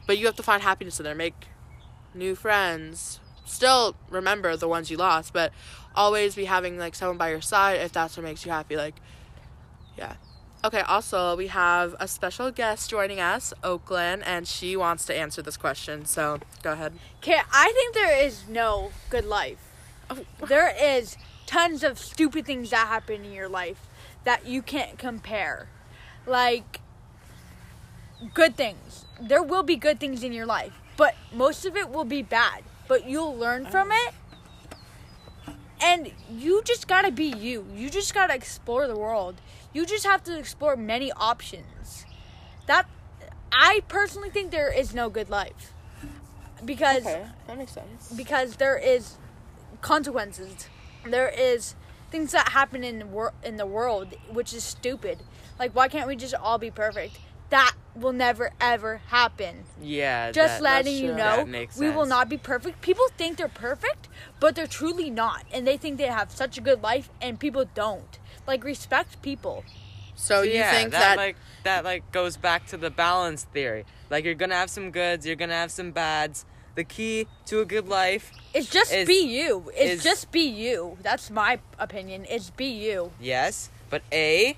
but 0.06 0.17
you 0.17 0.26
have 0.26 0.36
to 0.36 0.43
find 0.43 0.62
happiness 0.62 0.99
in 0.99 1.04
there. 1.04 1.15
Make 1.15 1.47
new 2.13 2.36
friends. 2.36 3.19
Still 3.45 3.95
remember 4.10 4.56
the 4.56 4.67
ones 4.67 4.89
you 4.89 4.97
lost, 4.97 5.34
but 5.34 5.52
always 5.95 6.36
be 6.36 6.45
having 6.45 6.77
like 6.77 6.95
someone 6.95 7.17
by 7.17 7.29
your 7.29 7.41
side 7.41 7.82
if 7.82 7.91
that's 7.91 8.17
what 8.17 8.23
makes 8.23 8.45
you 8.45 8.51
happy. 8.51 8.75
Like, 8.75 8.95
yeah. 9.97 10.15
Okay, 10.65 10.79
also, 10.79 11.36
we 11.36 11.47
have 11.47 11.93
a 11.99 12.08
special 12.08 12.49
guest 12.49 12.89
joining 12.89 13.19
us, 13.19 13.53
Oakland, 13.65 14.23
and 14.25 14.47
she 14.47 14.77
wants 14.77 15.06
to 15.06 15.15
answer 15.15 15.41
this 15.41 15.58
question. 15.58 16.06
So 16.06 16.39
go 16.62 16.71
ahead. 16.71 16.93
Okay, 17.17 17.41
I 17.51 17.71
think 17.73 17.93
there 17.93 18.25
is 18.25 18.47
no 18.47 18.91
good 19.10 19.25
life. 19.25 19.58
Oh. 20.10 20.19
There 20.47 20.73
is 20.82 21.17
tons 21.45 21.84
of 21.84 21.99
stupid 21.99 22.45
things 22.45 22.69
that 22.69 22.88
happen 22.88 23.25
in 23.25 23.34
your 23.34 23.49
life 23.49 23.88
that 24.23 24.47
you 24.47 24.62
can't 24.62 24.97
compare. 24.97 25.67
Like 26.25 26.79
good 28.34 28.56
things. 28.56 29.06
There 29.21 29.43
will 29.43 29.63
be 29.63 29.75
good 29.75 29.99
things 29.99 30.23
in 30.23 30.32
your 30.32 30.45
life, 30.45 30.73
but 30.95 31.15
most 31.34 31.65
of 31.65 31.75
it 31.75 31.89
will 31.89 32.06
be 32.06 32.21
bad. 32.21 32.63
But 32.88 33.08
you'll 33.08 33.36
learn 33.36 33.65
from 33.65 33.89
oh. 33.91 34.08
it. 34.08 34.13
And 35.84 36.12
you 36.32 36.62
just 36.63 36.88
got 36.88 37.02
to 37.02 37.12
be 37.12 37.26
you. 37.26 37.65
You 37.76 37.89
just 37.89 38.13
got 38.13 38.28
to 38.28 38.36
explore 38.36 38.88
the 38.88 38.96
world. 38.98 39.36
You 39.74 39.86
just 39.86 40.06
have 40.06 40.24
to 40.24 40.38
explore 40.38 40.76
many 40.78 41.12
options. 41.12 42.06
That 42.67 42.88
I 43.52 43.82
personally 43.88 44.30
think 44.30 44.52
there 44.52 44.72
is 44.72 44.93
no 44.96 45.10
good 45.10 45.30
life. 45.30 45.74
Because 46.63 47.04
that 47.04 47.58
makes 47.58 47.74
sense. 47.74 48.13
because 48.15 48.56
there 48.56 48.78
is 48.78 49.17
consequences. 49.82 50.69
There 51.06 51.28
is 51.28 51.76
things 52.10 52.32
that 52.32 52.50
happen 52.50 52.84
in 52.86 53.12
wor- 53.12 53.34
in 53.43 53.58
the 53.58 53.65
world 53.65 54.13
which 54.32 54.54
is 54.54 54.63
stupid. 54.63 55.19
Like 55.60 55.76
why 55.76 55.89
can't 55.89 56.08
we 56.08 56.15
just 56.15 56.34
all 56.34 56.58
be 56.58 56.72
perfect? 56.72 57.19
That 57.54 57.74
will 57.96 58.13
never 58.13 58.50
ever 58.60 59.02
happen. 59.10 59.66
Yeah. 59.80 60.32
Just 60.32 60.56
that- 60.56 60.63
letting 60.63 60.96
you 60.96 61.10
true. 61.10 61.18
know 61.18 61.38
That 61.38 61.48
makes 61.48 61.78
we 61.78 61.92
will 61.92 62.08
not 62.08 62.28
be 62.28 62.38
perfect. 62.38 62.82
People 62.82 63.06
think 63.16 63.38
they're 63.38 63.48
perfect, 63.48 64.10
but 64.39 64.56
they're 64.56 64.66
truly 64.82 65.12
not 65.12 65.44
and 65.54 65.68
they 65.68 65.78
think 65.78 66.00
they 66.00 66.08
have 66.08 66.32
such 66.32 66.58
a 66.58 66.62
good 66.62 66.82
life 66.82 67.10
and 67.22 67.39
people 67.39 67.66
don't. 67.76 68.18
Like 68.48 68.63
respect 68.63 69.22
people. 69.22 69.63
So 70.16 70.42
you 70.42 70.54
yeah, 70.54 70.72
think 70.72 70.92
that, 70.92 71.00
that, 71.00 71.18
like 71.18 71.36
that 71.63 71.84
like 71.84 72.12
goes 72.12 72.38
back 72.38 72.66
to 72.68 72.78
the 72.78 72.89
balance 72.89 73.44
theory. 73.54 73.86
Like 74.10 74.26
you're 74.26 74.34
gonna 74.34 74.56
have 74.56 74.72
some 74.72 74.89
goods, 74.89 75.26
you're 75.28 75.36
gonna 75.36 75.54
have 75.54 75.70
some 75.72 75.92
bads. 75.92 76.46
The 76.74 76.84
key 76.84 77.28
to 77.46 77.62
a 77.62 77.66
good 77.66 77.88
life, 77.88 78.32
It's 78.56 78.68
just 78.68 78.92
Is- 78.92 79.08
be 79.08 79.22
you. 79.28 79.70
It's 79.76 79.98
is- 80.00 80.04
just 80.04 80.32
be 80.32 80.42
you. 80.42 80.98
That's 81.04 81.30
my 81.30 81.60
opinion. 81.78 82.26
It's 82.28 82.50
be 82.50 82.66
you. 82.66 83.12
yes, 83.22 83.70
but 83.92 84.02
A, 84.12 84.58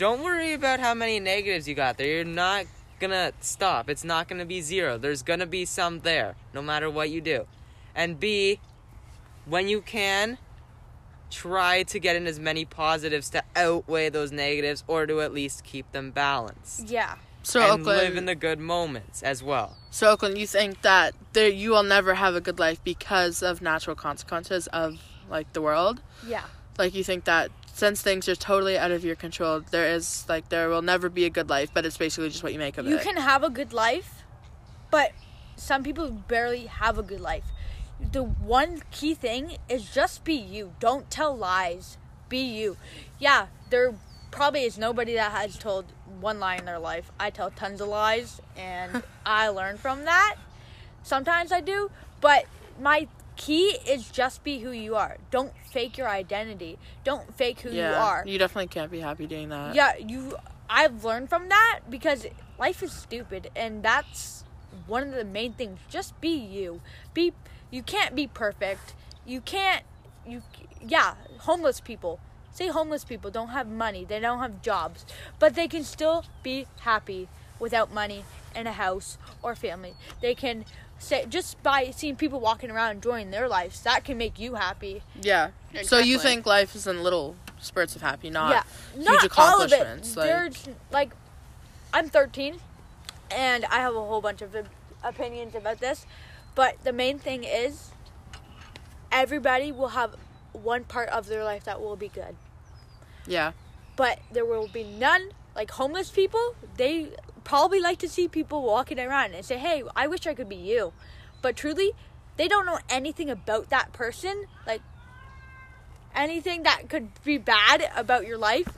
don't 0.00 0.22
worry 0.22 0.54
about 0.54 0.80
how 0.80 0.94
many 0.94 1.20
negatives 1.20 1.68
you 1.68 1.74
got 1.74 1.98
there. 1.98 2.06
You're 2.06 2.24
not 2.24 2.64
gonna 3.00 3.32
stop. 3.40 3.90
It's 3.90 4.02
not 4.02 4.28
gonna 4.28 4.46
be 4.46 4.62
zero. 4.62 4.96
There's 4.96 5.22
gonna 5.22 5.44
be 5.44 5.66
some 5.66 6.00
there, 6.00 6.36
no 6.54 6.62
matter 6.62 6.88
what 6.88 7.10
you 7.10 7.20
do. 7.20 7.46
And 7.94 8.18
B, 8.18 8.60
when 9.44 9.68
you 9.68 9.82
can, 9.82 10.38
try 11.30 11.82
to 11.82 11.98
get 11.98 12.16
in 12.16 12.26
as 12.26 12.40
many 12.40 12.64
positives 12.64 13.28
to 13.28 13.42
outweigh 13.54 14.08
those 14.08 14.32
negatives 14.32 14.84
or 14.86 15.04
to 15.04 15.20
at 15.20 15.34
least 15.34 15.64
keep 15.64 15.92
them 15.92 16.12
balanced. 16.12 16.88
Yeah. 16.88 17.16
so 17.42 17.60
and 17.60 17.82
Oakland, 17.82 17.98
live 17.98 18.16
in 18.16 18.24
the 18.24 18.34
good 18.34 18.58
moments 18.58 19.22
as 19.22 19.42
well. 19.42 19.76
So 19.90 20.12
Oakland, 20.12 20.38
you 20.38 20.46
think 20.46 20.80
that 20.80 21.14
there 21.34 21.50
you 21.50 21.72
will 21.72 21.82
never 21.82 22.14
have 22.14 22.34
a 22.34 22.40
good 22.40 22.58
life 22.58 22.82
because 22.82 23.42
of 23.42 23.60
natural 23.60 23.96
consequences 23.96 24.66
of 24.68 24.98
like 25.28 25.52
the 25.52 25.60
world? 25.60 26.00
Yeah. 26.26 26.44
Like 26.78 26.94
you 26.94 27.04
think 27.04 27.24
that 27.24 27.50
since 27.72 28.02
things 28.02 28.28
are 28.28 28.36
totally 28.36 28.76
out 28.76 28.90
of 28.90 29.04
your 29.04 29.16
control, 29.16 29.60
there 29.70 29.86
is 29.86 30.24
like 30.28 30.48
there 30.48 30.68
will 30.68 30.82
never 30.82 31.08
be 31.08 31.24
a 31.24 31.30
good 31.30 31.48
life, 31.48 31.70
but 31.72 31.86
it's 31.86 31.96
basically 31.96 32.28
just 32.28 32.42
what 32.42 32.52
you 32.52 32.58
make 32.58 32.78
of 32.78 32.86
You 32.86 32.96
it. 32.96 32.98
You 32.98 33.12
can 33.12 33.16
have 33.16 33.42
a 33.42 33.50
good 33.50 33.72
life, 33.72 34.22
but 34.90 35.12
some 35.56 35.82
people 35.82 36.10
barely 36.10 36.66
have 36.66 36.98
a 36.98 37.02
good 37.02 37.20
life. 37.20 37.44
The 38.00 38.22
one 38.22 38.82
key 38.90 39.14
thing 39.14 39.56
is 39.68 39.90
just 39.90 40.24
be 40.24 40.34
you. 40.34 40.72
Don't 40.80 41.10
tell 41.10 41.36
lies. 41.36 41.98
Be 42.28 42.38
you. 42.38 42.76
Yeah, 43.18 43.46
there 43.70 43.94
probably 44.30 44.64
is 44.64 44.78
nobody 44.78 45.14
that 45.14 45.32
has 45.32 45.58
told 45.58 45.86
one 46.20 46.38
lie 46.40 46.56
in 46.56 46.64
their 46.64 46.78
life. 46.78 47.10
I 47.18 47.30
tell 47.30 47.50
tons 47.50 47.80
of 47.80 47.88
lies 47.88 48.40
and 48.56 49.02
I 49.26 49.48
learn 49.48 49.76
from 49.76 50.04
that. 50.04 50.36
Sometimes 51.02 51.52
I 51.52 51.60
do, 51.60 51.90
but 52.20 52.44
my 52.80 53.08
key 53.40 53.78
is 53.88 54.10
just 54.10 54.44
be 54.44 54.58
who 54.58 54.70
you 54.70 54.96
are. 54.96 55.16
Don't 55.30 55.52
fake 55.72 55.96
your 55.96 56.08
identity. 56.08 56.78
Don't 57.04 57.34
fake 57.34 57.60
who 57.60 57.70
yeah, 57.70 57.90
you 57.90 57.96
are. 57.96 58.24
you 58.26 58.38
definitely 58.38 58.66
can't 58.66 58.90
be 58.90 59.00
happy 59.00 59.26
doing 59.26 59.48
that. 59.48 59.74
Yeah, 59.74 59.96
you. 59.96 60.36
I've 60.68 61.04
learned 61.04 61.30
from 61.30 61.48
that 61.48 61.80
because 61.88 62.26
life 62.58 62.82
is 62.82 62.92
stupid, 62.92 63.50
and 63.56 63.82
that's 63.82 64.44
one 64.86 65.04
of 65.04 65.14
the 65.14 65.24
main 65.24 65.54
things. 65.54 65.78
Just 65.88 66.20
be 66.20 66.34
you. 66.34 66.82
Be. 67.14 67.32
You 67.70 67.82
can't 67.82 68.14
be 68.14 68.26
perfect. 68.26 68.94
You 69.24 69.40
can't. 69.40 69.84
You. 70.26 70.42
Yeah, 70.86 71.14
homeless 71.38 71.80
people. 71.80 72.20
Say 72.52 72.68
homeless 72.68 73.04
people 73.04 73.30
don't 73.30 73.48
have 73.48 73.68
money. 73.68 74.04
They 74.04 74.20
don't 74.20 74.40
have 74.40 74.60
jobs, 74.60 75.06
but 75.38 75.54
they 75.54 75.66
can 75.66 75.82
still 75.84 76.24
be 76.42 76.66
happy 76.80 77.28
without 77.58 77.92
money 77.92 78.24
and 78.54 78.68
a 78.68 78.72
house 78.72 79.16
or 79.42 79.54
family. 79.54 79.94
They 80.20 80.34
can 80.34 80.66
say 81.00 81.24
just 81.28 81.60
by 81.62 81.90
seeing 81.90 82.14
people 82.14 82.38
walking 82.38 82.70
around 82.70 82.92
enjoying 82.92 83.30
their 83.30 83.48
lives 83.48 83.80
that 83.82 84.04
can 84.04 84.16
make 84.18 84.38
you 84.38 84.54
happy. 84.54 85.02
Yeah. 85.20 85.50
So 85.82 85.98
you 85.98 86.18
think 86.18 86.46
life 86.46 86.76
is 86.76 86.86
in 86.86 87.02
little 87.02 87.36
spurts 87.58 87.96
of 87.96 88.02
happy, 88.02 88.30
not 88.30 88.50
yeah, 88.50 88.62
huge 88.94 89.04
not 89.04 89.38
all 89.38 89.62
of 89.62 89.72
it. 89.72 90.16
Like, 90.16 90.26
There's 90.26 90.68
like, 90.90 91.10
I'm 91.92 92.08
13, 92.08 92.56
and 93.30 93.64
I 93.66 93.76
have 93.76 93.94
a 93.94 94.04
whole 94.04 94.20
bunch 94.20 94.42
of 94.42 94.54
opinions 95.02 95.54
about 95.54 95.80
this, 95.80 96.06
but 96.54 96.82
the 96.84 96.92
main 96.92 97.18
thing 97.18 97.44
is, 97.44 97.90
everybody 99.10 99.72
will 99.72 99.88
have 99.88 100.16
one 100.52 100.84
part 100.84 101.08
of 101.10 101.26
their 101.26 101.44
life 101.44 101.64
that 101.64 101.80
will 101.80 101.96
be 101.96 102.08
good, 102.08 102.36
yeah. 103.26 103.52
but 103.96 104.20
there 104.32 104.44
will 104.44 104.68
be 104.68 104.84
none. 104.84 105.30
Like 105.54 105.72
homeless 105.72 106.10
people, 106.10 106.54
they 106.76 107.08
probably 107.50 107.80
like 107.80 107.98
to 107.98 108.08
see 108.08 108.28
people 108.28 108.62
walking 108.62 109.00
around 109.00 109.34
and 109.34 109.44
say, 109.44 109.58
"Hey, 109.58 109.82
I 109.96 110.06
wish 110.06 110.24
I 110.24 110.34
could 110.34 110.48
be 110.48 110.54
you," 110.54 110.92
but 111.42 111.56
truly, 111.56 111.90
they 112.36 112.46
don't 112.46 112.64
know 112.64 112.78
anything 112.88 113.28
about 113.28 113.70
that 113.70 113.92
person. 113.92 114.44
Like 114.68 114.82
anything 116.14 116.62
that 116.62 116.88
could 116.88 117.08
be 117.24 117.38
bad 117.38 117.90
about 117.96 118.24
your 118.24 118.38
life. 118.38 118.68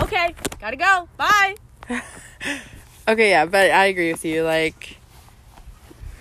Okay, 0.00 0.34
gotta 0.60 0.76
go. 0.76 1.08
Bye. 1.16 1.56
Okay, 3.08 3.30
yeah, 3.30 3.44
but 3.46 3.72
I 3.72 3.86
agree 3.86 4.12
with 4.12 4.24
you. 4.24 4.44
Like, 4.44 4.98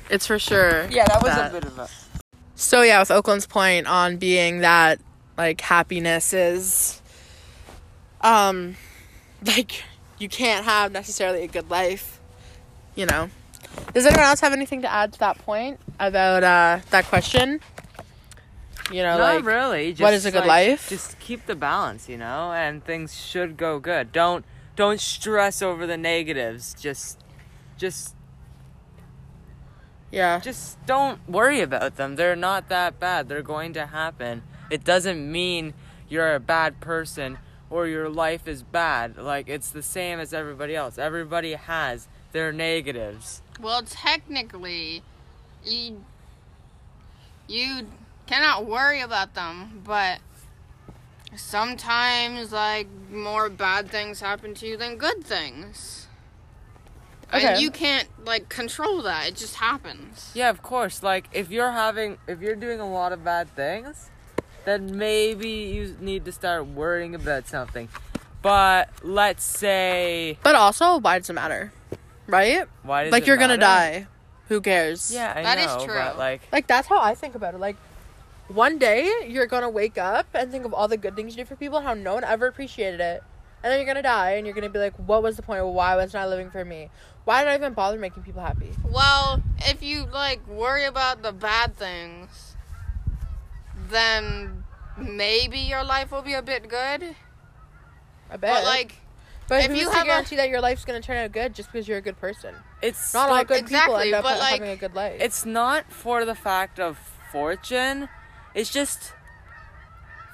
it's 0.10 0.26
for 0.26 0.40
sure. 0.40 0.88
Yeah, 0.90 1.06
that- 1.06 1.22
was 1.22 1.36
that. 1.36 1.52
a 1.52 1.54
bit 1.54 1.66
of 1.66 1.78
a. 1.78 1.88
So 2.56 2.82
yeah, 2.82 3.00
with 3.00 3.12
Oakland's 3.12 3.46
point 3.46 3.86
on 3.86 4.18
being 4.18 4.62
that 4.62 5.00
like 5.38 5.62
happiness 5.62 6.34
is, 6.34 7.00
um, 8.22 8.76
like 9.46 9.84
you 10.20 10.30
can't 10.30 10.66
have 10.66 10.92
necessarily 10.92 11.44
a 11.44 11.48
good 11.48 11.70
life, 11.70 12.20
you 12.96 13.06
know. 13.06 13.30
Does 13.94 14.06
anyone 14.06 14.26
else 14.26 14.42
have 14.42 14.54
anything 14.54 14.82
to 14.82 14.92
add 14.92 15.14
to 15.14 15.20
that 15.20 15.38
point 15.40 15.80
about 16.00 16.44
uh 16.44 16.80
that 16.92 17.06
question? 17.06 17.62
You 18.92 19.04
know, 19.04 19.18
Not 19.18 19.36
like 19.36 19.46
really. 19.46 19.92
Just, 19.92 20.02
what 20.02 20.14
is 20.14 20.26
a 20.26 20.32
good 20.32 20.40
like, 20.40 20.68
life? 20.68 20.90
Just 20.90 21.20
keep 21.20 21.46
the 21.46 21.56
balance, 21.56 22.10
you 22.10 22.18
know, 22.18 22.52
and 22.52 22.84
things 22.84 23.16
should 23.16 23.56
go 23.56 23.80
good. 23.80 24.12
Don't 24.12 24.46
don't 24.76 25.00
stress 25.00 25.62
over 25.62 25.86
the 25.86 25.98
negatives. 25.98 26.74
Just 26.74 27.20
just 27.78 28.16
yeah, 30.12 30.40
just 30.40 30.84
don't 30.88 31.28
worry 31.30 31.62
about 31.62 31.98
them. 31.98 32.16
They're 32.16 32.36
not 32.36 32.70
that 32.70 33.00
bad. 33.00 33.30
They're 33.30 33.44
going 33.44 33.74
to 33.74 33.88
happen. 33.88 34.42
It 34.72 34.84
doesn't 34.84 35.32
mean 35.32 35.74
you're 36.08 36.34
a 36.34 36.40
bad 36.40 36.80
person 36.80 37.38
or 37.70 37.88
your 37.88 38.10
life 38.10 38.48
is 38.48 38.64
bad. 38.64 39.18
Like 39.18 39.48
it's 39.50 39.72
the 39.72 39.84
same 39.84 40.20
as 40.20 40.34
everybody 40.34 40.76
else. 40.76 40.98
Everybody 40.98 41.54
has 41.54 42.08
their 42.32 42.52
negatives. 42.52 43.42
Well, 43.60 43.84
technically, 43.84 45.04
you 45.66 46.04
you 47.48 47.88
cannot 48.28 48.66
worry 48.66 49.02
about 49.02 49.34
them, 49.34 49.82
but 49.84 50.20
sometimes 51.36 52.52
like 52.52 52.88
more 53.12 53.50
bad 53.50 53.90
things 53.90 54.20
happen 54.22 54.54
to 54.56 54.68
you 54.68 54.78
than 54.78 54.98
good 54.98 55.24
things. 55.24 56.08
Okay. 57.34 57.46
And 57.46 57.62
you 57.62 57.70
can't 57.70 58.08
like 58.26 58.50
control 58.50 59.04
that. 59.04 59.28
It 59.28 59.36
just 59.36 59.56
happens. 59.56 60.32
Yeah, 60.34 60.50
of 60.50 60.64
course. 60.64 61.04
Like 61.04 61.28
if 61.32 61.52
you're 61.52 61.72
having 61.72 62.18
if 62.28 62.42
you're 62.42 62.56
doing 62.56 62.80
a 62.80 62.90
lot 62.90 63.12
of 63.12 63.24
bad 63.24 63.56
things, 63.56 64.10
then 64.70 64.98
maybe 64.98 65.50
you 65.50 65.96
need 66.00 66.26
to 66.26 66.32
start 66.32 66.68
worrying 66.68 67.16
about 67.16 67.48
something. 67.48 67.90
But 68.42 68.90
let's 69.04 69.44
say 69.44 70.38
But 70.44 70.56
also, 70.56 70.98
why 71.00 71.20
does 71.20 71.30
it 71.30 71.34
matter? 71.34 71.74
Right? 72.28 72.66
why 72.84 73.04
does 73.04 73.12
like 73.12 73.24
it 73.24 73.28
you're 73.28 73.38
gonna 73.38 73.58
die. 73.58 74.08
Who 74.48 74.62
cares? 74.62 75.12
Yeah, 75.14 75.34
I 75.36 75.44
That 75.44 75.58
is 75.58 75.66
know, 75.68 75.86
true. 75.86 75.94
but 75.96 76.18
like 76.18 76.42
Like 76.52 76.68
that's 76.68 76.88
how 76.88 77.02
I 77.02 77.16
think 77.16 77.36
about 77.36 77.54
it. 77.54 77.60
Like 77.60 77.76
one 78.48 78.78
day 78.80 79.12
you're 79.28 79.46
gonna 79.48 79.70
wake 79.70 79.98
up 79.98 80.28
and 80.34 80.52
think 80.52 80.66
of 80.66 80.74
all 80.74 80.88
the 80.88 80.98
good 80.98 81.16
things 81.16 81.34
you 81.34 81.38
did 81.38 81.48
for 81.48 81.56
people 81.56 81.78
and 81.80 81.88
how 81.88 81.94
no 81.94 82.14
one 82.16 82.24
ever 82.24 82.48
appreciated 82.48 83.00
it. 83.02 83.24
And 83.62 83.72
then 83.72 83.80
you're 83.80 83.88
gonna 83.88 84.02
die 84.04 84.32
and 84.32 84.46
you're 84.48 84.56
gonna 84.56 84.70
be 84.70 84.80
like, 84.80 84.94
What 84.96 85.22
was 85.22 85.36
the 85.36 85.42
point? 85.42 85.66
Why 85.66 85.96
was 85.96 86.16
I 86.16 86.26
living 86.26 86.50
for 86.50 86.64
me? 86.64 86.90
Why 87.26 87.44
did 87.44 87.50
I 87.52 87.56
even 87.56 87.74
bother 87.74 88.00
making 88.00 88.24
people 88.24 88.42
happy? 88.42 88.72
Well, 88.84 89.42
if 89.60 89.84
you 89.84 90.06
like 90.06 90.48
worry 90.48 90.86
about 90.86 91.22
the 91.24 91.32
bad 91.34 91.76
things, 91.76 92.49
then 93.90 94.64
maybe 94.98 95.60
your 95.60 95.84
life 95.84 96.12
will 96.12 96.22
be 96.22 96.34
a 96.34 96.42
bit 96.42 96.68
good. 96.70 97.16
I 98.32 98.38
bet. 98.38 98.40
But 98.42 98.64
like, 98.66 98.96
but 99.48 99.64
if 99.66 99.72
who's 99.72 99.80
you 99.82 99.86
to 99.90 99.92
have 99.96 100.04
a- 100.06 100.08
guarantee 100.10 100.36
that 100.36 100.50
your 100.50 100.62
life's 100.62 100.86
gonna 100.86 101.02
turn 101.02 101.18
out 101.18 101.32
good 101.32 101.54
just 101.56 101.72
because 101.72 101.88
you're 101.88 101.98
a 101.98 102.02
good 102.02 102.20
person? 102.20 102.54
it's 102.82 103.14
Not 103.14 103.30
all 103.30 103.36
like, 103.36 103.48
good 103.48 103.66
people 103.68 103.98
end 103.98 104.14
up 104.14 104.24
but, 104.24 104.40
like, 104.40 104.54
having 104.54 104.70
a 104.70 104.76
good 104.78 104.96
life. 104.96 105.20
it's 105.22 105.46
not 105.46 105.92
for 105.92 106.24
the 106.26 106.36
fact 106.36 106.80
of 106.80 106.98
fortune. 107.32 108.08
It's 108.56 108.70
just 108.70 109.14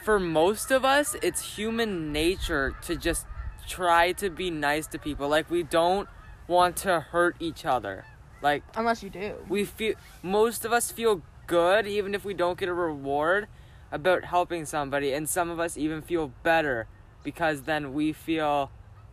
for 0.04 0.20
most 0.20 0.70
of 0.72 0.86
us, 0.86 1.16
it's 1.24 1.58
human 1.58 2.12
nature 2.12 2.76
to 2.84 2.96
just 2.96 3.26
try 3.68 4.12
to 4.14 4.30
be 4.30 4.52
nice 4.52 4.86
to 4.88 5.00
people. 5.00 5.28
Like 5.28 5.50
we 5.50 5.64
don't 5.64 6.08
want 6.48 6.76
to 6.78 7.00
hurt 7.00 7.36
each 7.40 7.66
other. 7.66 8.06
Like 8.42 8.64
unless 8.76 9.02
you 9.02 9.10
do. 9.10 9.36
we 9.50 9.66
feel 9.66 9.96
most 10.22 10.66
of 10.66 10.72
us 10.72 10.92
feel 10.92 11.24
good 11.48 11.88
even 11.88 12.14
if 12.16 12.24
we 12.26 12.34
don't 12.34 12.58
get 12.58 12.70
a 12.70 12.74
reward 12.74 13.48
about 13.92 14.24
helping 14.26 14.66
somebody 14.66 15.14
and 15.14 15.28
some 15.30 15.50
of 15.50 15.60
us 15.60 15.78
even 15.78 16.02
feel 16.02 16.32
better 16.44 16.88
because 17.24 17.64
then 17.64 17.94
we 17.94 18.12
feel 18.14 18.72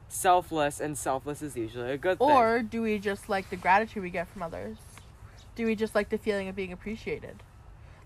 selfless 0.09 0.81
and 0.81 0.97
selfless 0.99 1.41
is 1.43 1.57
usually 1.57 1.91
a 1.93 1.97
good 1.99 2.19
thing. 2.19 2.29
Or 2.29 2.63
do 2.63 2.83
we 2.83 2.99
just 2.99 3.29
like 3.29 3.49
the 3.51 3.57
gratitude 3.57 4.03
we 4.03 4.11
get 4.11 4.29
from 4.29 4.43
others? 4.43 4.77
Do 5.55 5.67
we 5.67 5.75
just 5.75 5.95
like 5.95 6.09
the 6.11 6.19
feeling 6.19 6.49
of 6.49 6.57
being 6.57 6.73
appreciated? 6.73 7.43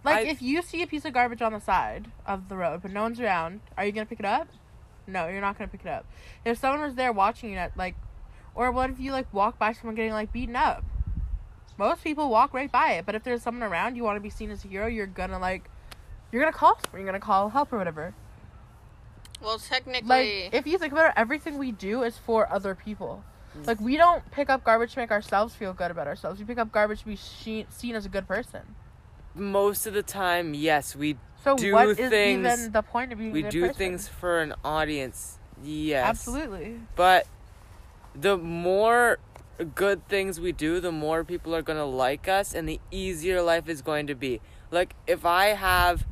Like 0.04 0.26
I- 0.26 0.30
if 0.30 0.40
you 0.42 0.62
see 0.62 0.82
a 0.82 0.86
piece 0.86 1.04
of 1.04 1.12
garbage 1.12 1.42
on 1.42 1.52
the 1.52 1.60
side 1.60 2.10
of 2.26 2.48
the 2.48 2.56
road 2.56 2.82
but 2.82 2.92
no 2.92 3.02
one's 3.02 3.20
around, 3.20 3.60
are 3.76 3.84
you 3.84 3.92
gonna 3.92 4.06
pick 4.06 4.20
it 4.20 4.26
up? 4.26 4.48
No, 5.06 5.28
you're 5.28 5.40
not 5.40 5.56
gonna 5.58 5.68
pick 5.68 5.82
it 5.82 5.88
up. 5.88 6.04
If 6.44 6.58
someone 6.58 6.80
was 6.82 6.94
there 6.94 7.12
watching 7.12 7.52
it, 7.52 7.72
like, 7.76 7.94
or 8.54 8.70
what 8.72 8.90
if 8.90 8.98
you 9.00 9.12
like 9.12 9.32
walk 9.32 9.58
by 9.58 9.72
someone 9.72 9.94
getting 9.94 10.12
like 10.12 10.32
beaten 10.32 10.56
up? 10.56 10.84
Most 11.78 12.02
people 12.02 12.30
walk 12.30 12.54
right 12.54 12.70
by 12.70 12.92
it, 12.92 13.06
but 13.06 13.14
if 13.14 13.22
there's 13.24 13.42
someone 13.42 13.62
around, 13.68 13.96
you 13.96 14.02
want 14.04 14.16
to 14.16 14.20
be 14.20 14.30
seen 14.30 14.50
as 14.50 14.64
a 14.64 14.68
hero. 14.68 14.86
You're 14.86 15.06
gonna 15.06 15.38
like, 15.38 15.68
you're 16.32 16.40
gonna 16.42 16.52
call 16.56 16.78
someone. 16.82 17.00
You're 17.02 17.06
gonna 17.12 17.20
call 17.20 17.50
help 17.50 17.72
or 17.72 17.78
whatever. 17.78 18.14
well, 19.42 19.58
technically, 19.58 20.44
Like 20.44 20.54
if 20.54 20.66
you 20.66 20.78
think 20.78 20.92
about 20.92 21.08
it, 21.08 21.14
everything 21.16 21.58
we 21.58 21.72
do 21.72 22.02
is 22.02 22.16
for 22.16 22.50
other 22.50 22.74
people. 22.74 23.22
Mm. 23.58 23.66
Like 23.66 23.80
we 23.80 23.96
don't 23.96 24.28
pick 24.30 24.48
up 24.48 24.64
garbage 24.64 24.94
to 24.94 25.00
make 25.00 25.10
ourselves 25.10 25.54
feel 25.54 25.72
good 25.74 25.90
about 25.90 26.06
ourselves. 26.06 26.38
We 26.38 26.46
pick 26.46 26.58
up 26.58 26.72
garbage 26.72 27.00
to 27.00 27.06
be 27.06 27.16
she- 27.16 27.66
seen 27.70 27.94
as 27.94 28.06
a 28.06 28.08
good 28.08 28.26
person. 28.26 28.62
most 29.34 29.86
of 29.86 29.92
the 29.92 30.02
time, 30.02 30.54
yes, 30.54 30.96
we 30.96 31.16
So 31.44 31.56
Do 31.58 31.74
what 31.74 31.88
is 31.90 31.96
things- 32.10 32.38
even 32.46 32.72
the 32.72 32.82
point 32.82 33.12
of 33.12 33.18
being 33.18 33.32
we 33.32 33.40
a 33.40 33.42
good 33.44 33.50
do 33.50 33.60
person? 33.60 33.74
things 33.76 34.08
for 34.08 34.40
an 34.40 34.54
audience. 34.64 35.38
Yes. 35.62 36.08
Absolutely. 36.08 36.80
But 36.96 37.26
the 38.14 38.36
more 38.38 39.18
good 39.64 40.06
things 40.08 40.40
we 40.40 40.52
do, 40.52 40.80
the 40.80 40.92
more 40.92 41.24
people 41.24 41.54
are 41.54 41.62
going 41.62 41.78
to 41.78 41.84
like 41.84 42.28
us 42.28 42.54
and 42.54 42.68
the 42.68 42.80
easier 42.90 43.42
life 43.42 43.68
is 43.68 43.82
going 43.82 44.06
to 44.06 44.14
be. 44.14 44.40
Like 44.70 44.94
if 45.06 45.24
I 45.24 45.46
have 45.46 46.06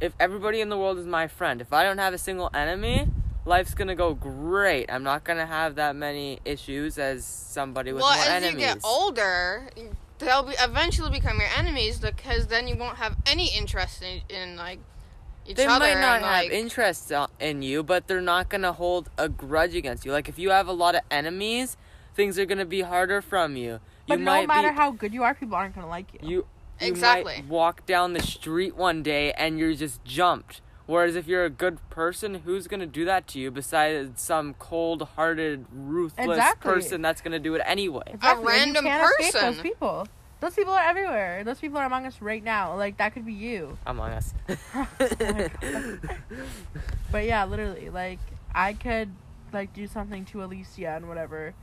if 0.00 0.12
everybody 0.20 0.60
in 0.60 0.68
the 0.68 0.78
world 0.78 0.98
is 0.98 1.06
my 1.06 1.26
friend, 1.26 1.60
if 1.60 1.72
I 1.72 1.82
don't 1.82 1.98
have 1.98 2.14
a 2.14 2.18
single 2.18 2.50
enemy, 2.54 3.08
life's 3.44 3.74
going 3.74 3.88
to 3.88 3.94
go 3.94 4.14
great. 4.14 4.90
I'm 4.90 5.02
not 5.02 5.24
going 5.24 5.38
to 5.38 5.46
have 5.46 5.74
that 5.76 5.96
many 5.96 6.38
issues 6.44 6.98
as 6.98 7.24
somebody 7.24 7.92
with 7.92 8.02
well, 8.02 8.14
more 8.14 8.22
as 8.22 8.28
enemies. 8.28 8.52
you 8.52 8.58
get 8.74 8.78
older, 8.84 9.68
they'll 10.18 10.44
be 10.44 10.54
eventually 10.60 11.10
become 11.10 11.38
your 11.38 11.48
enemies 11.56 11.98
because 11.98 12.46
then 12.46 12.68
you 12.68 12.76
won't 12.76 12.98
have 12.98 13.16
any 13.26 13.48
interest 13.56 14.02
in, 14.02 14.22
in 14.28 14.56
like 14.56 14.78
each 15.46 15.58
other. 15.58 15.86
they 15.86 15.94
might 15.94 16.00
not 16.00 16.16
and, 16.16 16.24
have 16.24 16.44
like, 16.44 16.52
interest 16.52 17.12
in 17.40 17.62
you, 17.62 17.82
but 17.82 18.06
they're 18.06 18.20
not 18.20 18.48
gonna 18.48 18.72
hold 18.72 19.10
a 19.18 19.28
grudge 19.28 19.74
against 19.74 20.04
you. 20.04 20.12
Like 20.12 20.28
if 20.28 20.38
you 20.38 20.50
have 20.50 20.68
a 20.68 20.72
lot 20.72 20.94
of 20.94 21.00
enemies, 21.10 21.76
things 22.18 22.36
are 22.36 22.44
gonna 22.44 22.64
be 22.66 22.80
harder 22.80 23.22
from 23.22 23.56
you. 23.56 23.78
But 24.08 24.18
you 24.18 24.24
no 24.24 24.32
might 24.32 24.48
matter 24.48 24.70
be, 24.70 24.74
how 24.74 24.90
good 24.90 25.14
you 25.14 25.22
are, 25.22 25.34
people 25.34 25.54
aren't 25.54 25.74
gonna 25.76 25.88
like 25.88 26.12
you. 26.14 26.18
you 26.22 26.46
you 26.80 26.88
Exactly. 26.88 27.36
might 27.36 27.46
walk 27.46 27.86
down 27.86 28.12
the 28.12 28.22
street 28.22 28.76
one 28.76 29.02
day 29.04 29.32
and 29.32 29.56
you're 29.58 29.72
just 29.74 30.04
jumped. 30.04 30.60
Whereas 30.86 31.14
if 31.16 31.28
you're 31.28 31.44
a 31.44 31.50
good 31.50 31.78
person, 31.90 32.36
who's 32.44 32.66
gonna 32.66 32.86
do 32.86 33.04
that 33.04 33.28
to 33.28 33.38
you 33.38 33.52
besides 33.52 34.20
some 34.20 34.54
cold-hearted, 34.54 35.66
ruthless 35.72 36.26
Exactly. 36.38 36.72
person 36.72 37.02
that's 37.02 37.20
gonna 37.20 37.38
do 37.38 37.54
it 37.54 37.62
anyway? 37.64 38.02
Exactly, 38.06 38.30
and 38.32 38.42
you 38.42 38.48
random 38.48 38.84
can't 38.84 39.04
escape 39.20 39.32
person. 39.34 39.54
Those 39.54 39.62
people. 39.62 40.08
Those 40.40 40.54
people 40.54 40.72
are 40.72 40.82
everywhere. 40.82 41.44
Those 41.44 41.58
people 41.60 41.78
are 41.78 41.84
among 41.84 42.04
us 42.06 42.20
right 42.20 42.42
now. 42.42 42.76
Like 42.76 42.96
that 42.98 43.12
could 43.14 43.26
be 43.26 43.32
you. 43.32 43.78
Among 43.86 44.10
us. 44.10 44.34
Oh 44.74 44.86
but 47.12 47.24
yeah, 47.24 47.44
literally, 47.44 47.90
like 47.90 48.18
I 48.54 48.72
could 48.72 49.10
like 49.52 49.72
do 49.72 49.86
something 49.86 50.24
to 50.26 50.42
Alicia 50.44 50.90
and 50.96 51.08
whatever. 51.08 51.54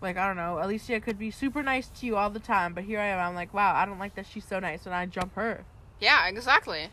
Like 0.00 0.16
I 0.16 0.26
don't 0.26 0.36
know, 0.36 0.58
Alicia 0.62 1.00
could 1.00 1.18
be 1.18 1.30
super 1.30 1.62
nice 1.62 1.88
to 1.88 2.06
you 2.06 2.16
all 2.16 2.30
the 2.30 2.38
time, 2.40 2.72
but 2.74 2.84
here 2.84 3.00
I 3.00 3.06
am. 3.06 3.18
I'm 3.18 3.34
like, 3.34 3.52
wow, 3.52 3.74
I 3.74 3.84
don't 3.84 3.98
like 3.98 4.14
that 4.14 4.26
she's 4.26 4.44
so 4.44 4.58
nice, 4.60 4.86
and 4.86 4.94
I 4.94 5.06
jump 5.06 5.34
her. 5.34 5.64
Yeah, 6.00 6.26
exactly. 6.28 6.90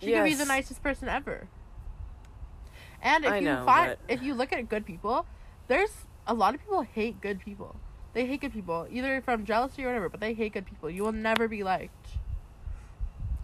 She 0.00 0.12
could 0.12 0.24
be 0.24 0.34
the 0.34 0.44
nicest 0.44 0.82
person 0.82 1.08
ever. 1.08 1.48
And 3.02 3.24
if 3.24 3.32
I 3.32 3.38
you 3.38 3.44
know, 3.44 3.64
find, 3.64 3.96
but- 4.06 4.12
if 4.12 4.22
you 4.22 4.34
look 4.34 4.52
at 4.52 4.68
good 4.68 4.86
people, 4.86 5.26
there's 5.68 5.90
a 6.26 6.34
lot 6.34 6.54
of 6.54 6.60
people 6.60 6.82
hate 6.82 7.20
good 7.20 7.40
people. 7.40 7.76
They 8.14 8.26
hate 8.26 8.42
good 8.42 8.52
people, 8.52 8.86
either 8.90 9.20
from 9.22 9.44
jealousy 9.44 9.84
or 9.84 9.86
whatever. 9.88 10.08
But 10.08 10.20
they 10.20 10.34
hate 10.34 10.52
good 10.52 10.66
people. 10.66 10.90
You 10.90 11.02
will 11.02 11.12
never 11.12 11.48
be 11.48 11.62
liked. 11.64 12.08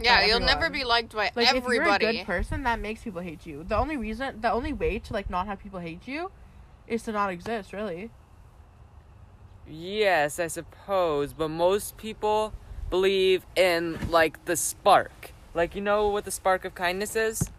Yeah, 0.00 0.24
you'll 0.26 0.40
never 0.40 0.70
be 0.70 0.84
liked 0.84 1.14
by 1.14 1.30
Like 1.34 1.48
if 1.54 1.64
you're 1.64 1.72
a 1.72 1.76
everybody. 1.90 2.18
good 2.18 2.26
person, 2.26 2.62
that 2.64 2.78
makes 2.78 3.02
people 3.02 3.20
hate 3.20 3.46
you. 3.46 3.64
The 3.64 3.76
only 3.76 3.96
reason, 3.96 4.40
the 4.40 4.52
only 4.52 4.72
way 4.72 4.98
to 5.00 5.12
like 5.12 5.28
not 5.28 5.46
have 5.46 5.58
people 5.58 5.80
hate 5.80 6.06
you, 6.06 6.30
is 6.86 7.02
to 7.04 7.12
not 7.12 7.30
exist. 7.30 7.72
Really. 7.72 8.10
Yes, 9.70 10.38
I 10.38 10.46
suppose, 10.46 11.32
but 11.32 11.48
most 11.48 11.96
people 11.96 12.52
believe 12.90 13.44
in 13.56 13.98
like 14.10 14.44
the 14.46 14.56
spark. 14.56 15.32
Like 15.54 15.74
you 15.74 15.80
know 15.80 16.08
what 16.08 16.24
the 16.24 16.30
spark 16.30 16.64
of 16.64 16.74
kindness 16.74 17.16
is? 17.16 17.50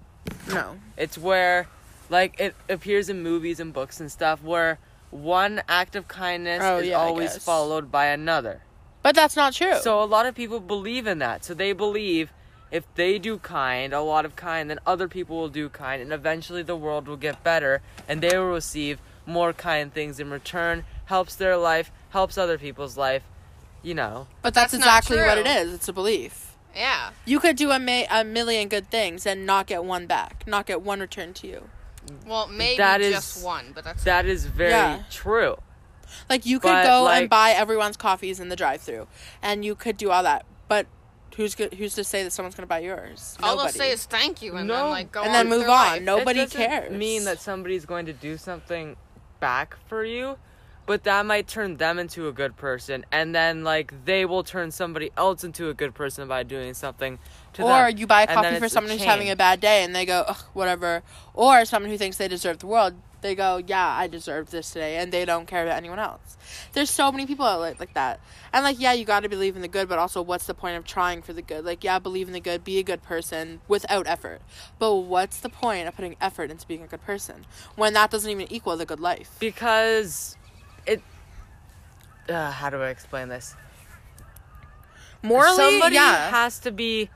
No. 0.47 0.79
It's 0.97 1.17
where 1.17 1.67
like 2.09 2.39
it 2.39 2.55
appears 2.67 3.09
in 3.09 3.21
movies 3.21 3.59
and 3.59 3.71
books 3.73 3.99
and 3.99 4.11
stuff 4.11 4.43
where 4.43 4.79
one 5.11 5.61
act 5.67 5.95
of 5.95 6.07
kindness 6.07 6.61
Oh, 6.63 6.77
is 6.79 6.87
yeah, 6.87 6.95
always 6.95 7.37
followed 7.37 7.91
by 7.91 8.07
another. 8.07 8.61
But 9.01 9.15
that's 9.15 9.35
not 9.35 9.53
true. 9.53 9.79
So 9.81 10.01
a 10.01 10.05
lot 10.05 10.25
of 10.25 10.35
people 10.35 10.59
believe 10.59 11.07
in 11.07 11.19
that. 11.19 11.45
So 11.45 11.53
they 11.53 11.73
believe 11.73 12.31
if 12.71 12.83
they 12.95 13.17
do 13.17 13.37
kind, 13.37 13.93
a 13.93 14.01
lot 14.01 14.25
of 14.25 14.35
kind, 14.35 14.69
then 14.69 14.79
other 14.85 15.07
people 15.07 15.37
will 15.37 15.49
do 15.49 15.69
kind 15.69 16.01
and 16.01 16.13
eventually 16.13 16.61
the 16.63 16.75
world 16.75 17.07
will 17.07 17.17
get 17.17 17.43
better 17.43 17.81
and 18.07 18.21
they 18.21 18.37
will 18.37 18.51
receive 18.51 18.99
more 19.25 19.53
kind 19.53 19.93
things 19.93 20.19
in 20.19 20.29
return, 20.29 20.83
helps 21.05 21.35
their 21.35 21.55
life, 21.57 21.91
helps 22.09 22.37
other 22.37 22.57
people's 22.57 22.97
life, 22.97 23.23
you 23.83 23.93
know. 23.93 24.27
but 24.41 24.53
that's, 24.53 24.71
That's 24.71 24.83
exactly 24.83 25.17
what 25.17 25.37
it 25.37 25.47
is. 25.47 25.73
It's 25.73 25.87
a 25.87 25.93
belief. 25.93 26.55
yeah. 26.75 27.11
You 27.25 27.39
could 27.39 27.55
do 27.55 27.71
a, 27.71 27.79
ma- 27.79 28.05
a 28.09 28.23
million 28.23 28.67
good 28.67 28.89
things 28.89 29.25
and 29.25 29.45
not 29.45 29.67
get 29.67 29.83
one 29.83 30.07
back, 30.07 30.43
not 30.47 30.65
get 30.65 30.81
one 30.81 30.99
returned 30.99 31.35
to 31.37 31.47
you. 31.47 31.69
Well, 32.25 32.47
maybe 32.47 32.77
That 32.77 33.01
is- 33.01 33.13
just 33.13 33.43
one, 33.43 33.71
but 33.75 33.83
that's 33.83 34.03
That 34.03 34.25
is 34.25 34.45
very 34.45 34.71
Yeah. 34.71 35.03
true. 35.11 35.57
Like 36.27 36.45
you 36.45 36.59
could 36.59 36.69
But, 36.69 36.85
go 36.87 37.03
like- 37.03 37.21
and 37.21 37.29
buy 37.29 37.51
everyone's 37.51 37.95
coffees 37.97 38.39
in 38.39 38.49
the 38.49 38.55
drive-through, 38.55 39.07
and 39.43 39.63
you 39.63 39.75
could 39.75 39.95
do 39.97 40.09
all 40.09 40.23
that. 40.23 40.45
But 40.67 40.87
who's 41.37 41.53
go- 41.53 41.69
who's 41.77 41.93
to 41.95 42.03
say 42.03 42.23
that 42.23 42.31
someone's 42.31 42.55
gonna 42.55 42.65
buy 42.65 42.79
yours? 42.79 43.37
all 43.43 43.55
they'll 43.57 43.69
say 43.69 43.91
is 43.91 44.05
thank 44.05 44.41
you 44.41 44.55
and 44.55 44.67
No. 44.67 44.73
then 44.75 44.89
like 44.89 45.11
go 45.11 45.19
And 45.21 45.29
on 45.29 45.33
then 45.33 45.49
move 45.49 45.63
on. 45.63 45.69
life. 45.69 46.01
Nobody 46.01 46.39
it 46.39 46.45
doesn't 46.51 46.65
cares. 46.67 46.91
mean 46.91 47.25
that 47.25 47.39
somebody's 47.39 47.85
going 47.85 48.07
to 48.07 48.13
do 48.13 48.37
something 48.37 48.95
back 49.39 49.75
for 49.87 50.03
you, 50.03 50.37
but 50.89 51.03
that 51.03 51.23
might 51.23 51.47
turn 51.47 51.77
them 51.77 51.99
into 51.99 52.27
a 52.27 52.31
good 52.31 52.57
person, 52.57 53.05
and 53.11 53.35
then 53.35 53.63
like 53.63 53.93
they 54.05 54.25
will 54.25 54.43
turn 54.43 54.71
somebody 54.71 55.11
else 55.15 55.43
into 55.43 55.69
a 55.69 55.73
good 55.75 55.93
person 55.93 56.27
by 56.27 56.41
doing 56.41 56.73
something 56.73 57.19
to 57.53 57.61
them. 57.61 57.69
Or 57.69 57.89
you 57.89 58.07
buy 58.07 58.23
a 58.23 58.27
coffee 58.27 58.57
for 58.57 58.67
someone 58.67 58.93
who's 58.93 59.03
having 59.03 59.29
a 59.29 59.35
bad 59.35 59.59
day 59.59 59.83
and 59.83 59.95
they 59.95 60.03
go, 60.03 60.25
Ugh, 60.27 60.43
whatever. 60.53 61.03
Or 61.35 61.63
someone 61.65 61.91
who 61.91 61.97
thinks 61.99 62.17
they 62.17 62.27
deserve 62.27 62.57
the 62.57 62.65
world, 62.65 62.95
they 63.21 63.35
go, 63.35 63.61
yeah, 63.65 63.87
I 63.87 64.07
deserve 64.07 64.49
this 64.49 64.71
today, 64.71 64.97
and 64.97 65.11
they 65.11 65.25
don't 65.25 65.45
care 65.45 65.63
about 65.63 65.77
anyone 65.77 65.99
else. 65.99 66.37
There's 66.73 66.89
so 66.89 67.11
many 67.11 67.25
people 67.25 67.45
out 67.45 67.59
like, 67.59 67.79
like 67.79 67.93
that. 67.93 68.19
And 68.53 68.63
like, 68.63 68.79
yeah, 68.79 68.93
you 68.93 69.05
got 69.05 69.21
to 69.21 69.29
believe 69.29 69.55
in 69.55 69.61
the 69.61 69.67
good, 69.67 69.89
but 69.89 69.99
also, 69.99 70.21
what's 70.21 70.45
the 70.45 70.53
point 70.53 70.77
of 70.77 70.85
trying 70.85 71.21
for 71.21 71.33
the 71.33 71.41
good? 71.41 71.65
Like, 71.65 71.83
yeah, 71.83 71.99
believe 71.99 72.27
in 72.27 72.33
the 72.33 72.39
good, 72.39 72.63
be 72.63 72.79
a 72.79 72.83
good 72.83 73.03
person 73.03 73.61
without 73.67 74.07
effort. 74.07 74.41
But 74.79 74.95
what's 74.95 75.39
the 75.39 75.49
point 75.49 75.87
of 75.87 75.95
putting 75.95 76.15
effort 76.21 76.49
into 76.49 76.65
being 76.65 76.81
a 76.81 76.87
good 76.87 77.03
person 77.03 77.45
when 77.75 77.93
that 77.93 78.09
doesn't 78.09 78.29
even 78.29 78.51
equal 78.51 78.77
the 78.77 78.85
good 78.85 78.99
life? 78.99 79.35
because 79.39 80.37
it. 80.93 81.01
Uh, 82.27 82.51
how 82.51 82.69
do 82.69 82.81
I 82.81 82.89
explain 82.89 83.29
this? 83.29 83.55
Morally, 85.21 85.55
somebody 85.57 85.95
yeah. 85.95 86.29
has 86.29 86.59
to 86.59 86.71
be 86.71 87.09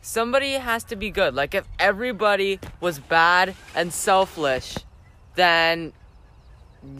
somebody 0.00 0.52
has 0.52 0.84
to 0.84 0.96
be 0.96 1.08
good 1.08 1.34
like 1.34 1.54
if 1.54 1.66
everybody 1.78 2.60
was 2.78 2.98
bad 2.98 3.54
and 3.74 3.90
selfish 3.90 4.76
then 5.34 5.94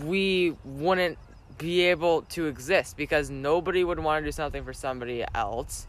we 0.03 0.57
wouldn't 0.65 1.19
be 1.59 1.83
able 1.83 2.23
to 2.23 2.47
exist 2.47 2.97
because 2.97 3.29
nobody 3.29 3.85
would 3.85 3.99
want 3.99 4.23
to 4.23 4.27
do 4.27 4.33
something 4.33 4.65
for 4.65 4.73
somebody 4.73 5.23
else 5.35 5.87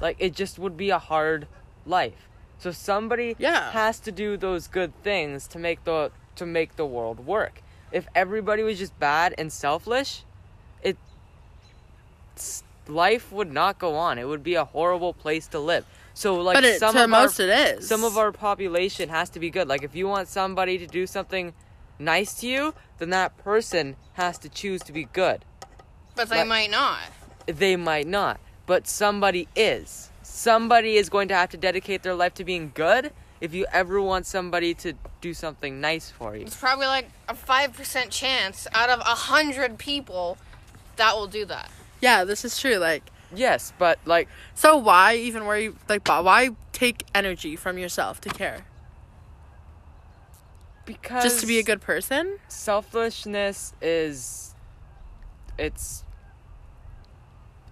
like 0.00 0.16
it 0.18 0.34
just 0.34 0.58
would 0.58 0.78
be 0.78 0.88
a 0.88 0.98
hard 0.98 1.46
life 1.84 2.26
so 2.58 2.70
somebody 2.70 3.36
Yeah. 3.38 3.70
has 3.72 4.00
to 4.00 4.10
do 4.10 4.38
those 4.38 4.66
good 4.66 4.94
things 5.02 5.46
to 5.48 5.58
make 5.58 5.84
the 5.84 6.10
to 6.36 6.46
make 6.46 6.76
the 6.76 6.86
world 6.86 7.26
work 7.26 7.60
if 7.92 8.06
everybody 8.14 8.62
was 8.62 8.78
just 8.78 8.98
bad 8.98 9.34
and 9.38 9.52
selfish 9.52 10.22
it 10.82 10.96
life 12.88 13.32
would 13.32 13.52
not 13.52 13.78
go 13.78 13.96
on. 13.96 14.18
It 14.18 14.28
would 14.28 14.42
be 14.42 14.54
a 14.54 14.64
horrible 14.64 15.12
place 15.12 15.46
to 15.48 15.58
live. 15.58 15.84
So 16.14 16.36
like 16.36 16.54
but 16.56 16.64
it, 16.64 16.78
some 16.78 16.94
to 16.94 17.04
of 17.04 17.10
most 17.10 17.40
our, 17.40 17.46
it 17.46 17.78
is. 17.78 17.88
some 17.88 18.04
of 18.04 18.16
our 18.16 18.32
population 18.32 19.08
has 19.08 19.28
to 19.30 19.40
be 19.40 19.50
good. 19.50 19.68
Like 19.68 19.82
if 19.82 19.94
you 19.94 20.08
want 20.08 20.28
somebody 20.28 20.78
to 20.78 20.86
do 20.86 21.06
something 21.06 21.52
nice 21.98 22.34
to 22.40 22.46
you, 22.46 22.74
then 22.98 23.10
that 23.10 23.36
person 23.38 23.96
has 24.14 24.38
to 24.38 24.48
choose 24.48 24.82
to 24.82 24.92
be 24.92 25.04
good. 25.12 25.44
But 26.14 26.28
they 26.28 26.38
But- 26.38 26.46
might 26.48 26.70
not. 26.70 27.00
They 27.46 27.76
might 27.76 28.08
not, 28.08 28.40
but 28.66 28.88
somebody 28.88 29.46
is. 29.54 30.10
Somebody 30.22 30.96
is 30.96 31.08
going 31.08 31.28
to 31.28 31.34
have 31.34 31.50
to 31.50 31.56
dedicate 31.56 32.02
their 32.02 32.14
life 32.14 32.34
to 32.34 32.44
being 32.44 32.72
good 32.74 33.12
if 33.40 33.54
you 33.54 33.66
ever 33.72 34.00
want 34.00 34.26
somebody 34.26 34.74
to 34.74 34.94
do 35.20 35.34
something 35.34 35.80
nice 35.80 36.10
for 36.10 36.36
you. 36.36 36.42
It's 36.42 36.56
probably 36.56 36.86
like 36.86 37.10
a 37.28 37.34
5% 37.34 38.10
chance 38.10 38.66
out 38.72 38.88
of 38.90 39.00
a 39.00 39.16
100 39.16 39.78
people 39.78 40.38
that 40.96 41.14
will 41.14 41.26
do 41.26 41.44
that. 41.44 41.70
yeah, 42.00 42.24
this 42.24 42.44
is 42.44 42.58
true. 42.58 42.76
Like, 42.76 43.02
Yes, 43.34 43.72
but 43.78 43.98
like 44.04 44.28
so 44.54 44.76
why 44.76 45.16
even 45.16 45.46
worry? 45.46 45.72
Like, 45.88 46.06
why 46.08 46.50
take 46.72 47.04
energy 47.14 47.56
from 47.56 47.76
yourself 47.76 48.20
to 48.22 48.28
care? 48.28 48.64
because 50.84 51.24
Just 51.24 51.40
to 51.40 51.46
be 51.46 51.58
a 51.58 51.64
good 51.64 51.80
person? 51.80 52.38
selfishness 52.46 53.74
is 53.82 54.54
it's 55.58 56.04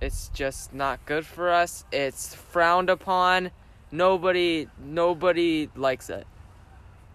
it's 0.01 0.29
just 0.35 0.75
not 0.75 1.05
good 1.07 1.25
for 1.25 1.51
us 1.51 1.85
it's 1.93 2.35
frowned 2.35 2.91
upon 2.91 3.53
nobody 3.95 4.69
nobody 4.83 5.69
likes 5.77 6.11
it 6.11 6.27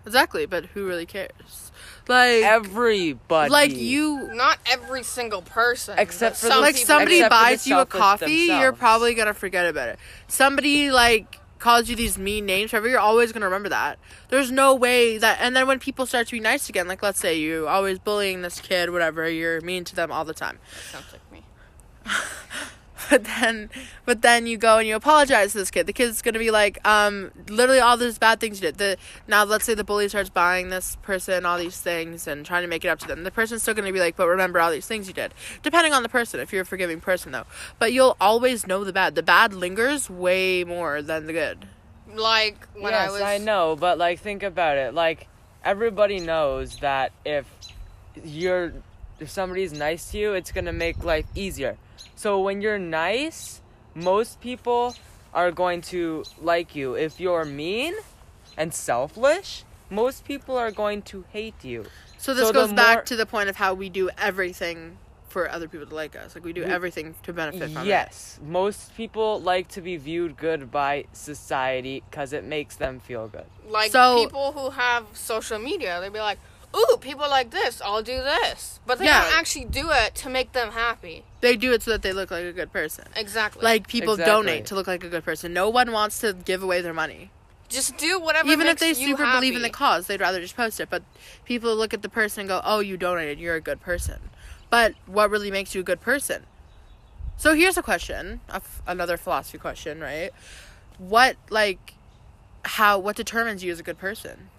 Exactly, 0.06 0.46
but 0.46 0.66
who 0.66 0.88
really 0.88 1.06
cares? 1.06 1.72
Like, 2.08 2.44
everybody 2.44 3.52
like 3.52 3.76
you, 3.76 4.30
Not 4.34 4.58
every 4.66 5.04
single 5.04 5.44
person. 5.44 6.00
Except 6.00 6.36
but 6.36 6.40
for 6.40 6.48
some 6.48 6.62
like 6.62 6.76
people 6.76 6.88
somebody 6.88 7.18
except 7.18 7.30
buys 7.30 7.68
you 7.68 7.76
a 7.76 7.78
selfish 7.80 8.00
coffee, 8.00 8.32
you're 8.48 8.74
probably 8.74 9.14
gonna 9.14 9.34
forget 9.34 9.68
about 9.68 9.90
it. 9.90 10.00
Somebody 10.28 10.90
like 10.90 11.40
calls 11.60 11.90
you 11.90 11.96
these 11.96 12.18
mean 12.18 12.46
names, 12.46 12.72
whatever, 12.72 12.88
you're 12.88 13.00
always 13.00 13.32
gonna 13.32 13.46
remember 13.46 13.70
that. 13.70 14.00
There's 14.30 14.50
no 14.52 14.74
way 14.74 15.18
that. 15.20 15.38
And 15.42 15.56
then 15.56 15.68
when 15.68 15.78
people 15.80 16.06
start 16.06 16.28
to 16.28 16.32
be 16.32 16.40
nice 16.40 16.70
again, 16.70 16.88
like 16.88 17.04
let's 17.04 17.20
say 17.20 17.38
you 17.38 17.68
always 17.68 18.00
bullying 18.00 18.42
this 18.42 18.60
kid, 18.60 18.90
whatever, 18.90 19.30
you're 19.30 19.62
mean 19.62 19.84
to 19.84 19.96
them 19.96 20.12
all 20.12 20.26
the 20.26 20.34
time. 20.34 20.58
Sounds 20.92 21.06
like 21.12 21.32
me. 21.32 21.44
But 23.20 23.24
then, 23.24 23.72
but 24.06 24.22
then 24.22 24.46
you 24.46 24.56
go 24.58 24.78
and 24.78 24.88
you 24.88 24.96
apologize 24.96 25.54
to 25.54 25.58
this 25.58 25.72
kid. 25.72 25.88
The 25.88 25.94
kid's 25.94 26.22
gonna 26.22 26.38
be 26.38 26.52
like, 26.52 26.78
um, 26.88 27.32
literally 27.48 27.80
all 27.80 27.98
those 27.98 28.20
bad 28.20 28.40
things 28.40 28.62
you 28.62 28.68
did. 28.68 28.78
The 28.78 28.98
now, 29.28 29.44
let's 29.44 29.66
say 29.66 29.74
the 29.74 29.84
bully 29.84 30.08
starts 30.10 30.30
buying 30.30 30.70
this 30.70 30.96
person 30.98 31.44
all 31.44 31.58
these 31.58 31.80
things 31.82 32.28
and 32.28 32.46
trying 32.46 32.62
to 32.62 32.68
make 32.68 32.86
it 32.86 32.88
up 32.88 33.00
to 33.00 33.08
them. 33.08 33.24
The 33.24 33.32
person's 33.32 33.64
still 33.64 33.74
gonna 33.74 33.92
be 33.92 34.00
like, 34.00 34.16
but 34.16 34.28
remember 34.28 34.60
all 34.60 34.70
these 34.70 34.86
things 34.86 35.08
you 35.08 35.16
did. 35.16 35.34
Depending 35.64 35.92
on 35.92 36.04
the 36.04 36.10
person, 36.10 36.40
if 36.40 36.54
you're 36.54 36.62
a 36.62 36.66
forgiving 36.66 37.02
person 37.02 37.32
though. 37.32 37.46
But 37.80 37.94
you'll 37.94 38.16
always 38.22 38.68
know 38.68 38.84
the 38.84 38.94
bad. 38.94 39.16
The 39.16 39.24
bad 39.24 39.56
lingers 39.56 40.08
way 40.08 40.64
more 40.64 41.02
than 41.02 41.26
the 41.26 41.34
good. 41.34 41.68
Like 42.14 42.68
when 42.74 42.92
yes 42.94 43.10
I 43.10 43.12
was. 43.12 43.22
i 43.22 43.38
know 43.38 43.76
but 43.76 43.98
like 43.98 44.20
think 44.20 44.42
about 44.42 44.78
it 44.78 44.94
like 44.96 45.28
everybody 45.64 46.20
knows 46.20 46.78
that 46.78 47.12
if 47.24 47.46
you're 48.24 48.74
if 49.20 49.30
somebody's 49.30 49.74
nice 49.74 50.12
to 50.12 50.18
you 50.18 50.34
it's 50.34 50.52
gonna 50.52 50.74
make 50.74 51.04
life 51.04 51.26
easier 51.36 51.78
so 52.22 52.30
when 52.46 52.58
you're 52.64 52.80
nice 53.06 53.62
most 53.96 54.34
people 54.42 54.84
are 55.34 55.52
going 55.64 55.82
to 55.94 56.24
like 56.52 56.70
you 56.80 56.88
if 56.96 57.14
you're 57.24 57.46
mean 57.46 57.94
and 58.58 58.74
selfish 58.74 59.64
most 59.90 60.26
people 60.26 60.56
are 60.64 60.72
going 60.84 61.02
to 61.02 61.18
hate 61.38 61.60
you 61.72 61.82
So 62.18 62.34
this 62.34 62.44
So 62.48 62.52
the 62.52 62.60
goes 62.62 62.74
back 62.74 62.96
more- 62.98 63.04
to 63.12 63.16
the 63.16 63.26
point 63.36 63.48
of 63.52 63.56
how 63.64 63.72
we 63.74 63.88
do 64.02 64.06
everything 64.30 64.98
for 65.34 65.44
other 65.56 65.68
people 65.72 65.86
to 65.86 65.94
like 66.04 66.16
us. 66.24 66.34
Like 66.36 66.44
we 66.50 66.54
do 66.60 66.64
We- 66.66 66.72
everything 66.78 67.06
to 67.28 67.32
benefit 67.42 67.68
from 67.72 67.84
it. 67.86 67.96
yes 67.96 68.40
most 68.60 68.82
people 69.02 69.30
like 69.54 69.66
to 69.76 69.82
be 69.90 69.96
viewed 70.10 70.32
good 70.48 70.62
by 70.82 70.94
society 71.14 71.96
because 72.10 72.30
it 72.40 72.44
makes 72.44 72.76
them 72.84 72.94
feel 73.00 73.26
good 73.38 73.46
Like 73.80 73.92
So- 73.92 74.16
people 74.24 74.48
who 74.58 74.66
have 74.72 75.04
social 75.14 75.60
media, 75.70 75.92
they'd 76.02 76.12
be 76.22 76.26
like, 76.32 76.40
"Ooh, 76.76 76.98
people 77.02 77.30
like 77.30 77.52
this. 77.52 77.82
I'll 77.82 78.04
do 78.04 78.22
this," 78.24 78.80
but 78.86 79.00
they 79.00 79.06
Yeah. 79.06 79.24
don't 79.24 79.34
actually 79.38 79.66
do 79.66 79.90
it 79.92 80.16
to 80.16 80.30
make 80.30 80.52
them 80.54 80.72
happy. 80.72 81.24
They 81.42 81.56
do 81.56 81.72
it 81.74 81.82
so 81.84 81.92
that 81.92 82.02
they 82.02 82.14
look 82.14 82.32
like 82.32 82.46
a 82.46 82.52
good 82.54 82.72
person. 82.72 83.06
Exactly. 83.16 83.64
Like 83.64 83.88
people 83.88 84.14
Exactly. 84.14 84.32
donate 84.34 84.66
to 84.68 84.76
look 84.76 84.88
like 84.88 85.04
a 85.04 85.10
good 85.10 85.24
person. 85.26 85.54
No 85.54 85.70
one 85.70 85.92
wants 85.92 86.20
to 86.20 86.34
give 86.34 86.62
away 86.64 86.82
their 86.82 86.94
money. 86.94 87.32
just 87.70 87.98
do 87.98 88.20
whatever. 88.20 88.50
Even 88.52 88.66
if 88.66 88.80
they 88.80 88.90
you 88.90 88.96
super 88.96 89.26
believe 89.32 89.56
in 89.56 89.62
the 89.62 89.70
cause, 89.70 90.08
they'd 90.08 90.20
rather 90.20 90.42
just 90.42 90.56
post 90.58 90.80
it. 90.80 90.90
But 90.90 91.04
people 91.46 91.76
look 91.76 91.94
at 91.94 92.02
the 92.02 92.10
person 92.10 92.40
and 92.42 92.50
go, 92.50 92.62
"Oh, 92.64 92.80
you 92.80 92.98
donated. 92.98 93.40
You're 93.40 93.54
a 93.54 93.62
good 93.62 93.80
person." 93.80 94.32
But 94.72 94.96
what 95.06 95.30
really 95.30 95.52
makes 95.52 95.76
you 95.76 95.82
a 95.82 95.84
good 95.84 96.02
person? 96.02 96.48
So 97.38 97.54
here's 97.54 97.78
a 97.78 97.84
question, 97.84 98.42
a 98.50 98.56
f- 98.56 98.82
another 98.88 99.18
philosophy 99.18 99.60
question, 99.60 100.00
right? 100.02 100.32
What 100.98 101.38
like 101.52 101.94
how 102.66 102.98
what 102.98 103.16
determines 103.16 103.64
you 103.64 103.72
as 103.72 103.80
a 103.80 103.84
good 103.84 104.00
person? 104.00 104.50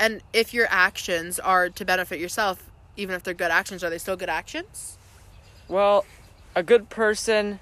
And 0.00 0.22
if 0.32 0.54
your 0.54 0.66
actions 0.70 1.38
are 1.38 1.68
to 1.68 1.84
benefit 1.84 2.18
yourself, 2.18 2.70
even 2.96 3.14
if 3.14 3.22
they're 3.22 3.34
good 3.34 3.50
actions, 3.50 3.84
are 3.84 3.90
they 3.90 3.98
still 3.98 4.16
good 4.16 4.30
actions? 4.30 4.96
Well, 5.68 6.06
a 6.56 6.62
good 6.62 6.88
person 6.88 7.60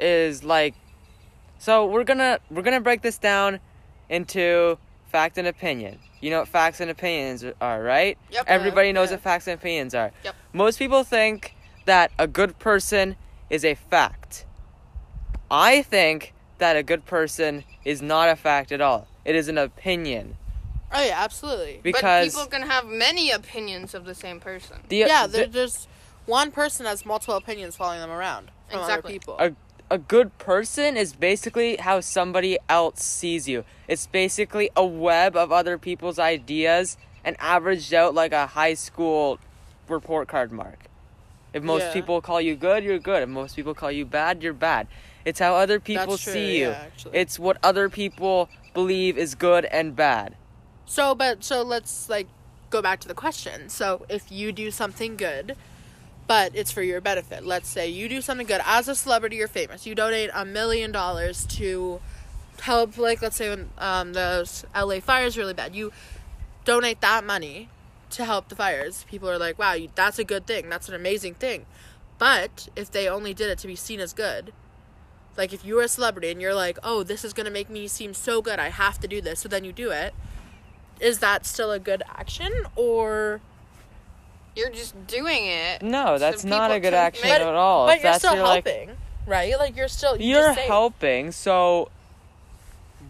is 0.00 0.42
like 0.42 0.74
so 1.58 1.84
we're 1.84 2.04
gonna 2.04 2.38
we're 2.50 2.62
gonna 2.62 2.80
break 2.80 3.02
this 3.02 3.18
down 3.18 3.60
into 4.08 4.78
fact 5.08 5.36
and 5.36 5.46
opinion. 5.46 5.98
You 6.20 6.30
know 6.30 6.40
what 6.40 6.48
facts 6.48 6.80
and 6.80 6.90
opinions 6.90 7.44
are, 7.60 7.82
right? 7.82 8.16
Yep. 8.30 8.44
Everybody 8.46 8.92
knows 8.92 9.10
yeah. 9.10 9.16
what 9.16 9.22
facts 9.22 9.46
and 9.46 9.58
opinions 9.58 9.94
are. 9.94 10.10
Yep. 10.24 10.34
Most 10.54 10.78
people 10.78 11.04
think 11.04 11.54
that 11.84 12.10
a 12.18 12.26
good 12.26 12.58
person 12.58 13.16
is 13.50 13.64
a 13.64 13.74
fact. 13.74 14.46
I 15.50 15.82
think 15.82 16.32
that 16.58 16.76
a 16.76 16.82
good 16.82 17.04
person 17.04 17.64
is 17.84 18.00
not 18.00 18.30
a 18.30 18.36
fact 18.36 18.72
at 18.72 18.80
all. 18.80 19.06
It 19.24 19.36
is 19.36 19.48
an 19.48 19.58
opinion 19.58 20.36
Oh 20.92 21.02
yeah, 21.04 21.22
absolutely. 21.22 21.80
because 21.82 22.02
but 22.34 22.40
people 22.40 22.46
can 22.46 22.62
have 22.68 22.86
many 22.86 23.30
opinions 23.30 23.94
of 23.94 24.04
the 24.04 24.14
same 24.14 24.40
person. 24.40 24.78
the 24.88 24.96
yeah, 24.96 25.26
the- 25.26 25.32
there, 25.38 25.46
there's 25.46 25.86
one 26.26 26.50
person 26.50 26.86
has 26.86 27.04
multiple 27.04 27.36
opinions 27.36 27.76
following 27.76 28.00
them 28.00 28.10
around 28.10 28.50
from 28.70 28.80
other 28.80 28.92
Exactly. 28.94 29.12
people. 29.12 29.36
a 29.38 29.52
a 29.90 29.96
good 29.96 30.36
person 30.36 30.98
is 30.98 31.14
basically 31.14 31.76
how 31.76 31.98
somebody 32.00 32.58
else 32.68 33.02
sees 33.02 33.48
you. 33.48 33.64
It's 33.86 34.06
basically 34.06 34.68
a 34.76 34.84
web 34.84 35.34
of 35.34 35.50
other 35.50 35.78
people's 35.78 36.18
ideas 36.18 36.98
and 37.24 37.36
averaged 37.40 37.94
out 37.94 38.14
like 38.14 38.32
a 38.32 38.48
high 38.48 38.74
school 38.74 39.38
report 39.88 40.28
card 40.28 40.52
mark. 40.52 40.80
If 41.54 41.62
most 41.62 41.84
Yeah. 41.84 41.92
people 41.94 42.20
call 42.20 42.38
you 42.38 42.54
good, 42.54 42.84
you're 42.84 42.98
good. 42.98 43.22
If 43.22 43.30
most 43.30 43.56
people 43.56 43.72
call 43.72 43.90
you 43.90 44.04
bad, 44.04 44.42
you're 44.42 44.52
bad. 44.52 44.88
It's 45.24 45.38
how 45.38 45.54
other 45.54 45.80
people 45.80 46.08
That's 46.12 46.22
true, 46.24 46.32
see 46.34 46.58
you. 46.58 46.68
yeah. 46.68 46.84
It's 47.14 47.38
what 47.38 47.56
other 47.62 47.88
people 47.88 48.50
believe 48.74 49.16
is 49.16 49.34
good 49.34 49.64
and 49.66 49.96
bad. 49.96 50.34
So, 50.88 51.14
but 51.14 51.44
so 51.44 51.62
let's 51.62 52.08
like 52.08 52.26
go 52.70 52.80
back 52.80 52.98
to 53.00 53.08
the 53.08 53.14
question. 53.14 53.68
So, 53.68 54.06
if 54.08 54.32
you 54.32 54.52
do 54.52 54.70
something 54.70 55.16
good, 55.16 55.54
but 56.26 56.50
it's 56.54 56.72
for 56.72 56.82
your 56.82 57.00
benefit. 57.00 57.44
Let's 57.44 57.68
say 57.68 57.88
you 57.88 58.08
do 58.08 58.20
something 58.22 58.46
good 58.46 58.62
as 58.64 58.88
a 58.88 58.94
celebrity, 58.94 59.36
you're 59.36 59.48
famous. 59.48 59.86
You 59.86 59.94
donate 59.94 60.30
a 60.34 60.44
million 60.44 60.90
dollars 60.90 61.46
to 61.56 62.00
help, 62.60 62.96
like 62.96 63.20
let's 63.20 63.36
say 63.36 63.50
when 63.50 63.68
um, 63.78 64.14
the 64.14 64.66
LA 64.74 65.00
fire 65.00 65.26
is 65.26 65.36
really 65.36 65.54
bad. 65.54 65.76
You 65.76 65.92
donate 66.64 67.02
that 67.02 67.24
money 67.24 67.68
to 68.10 68.24
help 68.24 68.48
the 68.48 68.56
fires. 68.56 69.04
People 69.10 69.28
are 69.28 69.38
like, 69.38 69.58
wow, 69.58 69.74
you, 69.74 69.90
that's 69.94 70.18
a 70.18 70.24
good 70.24 70.46
thing. 70.46 70.70
That's 70.70 70.88
an 70.88 70.94
amazing 70.94 71.34
thing. 71.34 71.66
But 72.18 72.68
if 72.74 72.90
they 72.90 73.08
only 73.08 73.34
did 73.34 73.50
it 73.50 73.58
to 73.58 73.66
be 73.66 73.76
seen 73.76 74.00
as 74.00 74.14
good, 74.14 74.52
like 75.36 75.52
if 75.52 75.64
you 75.64 75.76
were 75.76 75.82
a 75.82 75.88
celebrity 75.88 76.30
and 76.30 76.40
you're 76.40 76.54
like, 76.54 76.78
oh, 76.82 77.02
this 77.02 77.24
is 77.24 77.32
to 77.34 77.50
make 77.50 77.70
me 77.70 77.88
seem 77.88 78.14
so 78.14 78.40
good, 78.42 78.58
I 78.58 78.70
have 78.70 78.98
to 79.00 79.08
do 79.08 79.20
this, 79.20 79.40
so 79.40 79.48
then 79.48 79.64
you 79.64 79.72
do 79.72 79.90
it, 79.90 80.14
is 81.00 81.18
that 81.20 81.46
still 81.46 81.70
a 81.72 81.78
good 81.78 82.02
action 82.08 82.52
or. 82.76 83.40
You're 84.56 84.70
just 84.70 85.06
doing 85.06 85.46
it. 85.46 85.82
No, 85.82 86.18
that's 86.18 86.42
So 86.42 86.48
not 86.48 86.72
a 86.72 86.80
good 86.80 86.92
action 86.94 87.28
make- 87.28 87.40
at 87.40 87.54
all. 87.54 87.86
But 87.86 87.98
If 87.98 88.02
you're 88.02 88.12
that's 88.12 88.24
still 88.24 88.34
your, 88.34 88.44
like, 88.44 88.66
helping, 88.66 88.96
right? 89.24 89.56
Like 89.56 89.76
you're 89.76 89.86
still. 89.86 90.16
You 90.16 90.34
you're 90.36 90.52
helping 90.52 91.30
so 91.30 91.90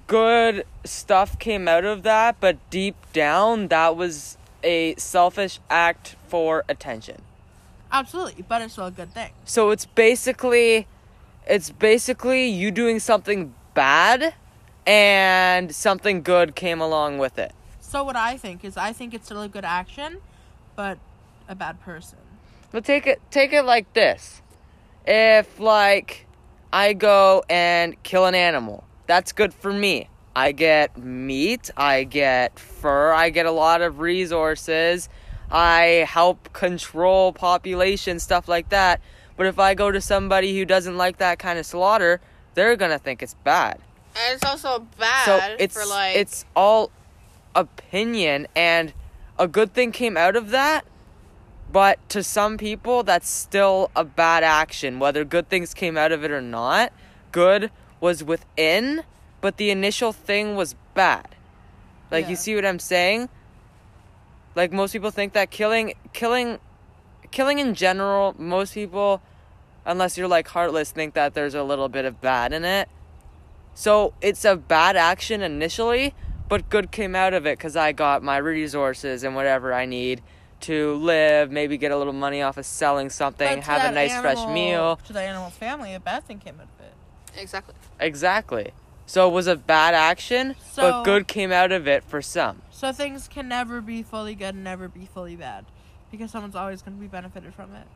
good 0.07 0.64
stuff 0.84 1.39
came 1.39 1.68
out 1.68 1.84
of 1.84 2.03
that 2.03 2.36
but 2.41 2.57
deep 2.70 2.97
down 3.12 3.68
that 3.68 3.95
was 3.97 4.36
a 4.62 4.95
selfish 4.97 5.61
act 5.70 6.16
for 6.26 6.64
attention 6.68 7.20
Absolutely, 7.91 8.45
but 8.47 8.61
it's 8.61 8.72
still 8.74 8.86
a 8.86 8.91
good 8.91 9.12
thing. 9.14 9.30
so 9.45 9.70
it's 9.70 9.84
basically 9.86 10.86
it's 11.47 11.70
basically 11.70 12.47
you 12.49 12.70
doing 12.70 12.99
something 13.01 13.55
bad 13.74 14.34
and 14.86 15.74
something 15.74 16.22
good 16.22 16.55
came 16.55 16.80
along 16.80 17.18
with 17.18 17.39
it 17.39 17.53
So 17.89 18.05
what 18.05 18.16
I 18.16 18.36
think 18.36 18.66
is, 18.66 18.76
I 18.76 18.93
think 18.93 19.14
it's 19.14 19.24
still 19.24 19.41
a 19.41 19.49
good 19.49 19.64
action, 19.64 20.18
but 20.76 20.99
a 21.49 21.55
bad 21.55 21.80
person. 21.80 22.18
But 22.70 22.84
take 22.84 23.07
it 23.07 23.22
take 23.30 23.55
it 23.55 23.62
like 23.62 23.91
this. 23.95 24.43
If 25.07 25.59
like 25.59 26.26
I 26.70 26.93
go 26.93 27.45
and 27.49 28.01
kill 28.03 28.26
an 28.26 28.34
animal, 28.34 28.84
that's 29.07 29.32
good 29.32 29.55
for 29.55 29.72
me. 29.72 30.11
I 30.36 30.53
get 30.53 30.99
meat, 30.99 31.70
I 31.78 32.05
get 32.05 32.59
fur, 32.59 33.14
I 33.14 33.30
get 33.30 33.47
a 33.47 33.51
lot 33.51 33.80
of 33.80 34.01
resources. 34.01 35.09
I 35.51 36.07
help 36.07 36.53
control 36.53 37.32
population 37.32 38.20
stuff 38.20 38.49
like 38.49 38.68
that. 38.68 39.01
But 39.39 39.47
if 39.47 39.59
I 39.59 39.72
go 39.72 39.91
to 39.91 40.01
somebody 40.03 40.59
who 40.59 40.66
doesn't 40.66 40.99
like 40.99 41.16
that 41.18 41.39
kind 41.39 41.59
of 41.59 41.64
slaughter, 41.64 42.20
they're 42.53 42.76
going 42.76 42.91
to 42.91 42.99
think 42.99 43.22
it's 43.22 43.34
bad. 43.45 43.80
And 44.14 44.34
it's 44.34 44.45
also 44.45 44.86
bad 44.99 45.24
So 45.24 45.57
it's 45.59 45.74
for 45.74 45.86
like 45.86 46.16
it's 46.16 46.45
all 46.55 46.91
opinion 47.55 48.47
and 48.55 48.93
a 49.39 49.47
good 49.49 49.73
thing 49.73 49.93
came 49.93 50.17
out 50.17 50.37
of 50.37 50.51
that. 50.51 50.85
But 51.71 52.07
to 52.11 52.23
some 52.23 52.57
people 52.57 53.03
that's 53.03 53.29
still 53.29 53.91
a 53.95 54.05
bad 54.05 54.43
action 54.43 54.99
whether 54.99 55.25
good 55.25 55.49
things 55.49 55.75
came 55.75 55.99
out 55.99 56.13
of 56.13 56.25
it 56.25 56.31
or 56.31 56.41
not. 56.41 56.93
Good 57.33 57.71
was 58.01 58.25
within 58.25 59.03
but 59.41 59.57
the 59.57 59.71
initial 59.71 60.13
thing 60.13 60.57
was 60.57 60.75
bad. 60.95 61.37
Like 62.11 62.25
Yeah. 62.25 62.31
you 62.31 62.37
see 62.37 62.55
what 62.55 62.65
i'm 62.65 62.79
saying? 62.79 63.29
Like 64.55 64.73
most 64.73 64.93
people 64.93 65.11
think 65.11 65.35
that 65.35 65.51
killing 65.51 65.95
killing 66.13 66.59
killing 67.31 67.59
in 67.59 67.75
general 67.75 68.35
most 68.39 68.73
people 68.73 69.21
unless 69.85 70.17
you're 70.19 70.29
like 70.29 70.49
heartless 70.49 70.91
think 70.91 71.15
that 71.15 71.35
there's 71.35 71.55
a 71.55 71.63
little 71.63 71.89
bit 71.89 72.05
of 72.05 72.21
bad 72.21 72.53
in 72.53 72.65
it. 72.65 72.89
So 73.75 74.13
it's 74.21 74.45
a 74.45 74.57
bad 74.57 74.97
action 74.97 75.41
initially, 75.41 76.15
but 76.49 76.69
good 76.71 76.91
came 76.91 77.15
out 77.15 77.35
of 77.35 77.47
it 77.47 77.59
because 77.59 77.77
I 77.77 77.93
got 77.93 78.23
my 78.23 78.39
resources 78.39 79.23
and 79.25 79.35
whatever 79.35 79.73
I 79.73 79.85
need 79.87 80.23
to 80.61 80.95
live, 80.97 81.51
maybe 81.53 81.77
get 81.79 81.93
a 81.93 81.97
little 81.97 82.13
money 82.13 82.43
off 82.43 82.57
of 82.57 82.67
selling 82.67 83.11
something, 83.11 83.63
have 83.63 83.81
a 83.81 83.85
that 83.85 83.95
nice 83.95 84.19
fresh 84.21 84.45
meal. 84.49 84.97
To 85.07 85.13
the 85.13 85.21
animal's 85.21 85.55
family, 85.55 85.95
a 85.95 86.01
bad 86.01 86.25
thing 86.25 86.39
came 86.39 86.57
out 86.57 86.69
of 86.79 86.85
it. 86.85 87.41
exactly. 87.41 87.75
Exactly. 88.01 88.73
So 89.07 89.29
it 89.29 89.33
was 89.33 89.47
a 89.47 89.57
bad 89.57 89.95
action, 89.95 90.55
So- 90.73 90.83
but 90.91 91.03
good 91.05 91.29
came 91.29 91.53
out 91.53 91.73
of 91.73 91.87
it 91.87 92.03
for 92.05 92.21
some. 92.21 92.63
So 92.71 92.93
things 92.93 93.29
can 93.29 93.49
never 93.49 93.81
be 93.81 94.03
fully 94.03 94.35
good 94.35 94.55
and 94.55 94.65
never 94.65 94.89
be 94.89 95.07
fully 95.07 95.37
bad, 95.37 95.65
because 96.11 96.31
someone's 96.31 96.57
always 96.57 96.83
going 96.83 96.97
to 96.97 97.01
be 97.01 97.07
benefited 97.09 97.55
from 97.55 97.75
it. 97.75 97.87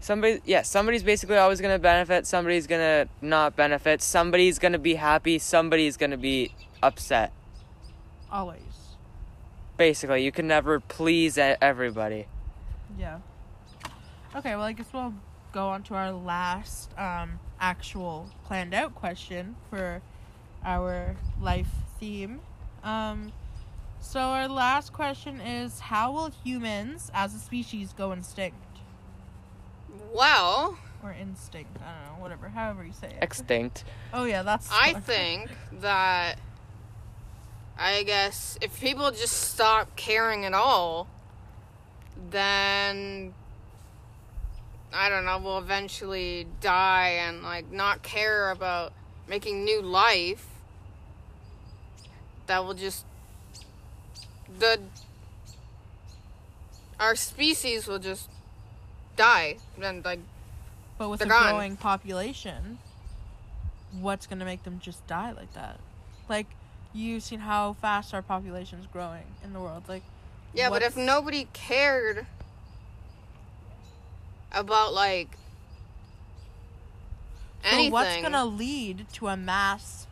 Somebody, 0.00 0.40
yeah, 0.44 0.62
somebody's 0.62 1.02
basically 1.02 1.36
always 1.36 1.60
going 1.60 1.74
to 1.74 1.78
benefit, 1.78 2.26
somebody's 2.26 2.66
going 2.66 2.80
to 2.80 3.08
not 3.24 3.56
benefit, 3.56 4.02
somebody's 4.02 4.58
going 4.58 4.72
to 4.72 4.78
be 4.78 4.96
happy, 4.96 5.38
somebody's 5.38 5.96
going 5.96 6.10
to 6.10 6.16
be 6.16 6.54
upset. 6.82 7.32
Always. 8.32 8.96
Basically, 9.76 10.24
you 10.24 10.32
can 10.32 10.46
never 10.46 10.80
please 10.80 11.36
everybody. 11.36 12.26
Yeah. 12.98 13.18
Okay, 14.34 14.56
well, 14.56 14.64
I 14.64 14.72
guess 14.72 14.86
we'll 14.92 15.12
go 15.52 15.68
on 15.68 15.82
to 15.84 15.94
our 15.94 16.10
last 16.10 16.90
um, 16.98 17.38
actual 17.60 18.30
planned 18.46 18.72
out 18.72 18.94
question 18.94 19.54
for 19.68 20.00
our 20.64 21.16
life 21.40 21.68
theme. 22.00 22.40
Um, 22.82 23.32
so, 24.00 24.20
our 24.20 24.48
last 24.48 24.92
question 24.92 25.40
is 25.40 25.78
How 25.80 26.10
will 26.12 26.30
humans 26.42 27.10
as 27.12 27.34
a 27.34 27.38
species 27.38 27.92
go 27.92 28.12
extinct? 28.12 28.56
Well, 30.14 30.78
Or 31.02 31.12
instinct? 31.12 31.76
I 31.82 31.92
don't 32.06 32.16
know, 32.16 32.22
whatever, 32.22 32.48
however 32.48 32.84
you 32.84 32.92
say 32.92 33.08
it. 33.08 33.18
Extinct. 33.20 33.84
oh, 34.14 34.24
yeah, 34.24 34.42
that's. 34.42 34.70
I 34.72 34.94
think 35.00 35.50
that 35.80 36.38
I 37.78 38.02
guess 38.02 38.58
if 38.60 38.80
people 38.80 39.10
just 39.10 39.52
stop 39.52 39.96
caring 39.96 40.44
at 40.44 40.54
all, 40.54 41.08
then 42.30 43.34
I 44.92 45.08
don't 45.08 45.24
know, 45.24 45.38
we'll 45.38 45.58
eventually 45.58 46.46
die 46.60 47.18
and 47.26 47.42
like 47.42 47.70
not 47.72 48.02
care 48.02 48.50
about 48.50 48.92
making 49.26 49.64
new 49.64 49.80
life. 49.80 50.46
That 52.46 52.64
will 52.64 52.74
just 52.74 53.04
the 54.58 54.80
our 57.00 57.16
species 57.16 57.86
will 57.86 57.98
just 57.98 58.28
die. 59.16 59.56
Then 59.78 60.02
like 60.04 60.20
But 60.98 61.08
with 61.08 61.22
a 61.22 61.26
growing 61.26 61.76
population, 61.76 62.78
what's 63.92 64.26
going 64.26 64.38
to 64.38 64.44
make 64.44 64.62
them 64.62 64.78
just 64.82 65.06
die 65.06 65.32
like 65.32 65.52
that? 65.54 65.78
Like, 66.28 66.46
you've 66.94 67.22
seen 67.22 67.40
how 67.40 67.74
fast 67.74 68.12
our 68.14 68.22
population 68.22 68.78
is 68.78 68.86
growing 68.86 69.24
in 69.44 69.52
the 69.52 69.60
world. 69.60 69.84
Like, 69.88 70.02
Yeah, 70.54 70.70
but 70.70 70.82
if 70.82 70.96
nobody 70.96 71.48
cared 71.52 72.26
about 74.52 74.92
like 74.92 75.28
But 77.62 77.72
anything, 77.72 77.92
what's 77.92 78.16
gonna 78.22 78.44
lead 78.44 79.06
to 79.14 79.28
a 79.28 79.36
mass 79.36 80.06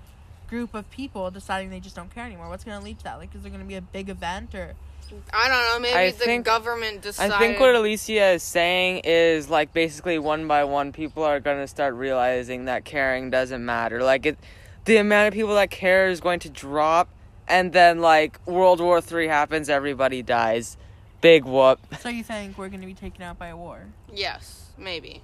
group 0.49 0.75
of 0.75 0.91
people 0.91 1.31
deciding 1.31 1.71
they 1.71 1.81
just 1.81 1.97
don't 1.97 2.13
care 2.15 2.25
anymore? 2.25 2.49
What's 2.49 2.65
gonna 2.65 2.85
lead 2.85 2.99
to 2.99 3.05
that? 3.05 3.19
Like, 3.19 3.35
is 3.35 3.43
there 3.43 3.51
gonna 3.51 3.65
be 3.65 3.75
a 3.77 3.83
big 3.83 4.09
event 4.09 4.55
or? 4.55 4.75
I 5.35 5.49
don't 5.49 5.65
know. 5.73 5.81
Maybe 5.81 5.97
I 5.99 6.11
the 6.13 6.25
think- 6.25 6.45
government 6.47 7.03
decided. 7.03 7.35
I 7.35 7.39
think 7.39 7.59
what 7.59 7.75
Alicia 7.75 8.31
is 8.35 8.43
saying 8.45 9.01
is 9.05 9.51
like 9.51 9.73
basically 9.73 10.21
one 10.21 10.47
by 10.47 10.63
one, 10.65 10.93
people 10.93 11.25
are 11.25 11.41
gonna 11.41 11.67
start 11.67 11.95
realizing 11.95 12.67
that 12.67 12.85
caring 12.85 13.29
doesn't 13.31 13.65
matter. 13.65 14.03
Like 14.05 14.25
it, 14.27 14.39
the 14.85 14.97
amount 14.97 15.29
of 15.29 15.35
people 15.35 15.55
that 15.55 15.71
care 15.71 16.09
is 16.09 16.21
going 16.21 16.41
to 16.41 16.49
drop, 16.49 17.09
and 17.49 17.73
then 17.73 18.01
like 18.01 18.39
World 18.47 18.81
War 18.81 19.01
Three 19.01 19.29
happens, 19.29 19.69
everybody 19.69 20.23
dies. 20.23 20.77
Big 21.21 21.45
whoop. 21.45 21.79
So 22.01 22.09
you 22.09 22.23
think 22.25 22.57
we're 22.57 22.69
gonna 22.69 22.87
be 22.87 22.95
taken 22.95 23.23
out 23.23 23.39
by 23.39 23.49
a 23.49 23.57
war? 23.57 23.87
yes, 24.13 24.71
maybe, 24.79 25.23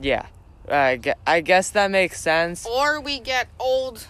Yeah, 0.00 0.26
I 0.68 0.96
gue- 0.96 1.12
I 1.26 1.40
guess 1.42 1.70
that 1.70 1.90
makes 1.90 2.20
sense. 2.20 2.66
or 2.66 3.00
we 3.00 3.20
get 3.20 3.48
old, 3.58 4.06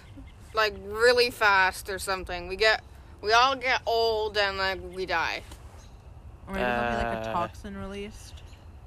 like 0.54 0.74
really 0.84 1.30
fast 1.30 1.88
or 1.90 1.98
something. 1.98 2.46
We 2.48 2.54
get, 2.56 2.82
we 3.22 3.32
all 3.32 3.56
get 3.56 3.82
old 3.86 4.36
and 4.38 4.56
like 4.56 4.78
we 4.94 5.04
die. 5.06 5.42
Or 6.46 6.54
maybe 6.54 6.64
there'll 6.64 6.90
be 6.90 6.96
like 6.96 7.26
a 7.26 7.30
Uh. 7.30 7.32
toxin 7.32 7.76
released. 7.76 8.34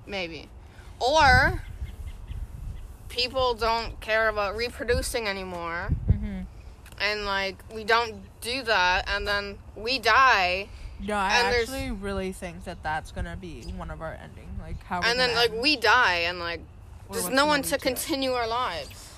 Maybe, 0.05 0.49
or 0.99 1.61
people 3.13 3.53
don't 3.53 3.99
care 4.01 4.27
about 4.27 4.55
reproducing 4.55 5.27
anymore. 5.27 5.89
Mm-hmm. 6.11 6.41
and 6.99 7.25
like 7.25 7.57
we 7.73 7.83
don't 7.83 8.15
do 8.41 8.63
that 8.63 9.07
and 9.07 9.27
then 9.27 9.57
we 9.75 9.99
die 9.99 10.67
No, 10.99 11.15
I 11.15 11.37
And 11.37 11.55
actually 11.55 11.91
really 11.91 12.31
think 12.31 12.63
that 12.65 12.81
that's 12.83 13.11
gonna 13.11 13.37
be 13.39 13.61
one 13.77 13.91
of 13.91 14.01
our 14.01 14.13
ending. 14.21 14.49
Like 14.61 14.81
how. 14.83 15.01
and 15.01 15.19
then 15.19 15.33
like 15.35 15.51
end, 15.51 15.61
we 15.61 15.75
die 15.75 16.19
and 16.29 16.39
like 16.39 16.61
or 17.09 17.15
there's 17.15 17.29
no 17.29 17.45
one 17.45 17.61
to 17.63 17.77
continue 17.77 18.31
our 18.31 18.47
lives 18.47 19.09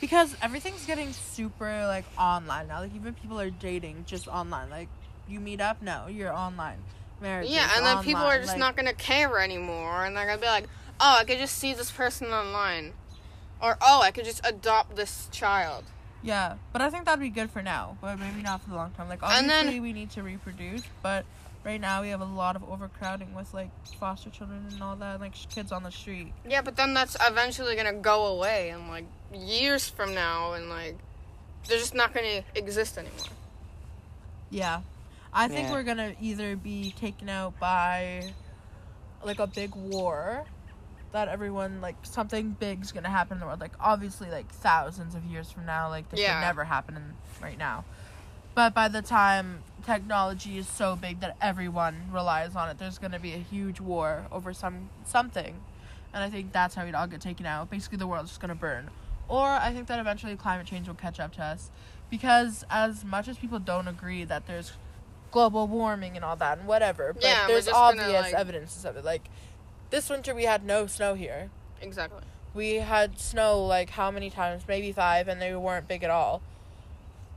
because 0.00 0.36
everything's 0.42 0.86
getting 0.86 1.12
super 1.12 1.86
like 1.86 2.04
online 2.18 2.68
now. 2.68 2.80
Like 2.80 2.94
even 2.94 3.14
people 3.14 3.40
are 3.40 3.50
dating 3.50 4.04
just 4.06 4.28
online. 4.28 4.70
Like 4.70 4.88
you 5.28 5.40
meet 5.40 5.60
up, 5.60 5.82
no, 5.82 6.06
you're 6.08 6.32
online. 6.32 6.78
Marriage. 7.20 7.48
yeah 7.48 7.70
and 7.76 7.86
then 7.86 8.02
people 8.02 8.22
are 8.22 8.38
just 8.38 8.58
not 8.58 8.76
gonna 8.76 8.92
care 8.92 9.38
anymore 9.38 10.04
and 10.04 10.14
they're 10.16 10.26
gonna 10.26 10.40
be 10.40 10.46
like 10.46 10.66
oh 11.00 11.16
i 11.20 11.24
could 11.24 11.38
just 11.38 11.56
see 11.56 11.72
this 11.72 11.90
person 11.90 12.26
online 12.26 12.92
or 13.64 13.76
oh 13.80 14.00
i 14.02 14.10
could 14.10 14.24
just 14.26 14.40
adopt 14.46 14.94
this 14.96 15.28
child 15.32 15.84
Yeah, 16.22 16.54
but 16.72 16.80
I 16.80 16.88
think 16.88 17.04
that'd 17.04 17.20
be 17.20 17.28
good 17.40 17.50
for 17.50 17.60
now, 17.62 17.98
but 18.00 18.18
maybe 18.18 18.40
not 18.40 18.62
for 18.62 18.70
the 18.70 18.76
long 18.76 18.92
term. 18.96 19.10
Like 19.10 19.22
And 19.22 19.30
obviously 19.50 19.74
then- 19.74 19.82
we 19.82 19.92
need 19.92 20.10
to 20.16 20.22
reproduce, 20.22 20.82
but 21.02 21.26
right 21.68 21.78
now 21.80 22.00
we 22.00 22.08
have 22.14 22.22
a 22.22 22.32
lot 22.42 22.56
of 22.56 22.62
overcrowding 22.64 23.34
with 23.34 23.52
like 23.52 23.68
foster 24.00 24.30
children 24.30 24.64
and 24.72 24.82
all 24.82 24.96
that, 24.96 25.20
like 25.20 25.34
sh- 25.34 25.44
kids 25.54 25.70
on 25.70 25.82
the 25.82 25.90
street. 26.00 26.32
yeah 26.48 26.62
but 26.62 26.76
then 26.76 26.94
that's 26.94 27.14
eventually 27.30 27.76
gonna 27.76 27.92
go 28.12 28.18
away 28.34 28.70
in 28.70 28.88
like 28.88 29.04
years 29.34 29.88
from 29.90 30.14
now 30.14 30.54
and 30.56 30.70
like 30.70 30.96
they're 31.68 31.78
just 31.78 31.94
not 31.94 32.14
gonna 32.14 32.42
exist 32.54 32.96
anymore 32.96 33.32
Yeah, 34.50 34.80
I 35.32 35.48
think 35.48 35.68
Yeah. 35.68 35.72
we're 35.74 35.82
gonna 35.90 36.14
either 36.20 36.56
be 36.56 36.94
taken 36.98 37.28
out 37.28 37.58
by 37.60 38.32
like 39.22 39.40
a 39.40 39.46
big 39.46 39.74
war 39.74 40.44
that 41.14 41.28
everyone 41.28 41.80
like 41.80 41.94
something 42.02 42.50
big's 42.58 42.90
gonna 42.90 43.08
happen 43.08 43.36
in 43.36 43.40
the 43.40 43.46
world. 43.46 43.60
Like 43.60 43.70
obviously 43.78 44.28
like 44.32 44.50
thousands 44.50 45.14
of 45.14 45.24
years 45.24 45.48
from 45.50 45.64
now, 45.64 45.88
like 45.88 46.10
this 46.10 46.18
Yeah. 46.18 46.34
would 46.40 46.44
never 46.44 46.64
happen 46.64 46.96
in, 46.96 47.14
right 47.40 47.56
now. 47.56 47.84
But 48.56 48.74
by 48.74 48.88
the 48.88 49.00
time 49.00 49.62
technology 49.86 50.58
is 50.58 50.66
so 50.68 50.96
big 50.96 51.20
that 51.20 51.36
everyone 51.40 52.08
relies 52.12 52.56
on 52.56 52.68
it, 52.68 52.78
there's 52.78 52.98
gonna 52.98 53.20
be 53.20 53.32
a 53.32 53.38
huge 53.38 53.80
war 53.80 54.26
over 54.32 54.52
some 54.52 54.90
something. 55.04 55.60
And 56.12 56.24
I 56.24 56.30
think 56.30 56.52
that's 56.52 56.74
how 56.74 56.84
we'd 56.84 56.96
all 56.96 57.06
get 57.06 57.20
taken 57.20 57.46
out. 57.46 57.70
Basically 57.70 57.96
the 57.98 58.08
world's 58.08 58.30
just 58.30 58.40
gonna 58.40 58.56
burn. 58.56 58.90
Or 59.28 59.46
I 59.46 59.72
think 59.72 59.86
that 59.86 60.00
eventually 60.00 60.34
climate 60.36 60.66
change 60.66 60.88
will 60.88 60.94
catch 60.96 61.20
up 61.20 61.32
to 61.36 61.44
us. 61.44 61.70
Because 62.10 62.64
as 62.68 63.04
much 63.04 63.28
as 63.28 63.38
people 63.38 63.60
don't 63.60 63.86
agree 63.86 64.24
that 64.24 64.48
there's 64.48 64.72
global 65.30 65.68
warming 65.68 66.16
and 66.16 66.24
all 66.24 66.36
that 66.36 66.58
and 66.58 66.66
whatever, 66.66 67.12
but 67.12 67.22
Yeah, 67.22 67.46
there's 67.46 67.68
obvious 67.68 68.22
like- 68.22 68.34
evidences 68.34 68.84
of 68.84 68.96
it. 68.96 69.04
Like 69.04 69.28
this 69.94 70.10
winter 70.10 70.34
we 70.34 70.42
had 70.42 70.64
no 70.64 70.88
snow 70.88 71.14
here. 71.14 71.50
Exactly. 71.80 72.22
We 72.52 72.74
had 72.76 73.20
snow 73.20 73.64
like 73.64 73.90
how 73.90 74.10
many 74.10 74.28
times? 74.28 74.64
Maybe 74.66 74.90
five, 74.90 75.28
and 75.28 75.40
they 75.40 75.54
weren't 75.54 75.86
big 75.86 76.02
at 76.02 76.10
all. 76.10 76.42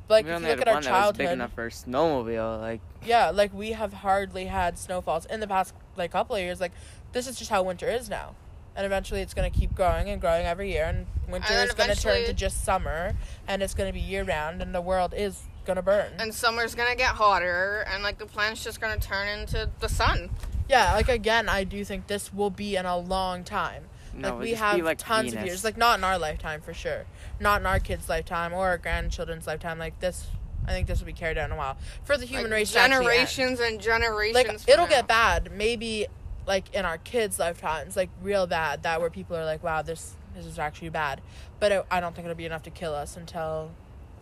Like 0.10 0.26
we 0.26 0.32
if 0.32 0.41
you 0.41 0.47
look 0.47 0.62
at 0.62 0.68
our 0.68 0.74
one 0.76 0.84
that 0.84 0.91
was 0.91 0.99
childhood, 0.99 1.18
big 1.18 1.30
enough 1.30 1.53
for 1.53 1.68
a 1.68 1.70
snowmobile. 1.70 2.60
Like, 2.60 2.82
yeah, 3.05 3.30
like 3.30 3.53
we 3.53 3.74
have 3.74 3.93
hardly 3.93 4.45
had 4.45 4.80
snowfalls 4.80 5.26
in 5.28 5.39
the 5.39 5.47
past 5.47 5.76
like 5.95 6.12
couple 6.12 6.36
of 6.36 6.41
years. 6.41 6.60
Like 6.60 6.72
this 7.12 7.28
is 7.28 7.38
just 7.38 7.51
how 7.51 7.62
winter 7.62 7.88
is 7.88 8.10
now, 8.10 8.34
and 8.76 8.86
eventually 8.88 9.22
it's 9.22 9.36
gonna 9.36 9.51
keep 9.51 9.76
growing 9.76 10.10
and 10.10 10.20
growing 10.20 10.47
every 10.47 10.72
year, 10.72 10.86
and 10.86 11.05
winter 11.30 11.53
And 11.53 11.70
is 11.70 11.76
gonna 11.76 11.93
turn 11.93 12.26
to 12.26 12.34
just 12.34 12.64
summer, 12.64 13.14
and 13.47 13.62
it's 13.62 13.76
gonna 13.76 13.93
be 13.93 13.99
year 13.99 14.24
round, 14.24 14.64
and 14.64 14.74
the 14.74 14.82
world 14.82 15.14
is 15.16 15.43
gonna 15.66 15.84
burn. 15.84 16.14
And 16.18 16.34
summer's 16.34 16.74
gonna 16.74 16.95
get 16.95 17.10
hotter, 17.10 17.86
and 17.88 18.01
like 18.01 18.18
the 18.18 18.26
planet's 18.26 18.64
just 18.64 18.82
gonna 18.82 18.99
turn 18.99 19.28
into 19.28 19.70
the 19.80 19.89
sun. 19.89 20.32
Yeah, 20.70 20.93
like 20.93 21.09
again, 21.09 21.49
I 21.49 21.63
do 21.63 21.84
think 21.86 22.07
this 22.07 22.34
will 22.34 22.49
be 22.49 22.76
in 22.76 22.86
a 22.86 22.97
long 22.97 23.43
time. 23.43 23.86
no, 24.13 24.30
like 24.32 24.39
we 24.39 24.53
have 24.53 24.80
like 24.82 24.97
tons 24.97 25.34
of 25.34 25.45
years. 25.45 25.63
Like 25.63 25.78
not 25.78 25.97
in 25.99 26.03
our 26.03 26.18
lifetime 26.20 26.61
for 26.61 26.74
sure. 26.74 27.05
Not 27.39 27.61
in 27.61 27.68
our 27.68 27.80
kids' 27.80 28.09
lifetime 28.09 28.53
or 28.53 28.68
our 28.68 28.78
grandchildren's 28.78 29.45
lifetime. 29.47 29.78
Like 29.80 29.99
this, 29.99 30.28
I 30.68 30.72
think 30.72 30.88
this 30.88 30.99
will 30.99 31.05
be 31.05 31.13
carried 31.13 31.38
out 31.38 31.45
in 31.45 31.51
a 31.51 31.57
while 31.57 31.78
for 32.03 32.18
the 32.18 32.26
human 32.26 32.45
Like, 32.51 32.59
race. 32.59 32.72
to 32.74 32.80
actually 32.80 32.95
end. 32.97 33.03
generations 33.05 33.59
and 33.59 33.80
generations. 33.82 34.36
like 34.36 34.70
it'll 34.70 34.86
now. 34.86 34.89
get 34.91 35.07
bad 35.07 35.51
maybe 35.51 36.07
like 36.45 36.74
in 36.74 36.84
our 36.86 36.97
kids 36.97 37.39
lifetimes 37.39 37.95
like 37.95 38.09
real 38.22 38.47
bad 38.47 38.84
that 38.84 38.99
where 39.01 39.09
people 39.09 39.36
are 39.36 39.45
like 39.45 39.61
wow 39.63 39.82
this 39.82 40.15
this 40.36 40.45
is 40.45 40.57
actually 40.57 40.88
bad 40.89 41.20
but 41.59 41.72
it, 41.74 41.86
i 41.91 41.99
don't 41.99 42.15
think 42.15 42.26
it'll 42.26 42.36
be 42.38 42.45
enough 42.45 42.63
to 42.63 42.70
kill 42.70 42.93
us 42.95 43.18
until 43.18 43.70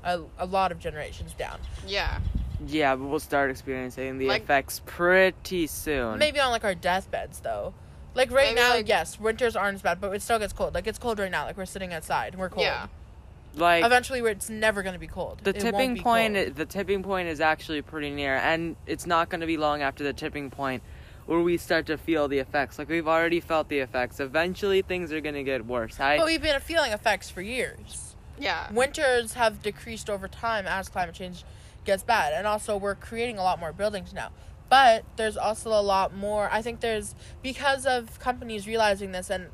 a, 0.03 0.19
a 0.39 0.45
lot 0.45 0.71
of 0.71 0.79
generations 0.79 1.33
down 1.33 1.59
Yeah. 1.87 2.19
Yeah, 2.67 2.95
but 2.95 3.05
we'll 3.05 3.19
start 3.19 3.49
experiencing 3.51 4.17
the 4.17 4.27
Like- 4.27 4.43
effects 4.43 4.81
pretty 4.85 5.67
soon. 5.67 6.19
maybe 6.19 6.39
on 6.39 6.51
like 6.51 6.63
our 6.63 6.75
deathbeds 6.75 7.39
though 7.41 7.73
like 8.13 8.31
right 8.31 8.55
Maybe, 8.55 8.61
now 8.61 8.69
like- 8.75 8.87
yes 8.87 9.19
winters 9.19 9.55
aren't 9.55 9.75
as 9.75 9.81
bad 9.81 9.99
but 9.99 10.11
it 10.13 10.21
still 10.21 10.39
gets 10.39 10.53
cold 10.53 10.73
like 10.73 10.87
it's 10.87 10.97
cold 10.99 11.19
right 11.19 11.29
now 11.31 11.45
like 11.45 11.57
we're 11.57 11.65
sitting 11.65 11.93
outside 11.93 12.33
and 12.33 12.39
we're 12.39 12.49
cold 12.49 12.65
Yeah. 12.65 12.87
Like 13.55 13.85
eventually 13.85 14.19
it's 14.21 14.49
never 14.49 14.83
going 14.83 14.93
to 14.93 14.99
be 14.99 15.07
cold 15.07 15.39
the 15.43 15.51
It 15.51 15.63
won't 15.63 15.75
tipping 15.75 15.93
be 15.95 16.01
point, 16.01 16.35
cold. 16.35 16.55
the 16.55 16.65
tipping 16.65 17.03
point 17.03 17.27
is 17.29 17.39
actually 17.39 17.81
pretty 17.81 18.09
near, 18.11 18.35
and 18.35 18.75
it's 18.85 19.05
not 19.05 19.29
going 19.29 19.39
to 19.41 19.47
be 19.47 19.55
long 19.57 19.81
after 19.81 20.03
the 20.03 20.11
tipping 20.11 20.49
point 20.49 20.83
where 21.25 21.39
we 21.39 21.55
start 21.57 21.85
to 21.87 21.97
feel 21.97 22.27
the 22.27 22.37
effects. 22.39 22.77
Like 22.77 22.89
we've 22.89 23.07
already 23.07 23.39
felt 23.39 23.69
the 23.69 23.79
effects. 23.79 24.19
Eventually, 24.19 24.81
things 24.81 25.11
are 25.13 25.21
going 25.21 25.35
to 25.35 25.43
get 25.43 25.65
worse. 25.65 25.99
I 26.01 26.17
but 26.17 26.25
we've 26.25 26.41
been 26.41 26.59
feeling 26.59 26.91
effects 26.91 27.29
for 27.29 27.41
years 27.41 28.15
Yeah. 28.37 28.67
winters 28.73 29.33
have 29.35 29.61
decreased 29.63 30.09
over 30.09 30.27
time 30.27 30.67
as 30.67 30.89
climate 30.89 31.15
change 31.15 31.45
gets 31.85 32.03
bad. 32.03 32.33
And 32.33 32.47
also 32.47 32.77
we're 32.77 32.95
creating 32.95 33.37
a 33.37 33.43
lot 33.43 33.59
more 33.59 33.71
buildings 33.71 34.13
now. 34.13 34.29
But 34.67 35.05
there's 35.15 35.37
also 35.37 35.69
a 35.69 35.81
lot 35.81 36.13
more 36.13 36.49
i 36.51 36.59
think 36.59 36.79
there's 36.79 37.13
because 37.43 37.85
of 37.85 38.19
companies 38.19 38.65
realizing 38.65 39.11
this 39.11 39.29
and 39.29 39.49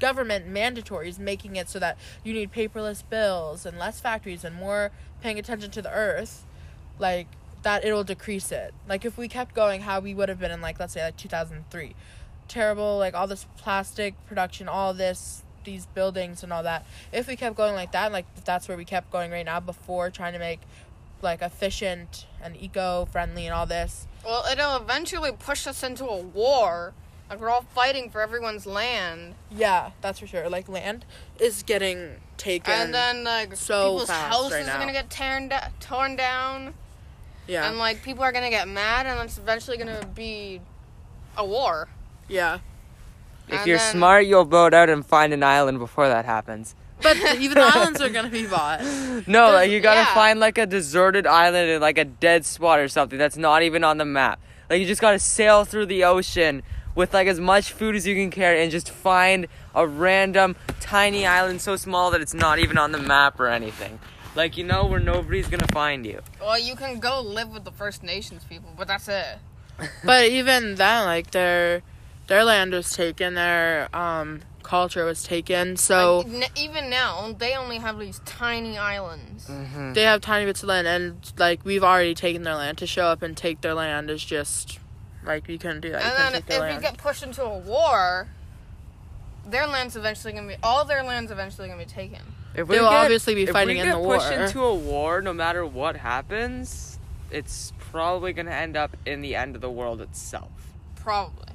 government 0.00 0.52
mandatories 0.52 1.18
making 1.18 1.56
it 1.56 1.68
so 1.68 1.78
that 1.78 1.96
you 2.24 2.34
need 2.34 2.52
paperless 2.52 3.02
bills 3.08 3.64
and 3.64 3.78
less 3.78 4.00
factories 4.00 4.44
and 4.44 4.54
more 4.56 4.90
paying 5.22 5.38
attention 5.38 5.70
to 5.70 5.80
the 5.80 5.90
earth 5.90 6.44
like 6.98 7.28
that 7.62 7.84
it'll 7.84 8.04
decrease 8.04 8.52
it. 8.52 8.72
Like 8.88 9.04
if 9.04 9.18
we 9.18 9.26
kept 9.26 9.54
going 9.54 9.80
how 9.80 9.98
we 10.00 10.14
would 10.14 10.28
have 10.28 10.38
been 10.38 10.52
in 10.52 10.60
like 10.60 10.78
let's 10.78 10.92
say 10.92 11.02
like 11.02 11.16
2003 11.16 11.94
terrible 12.48 12.96
like 12.96 13.12
all 13.12 13.26
this 13.26 13.44
plastic 13.56 14.14
production 14.26 14.68
all 14.68 14.94
this 14.94 15.42
these 15.64 15.86
buildings 15.86 16.44
and 16.44 16.52
all 16.52 16.62
that. 16.62 16.86
If 17.12 17.26
we 17.26 17.34
kept 17.34 17.56
going 17.56 17.74
like 17.74 17.92
that 17.92 18.12
like 18.12 18.26
that's 18.44 18.68
where 18.68 18.76
we 18.76 18.84
kept 18.84 19.10
going 19.10 19.32
right 19.32 19.44
now 19.44 19.60
before 19.60 20.10
trying 20.10 20.32
to 20.34 20.38
make 20.38 20.60
like 21.26 21.42
efficient 21.42 22.26
and 22.42 22.56
eco-friendly 22.56 23.44
and 23.46 23.52
all 23.54 23.66
this. 23.66 24.06
Well, 24.24 24.44
it'll 24.50 24.76
eventually 24.76 25.32
push 25.32 25.66
us 25.66 25.82
into 25.82 26.04
a 26.06 26.16
war. 26.22 26.94
Like 27.28 27.40
we're 27.40 27.50
all 27.50 27.66
fighting 27.74 28.08
for 28.08 28.20
everyone's 28.20 28.66
land, 28.66 29.34
yeah 29.50 29.90
that's 30.00 30.20
for 30.20 30.28
sure. 30.28 30.48
Like 30.48 30.68
land 30.68 31.04
is 31.40 31.64
getting 31.64 32.12
taken 32.36 32.72
and 32.72 32.94
then 32.94 33.24
like 33.24 33.56
so 33.56 33.90
people's 33.94 34.06
fast 34.08 34.32
houses 34.32 34.52
right 34.52 34.68
are 34.68 34.78
gonna 34.78 34.92
get 34.92 35.10
torn 35.10 35.48
da- 35.48 35.70
torn 35.80 36.14
down, 36.14 36.72
yeah. 37.48 37.68
And 37.68 37.78
like 37.78 38.02
people 38.04 38.22
are 38.22 38.30
gonna 38.30 38.48
get 38.50 38.68
mad, 38.68 39.06
and 39.06 39.18
it's 39.20 39.38
eventually 39.38 39.76
gonna 39.76 40.06
be 40.14 40.60
a 41.36 41.44
war. 41.44 41.88
yeah. 42.28 42.60
If 43.48 43.58
and 43.58 43.66
you're 43.66 43.78
then- 43.78 43.92
smart, 43.92 44.26
you'll 44.26 44.44
boat 44.44 44.72
out 44.74 44.88
and 44.88 45.04
find 45.04 45.32
an 45.32 45.42
island 45.42 45.78
before 45.80 46.08
that 46.08 46.24
happens. 46.24 46.74
But 47.02 47.16
even 47.38 47.54
the 47.58 47.64
islands 47.64 48.00
are 48.00 48.08
gonna 48.08 48.28
be 48.30 48.46
bought 48.46 48.80
No, 49.26 49.50
like 49.52 49.70
you 49.70 49.80
gotta 49.80 50.00
yeah. 50.00 50.14
find 50.14 50.40
like 50.40 50.58
a 50.58 50.66
deserted 50.66 51.26
island 51.26 51.70
in 51.70 51.80
like 51.80 51.98
a 51.98 52.04
dead 52.04 52.44
spot 52.44 52.78
or 52.78 52.88
something 52.88 53.18
that's 53.18 53.36
not 53.36 53.62
even 53.62 53.84
on 53.84 53.98
the 53.98 54.04
map. 54.04 54.40
Like 54.70 54.80
you 54.80 54.86
just 54.86 55.00
gotta 55.00 55.18
sail 55.18 55.64
through 55.64 55.86
the 55.86 56.04
ocean 56.04 56.62
with 56.94 57.12
like 57.14 57.28
as 57.28 57.38
much 57.38 57.72
food 57.72 57.94
as 57.94 58.06
you 58.06 58.14
can 58.14 58.30
carry 58.30 58.62
and 58.62 58.70
just 58.70 58.90
find 58.90 59.46
a 59.74 59.86
random 59.86 60.56
tiny 60.80 61.26
island 61.26 61.60
so 61.60 61.76
small 61.76 62.10
that 62.10 62.20
it's 62.20 62.34
not 62.34 62.58
even 62.58 62.78
on 62.78 62.92
the 62.92 62.98
map 62.98 63.38
or 63.38 63.48
anything. 63.48 63.98
Like 64.34 64.56
you 64.56 64.64
know 64.64 64.86
where 64.86 65.00
nobody's 65.00 65.48
gonna 65.48 65.66
find 65.72 66.04
you. 66.04 66.20
Well, 66.40 66.58
you 66.58 66.74
can 66.76 66.98
go 66.98 67.20
live 67.20 67.50
with 67.50 67.64
the 67.64 67.72
First 67.72 68.02
Nations 68.02 68.44
people, 68.44 68.70
but 68.76 68.88
that's 68.88 69.08
it. 69.08 69.38
but 70.04 70.24
even 70.26 70.74
then 70.76 71.04
like 71.04 71.30
their 71.32 71.82
their 72.28 72.44
land 72.44 72.72
was 72.72 72.90
taken 72.90 73.34
their 73.34 73.94
um 73.94 74.40
culture 74.66 75.04
was 75.04 75.22
taken 75.22 75.76
so 75.76 76.18
Like, 76.26 76.42
n- 76.44 76.50
even 76.56 76.90
now, 76.90 77.34
they 77.38 77.54
only 77.54 77.78
have 77.78 77.98
these 77.98 78.20
tiny 78.26 78.76
islands. 78.76 79.46
Mm-hmm. 79.46 79.92
they 79.94 80.02
have 80.02 80.20
tiny 80.20 80.44
bits 80.44 80.62
of 80.62 80.68
land 80.68 80.86
and 80.86 81.32
like 81.38 81.60
we've 81.64 81.84
already 81.84 82.14
taken 82.14 82.42
their 82.42 82.56
land 82.56 82.76
to 82.78 82.86
show 82.86 83.06
up 83.06 83.22
and 83.22 83.36
take 83.36 83.60
their 83.60 83.74
land 83.74 84.10
is 84.10 84.24
just 84.24 84.78
like 85.24 85.46
we 85.48 85.56
couldn't 85.58 85.80
do 85.80 85.90
that. 85.92 86.02
And 86.02 86.12
couldn't 86.12 86.22
then 86.22 86.32
take 86.32 86.40
if 86.42 86.46
their 86.48 86.74
we 86.76 86.82
get 86.82 86.96
pushed 86.98 87.22
into 87.22 87.42
a 87.42 87.58
war, 87.58 88.28
their 89.46 89.66
land's 89.66 89.96
eventually 89.96 90.32
gonna 90.32 90.48
be 90.48 90.56
all 90.62 90.84
their 90.84 91.02
land's 91.02 91.30
eventually 91.30 91.68
gonna 91.68 91.78
be 91.82 91.88
taken. 91.88 92.20
If 92.54 92.68
They 92.68 92.80
will 92.80 92.86
obviously 92.88 93.34
be 93.34 93.46
fighting 93.46 93.76
in 93.76 93.88
the 93.88 93.98
war. 93.98 94.16
if 94.16 94.22
fighting 94.22 94.36
we 94.36 94.40
in 94.40 94.46
get 94.46 94.52
the 94.52 94.62
pushed 94.62 94.62
war. 94.62 94.64
into 94.64 94.64
a 94.64 94.74
war, 94.74 95.20
no 95.22 95.32
matter 95.32 95.64
what 95.66 95.96
happens, 95.96 96.98
it's 97.30 97.72
probably 97.78 98.32
gonna 98.32 98.50
end 98.50 98.76
up 98.76 98.96
in 99.06 99.20
the 99.20 99.34
end 99.36 99.54
of 99.54 99.60
the 99.60 99.70
world 99.70 100.00
itself. 100.00 100.50
Probably. 100.96 101.45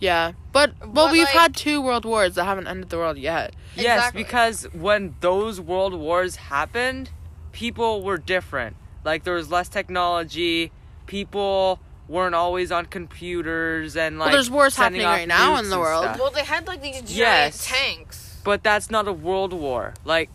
Yeah, 0.00 0.32
but 0.52 0.72
well, 0.80 1.06
But, 1.06 1.12
we've 1.12 1.24
like- 1.24 1.32
had 1.34 1.56
two 1.56 1.80
world 1.80 2.04
wars 2.04 2.34
that 2.36 2.44
haven't 2.44 2.66
ended 2.66 2.90
the 2.90 2.96
world 2.98 3.18
yet. 3.18 3.54
Yes, 3.74 4.10
because 4.12 4.64
when 4.72 5.14
those 5.20 5.60
world 5.60 5.94
wars 5.94 6.36
happened, 6.36 7.10
people 7.52 8.02
were 8.02 8.18
different. 8.18 8.76
Like 9.04 9.24
there 9.24 9.34
was 9.34 9.50
less 9.50 9.68
technology. 9.68 10.72
People 11.06 11.78
weren't 12.08 12.34
always 12.34 12.72
on 12.72 12.86
computers 12.86 13.96
and 13.96 14.18
like. 14.18 14.26
Well, 14.26 14.34
there's 14.36 14.50
wars 14.50 14.76
happening 14.76 15.02
right 15.06 15.28
now 15.28 15.56
in 15.56 15.70
the 15.70 15.78
world. 15.78 16.04
stuff. 16.04 16.18
Well, 16.18 16.30
they 16.30 16.44
had 16.44 16.66
like 16.66 16.80
these 16.82 16.96
giant 16.96 17.10
Yes. 17.10 17.66
tanks. 17.66 18.40
But 18.44 18.62
that's 18.62 18.90
not 18.90 19.06
a 19.08 19.12
world 19.12 19.52
war. 19.52 19.94
Like 20.04 20.30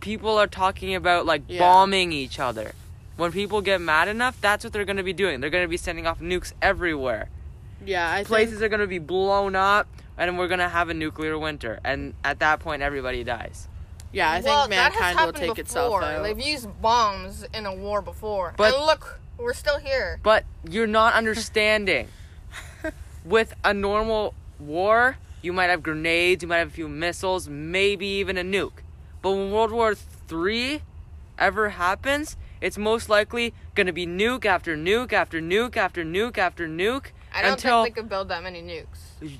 people 0.00 0.36
are 0.38 0.46
talking 0.46 0.94
about 0.94 1.26
like 1.26 1.42
Yeah. 1.48 1.60
bombing 1.60 2.12
each 2.12 2.38
other. 2.38 2.72
When 3.16 3.32
people 3.32 3.60
get 3.60 3.80
mad 3.80 4.08
enough, 4.08 4.40
that's 4.40 4.64
what 4.64 4.72
they're 4.72 4.84
gonna 4.86 5.02
be 5.02 5.12
doing. 5.12 5.40
They're 5.40 5.50
gonna 5.50 5.68
be 5.68 5.76
sending 5.76 6.06
off 6.06 6.20
nukes 6.20 6.52
everywhere. 6.62 7.28
Yeah, 7.84 8.10
I 8.10 8.24
Places 8.24 8.54
think 8.54 8.64
are 8.64 8.68
gonna 8.68 8.86
be 8.86 8.98
blown 8.98 9.56
up, 9.56 9.88
and 10.18 10.38
we're 10.38 10.48
gonna 10.48 10.68
have 10.68 10.88
a 10.88 10.94
nuclear 10.94 11.38
winter. 11.38 11.80
And 11.84 12.14
at 12.24 12.40
that 12.40 12.60
point, 12.60 12.82
everybody 12.82 13.24
dies. 13.24 13.68
yeah, 14.12 14.30
I 14.30 14.40
well, 14.40 14.62
think 14.66 14.70
mankind 14.70 15.18
will 15.18 15.32
take 15.32 15.42
before. 15.50 15.60
itself 15.60 16.02
out. 16.02 16.22
They've 16.22 16.38
used 16.40 16.68
bombs 16.82 17.44
in 17.54 17.64
a 17.66 17.74
war 17.74 18.02
before. 18.02 18.54
But- 18.56 18.74
and 18.74 18.84
look, 18.84 19.20
we're 19.38 19.54
still 19.54 19.78
here. 19.78 20.20
But 20.22 20.44
you're 20.68 20.86
not 20.86 21.14
understanding. 21.14 22.08
With 23.24 23.54
a 23.64 23.72
normal 23.72 24.34
war, 24.58 25.16
you 25.42 25.52
might 25.52 25.70
have 25.70 25.82
grenades, 25.82 26.42
you 26.42 26.48
might 26.48 26.58
have 26.58 26.68
a 26.68 26.72
few 26.72 26.88
missiles, 26.88 27.48
maybe 27.48 28.06
even 28.06 28.36
a 28.36 28.42
nuke. 28.42 28.82
But 29.22 29.32
when 29.32 29.50
World 29.52 29.70
War 29.72 29.94
III 30.30 30.82
ever 31.38 31.70
happens, 31.70 32.36
it's 32.60 32.76
most 32.76 33.08
likely 33.08 33.54
gonna 33.74 33.92
be 33.92 34.06
nuke 34.06 34.44
after 34.44 34.76
nuke 34.76 35.12
after 35.12 35.40
nuke 35.40 35.76
after 35.76 36.04
nuke 36.04 36.36
after 36.38 36.66
nuke 36.68 37.06
I 37.32 37.42
don't 37.42 37.52
until. 37.52 37.84
think 37.84 37.94
they 37.94 38.00
could 38.00 38.08
build 38.08 38.28
that 38.28 38.42
many 38.42 38.62
nukes. 38.62 39.38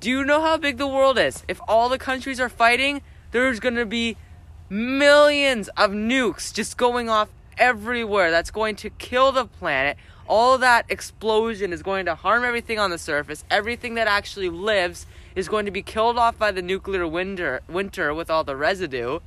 Do 0.00 0.10
you 0.10 0.24
know 0.24 0.40
how 0.40 0.56
big 0.56 0.78
the 0.78 0.86
world 0.86 1.18
is? 1.18 1.44
If 1.48 1.60
all 1.68 1.88
the 1.88 1.98
countries 1.98 2.40
are 2.40 2.48
fighting, 2.48 3.02
there's 3.32 3.60
gonna 3.60 3.86
be 3.86 4.16
millions 4.68 5.68
of 5.76 5.90
nukes 5.90 6.54
just 6.54 6.76
going 6.76 7.08
off 7.08 7.28
everywhere 7.58 8.30
that's 8.30 8.50
going 8.50 8.76
to 8.76 8.90
kill 8.90 9.32
the 9.32 9.44
planet. 9.44 9.96
All 10.26 10.56
that 10.58 10.86
explosion 10.88 11.72
is 11.72 11.82
going 11.82 12.06
to 12.06 12.14
harm 12.14 12.44
everything 12.44 12.78
on 12.78 12.90
the 12.90 12.98
surface. 12.98 13.44
Everything 13.50 13.94
that 13.94 14.06
actually 14.06 14.48
lives 14.48 15.06
is 15.34 15.48
going 15.48 15.66
to 15.66 15.72
be 15.72 15.82
killed 15.82 16.16
off 16.16 16.38
by 16.38 16.52
the 16.52 16.62
nuclear 16.62 17.06
winter 17.06 17.60
winter 17.68 18.14
with 18.14 18.30
all 18.30 18.44
the 18.44 18.56
residue. 18.56 19.18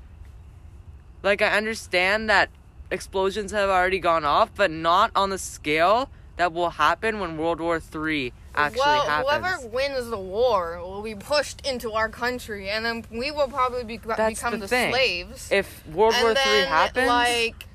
Like 1.22 1.42
I 1.42 1.56
understand 1.58 2.30
that 2.30 2.50
explosions 2.90 3.52
have 3.52 3.70
already 3.70 4.00
gone 4.00 4.26
off, 4.26 4.50
but 4.56 4.72
not 4.72 5.12
on 5.16 5.30
the 5.30 5.38
scale 5.38 6.10
that 6.38 6.52
will 6.54 6.72
happen 6.72 7.20
when 7.20 7.38
World 7.38 7.60
War 7.60 7.76
III 7.80 8.34
actually 8.56 8.80
well, 8.80 9.02
happens. 9.06 9.30
whoever 9.30 9.68
wins 9.68 10.10
the 10.10 10.18
war 10.20 10.80
will 10.82 11.02
be 11.04 11.16
pushed 11.16 11.66
into 11.66 11.92
our 11.92 12.10
country, 12.10 12.70
and 12.70 12.84
then 12.86 13.06
we 13.12 13.30
will 13.32 13.48
probably 13.48 13.84
be, 13.84 13.98
That's 13.98 14.40
become 14.40 14.54
the 14.54 14.58
the, 14.60 14.68
thing. 14.68 14.92
slaves. 14.94 15.50
if 15.52 15.86
World 15.88 16.14
and 16.16 16.24
War 16.24 16.34
then, 16.34 16.60
III 16.64 16.66
happens, 16.68 17.08
like, 17.08 17.68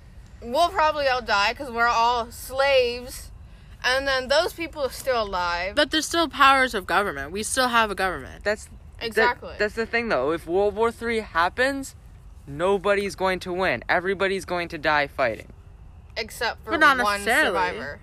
we'll 0.42 0.68
probably 0.70 1.06
all 1.06 1.22
die 1.22 1.52
because 1.52 1.70
we're 1.70 1.86
all 1.86 2.30
slaves, 2.32 3.30
and 3.84 4.06
then 4.08 4.26
those 4.28 4.52
people 4.52 4.82
are 4.82 4.90
still 4.90 5.22
alive. 5.22 5.74
But 5.76 5.90
there's 5.92 6.06
still 6.06 6.28
powers 6.28 6.74
of 6.74 6.86
government. 6.86 7.30
We 7.30 7.42
still 7.44 7.68
have 7.68 7.90
a 7.92 7.94
government. 7.94 8.42
that's 8.44 8.68
exactly. 9.00 9.10
that- 9.10 9.22
exactly. 9.22 9.54
that's 9.58 9.74
the 9.74 9.86
thing 9.86 10.08
though. 10.08 10.32
If 10.32 10.46
World 10.48 10.74
War 10.74 10.90
III 11.00 11.20
happens, 11.20 11.94
nobody's 12.46 13.14
going 13.14 13.38
to 13.40 13.52
win. 13.52 13.84
Everybody's 13.88 14.44
going 14.44 14.66
to 14.68 14.78
die 14.78 15.06
fighting. 15.06 15.52
except 16.16 16.64
for 16.64 16.72
But 16.72 16.80
not 16.80 16.98
one 16.98 17.20
necessarily. 17.24 17.46
survivor. 17.48 18.00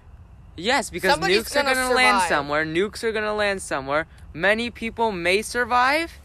Yes, 0.56 0.90
because 0.90 1.12
Somebody's 1.12 1.44
nukes 1.44 1.52
are 1.52 1.64
gonna 1.64 1.76
going 1.76 1.90
to 1.90 1.96
land 1.96 2.22
survive. 2.22 2.30
somewhere. 2.30 2.66
Nukes 2.66 3.04
are 3.04 3.12
going 3.12 3.26
to 3.26 3.34
land 3.34 3.62
somewhere. 3.62 4.08
Many 4.34 4.70
people 4.70 5.12
may 5.12 5.42
survive. 5.42 6.20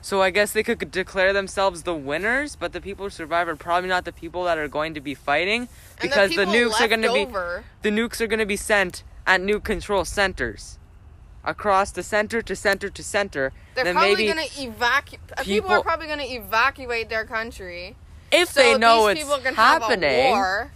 So 0.00 0.20
I 0.20 0.30
guess 0.30 0.52
they 0.52 0.62
could 0.62 0.90
declare 0.90 1.32
themselves 1.32 1.82
the 1.82 1.94
winners, 1.94 2.56
but 2.56 2.72
the 2.72 2.80
people 2.80 3.06
who 3.06 3.10
survive 3.10 3.48
are 3.48 3.56
probably 3.56 3.88
not 3.88 4.04
the 4.04 4.12
people 4.12 4.44
that 4.44 4.58
are 4.58 4.68
going 4.68 4.92
to 4.94 5.00
be 5.00 5.14
fighting 5.14 5.68
because 6.00 6.30
the, 6.30 6.44
the, 6.44 6.44
nukes 6.44 6.78
are 6.80 6.88
going 6.88 7.02
to 7.02 7.12
be 7.12 7.24
the 7.24 7.90
nukes 7.90 8.20
are 8.20 8.26
going 8.26 8.38
to 8.38 8.46
be 8.46 8.56
sent 8.56 9.02
at 9.26 9.40
nuke 9.40 9.64
control 9.64 10.04
centers 10.04 10.78
across 11.44 11.90
the 11.90 12.02
center 12.02 12.42
to 12.42 12.56
center 12.56 12.88
to 12.90 13.02
center. 13.02 13.52
They're 13.74 13.84
then 13.84 13.94
probably 13.94 14.14
maybe 14.14 14.28
gonna 14.28 14.42
evacuate. 14.58 15.20
People, 15.26 15.34
uh, 15.38 15.42
people- 15.44 15.70
are 15.70 15.82
probably 15.82 16.06
gonna 16.06 16.24
evacuate 16.24 17.08
their 17.08 17.24
country. 17.24 17.96
if 18.30 18.50
So 18.50 18.60
they 18.60 18.78
know 18.78 19.06
it's 19.08 19.22
happening, 19.22 19.54
have 19.56 19.92
a 19.92 20.30
war. 20.30 20.72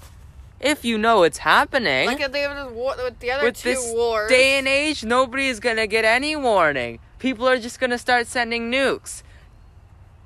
If 0.60 0.84
you 0.84 0.98
know 0.98 1.22
it's 1.22 1.38
happening, 1.38 2.06
Like 2.06 2.20
if 2.20 2.32
they 2.32 2.40
have 2.40 2.56
this 2.56 2.72
war 2.72 2.94
with 3.02 3.18
the 3.18 3.30
other 3.30 3.44
with 3.44 3.56
two 3.56 3.70
this 3.70 3.92
wars. 3.92 4.28
day 4.28 4.58
and 4.58 4.66
age, 4.66 5.04
nobody 5.04 5.48
is 5.48 5.60
gonna 5.60 5.86
get 5.86 6.04
any 6.04 6.34
warning. 6.36 6.98
People 7.18 7.48
are 7.48 7.58
just 7.58 7.80
gonna 7.80 7.98
start 7.98 8.26
sending 8.26 8.70
nukes. 8.70 9.22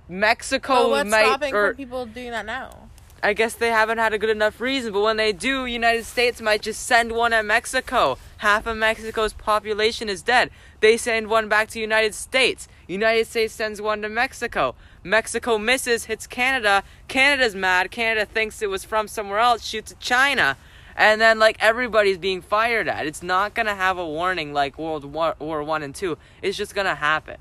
Mexico 0.08 0.74
But 0.74 0.90
what's 0.90 1.10
might, 1.10 1.26
stopping 1.26 1.54
or 1.54 1.74
people 1.74 2.06
doing 2.06 2.30
that 2.30 2.46
now? 2.46 2.88
I 3.24 3.34
guess 3.34 3.54
they 3.54 3.68
haven't 3.68 3.98
had 3.98 4.12
a 4.12 4.18
good 4.18 4.30
enough 4.30 4.60
reason. 4.60 4.92
But 4.92 5.02
when 5.02 5.16
they 5.16 5.32
do, 5.32 5.64
United 5.64 6.04
States 6.04 6.40
might 6.40 6.60
just 6.60 6.84
send 6.84 7.12
one 7.12 7.32
at 7.32 7.44
Mexico. 7.44 8.18
Half 8.38 8.66
of 8.66 8.76
Mexico's 8.76 9.32
population 9.32 10.08
is 10.08 10.22
dead. 10.22 10.50
They 10.80 10.96
send 10.96 11.28
one 11.28 11.48
back 11.48 11.68
to 11.68 11.80
United 11.80 12.14
States. 12.14 12.66
United 12.88 13.28
States 13.28 13.54
sends 13.54 13.80
one 13.80 14.02
to 14.02 14.08
Mexico. 14.08 14.74
Mexico 15.04 15.58
misses, 15.58 16.04
hits 16.04 16.26
Canada. 16.26 16.82
Canada's 17.08 17.54
mad. 17.54 17.90
Canada 17.90 18.24
thinks 18.26 18.62
it 18.62 18.70
was 18.70 18.84
from 18.84 19.08
somewhere 19.08 19.38
else, 19.38 19.64
shoots 19.64 19.92
at 19.92 20.00
China. 20.00 20.56
And 20.94 21.20
then 21.20 21.38
like 21.38 21.56
everybody's 21.60 22.18
being 22.18 22.42
fired 22.42 22.86
at. 22.88 23.06
It's 23.06 23.22
not 23.22 23.54
gonna 23.54 23.74
have 23.74 23.98
a 23.98 24.06
warning 24.06 24.52
like 24.52 24.78
World 24.78 25.04
War, 25.04 25.34
War 25.38 25.62
One 25.62 25.82
and 25.82 25.94
Two. 25.94 26.18
It's 26.42 26.56
just 26.56 26.74
gonna 26.74 26.94
happen. 26.94 27.38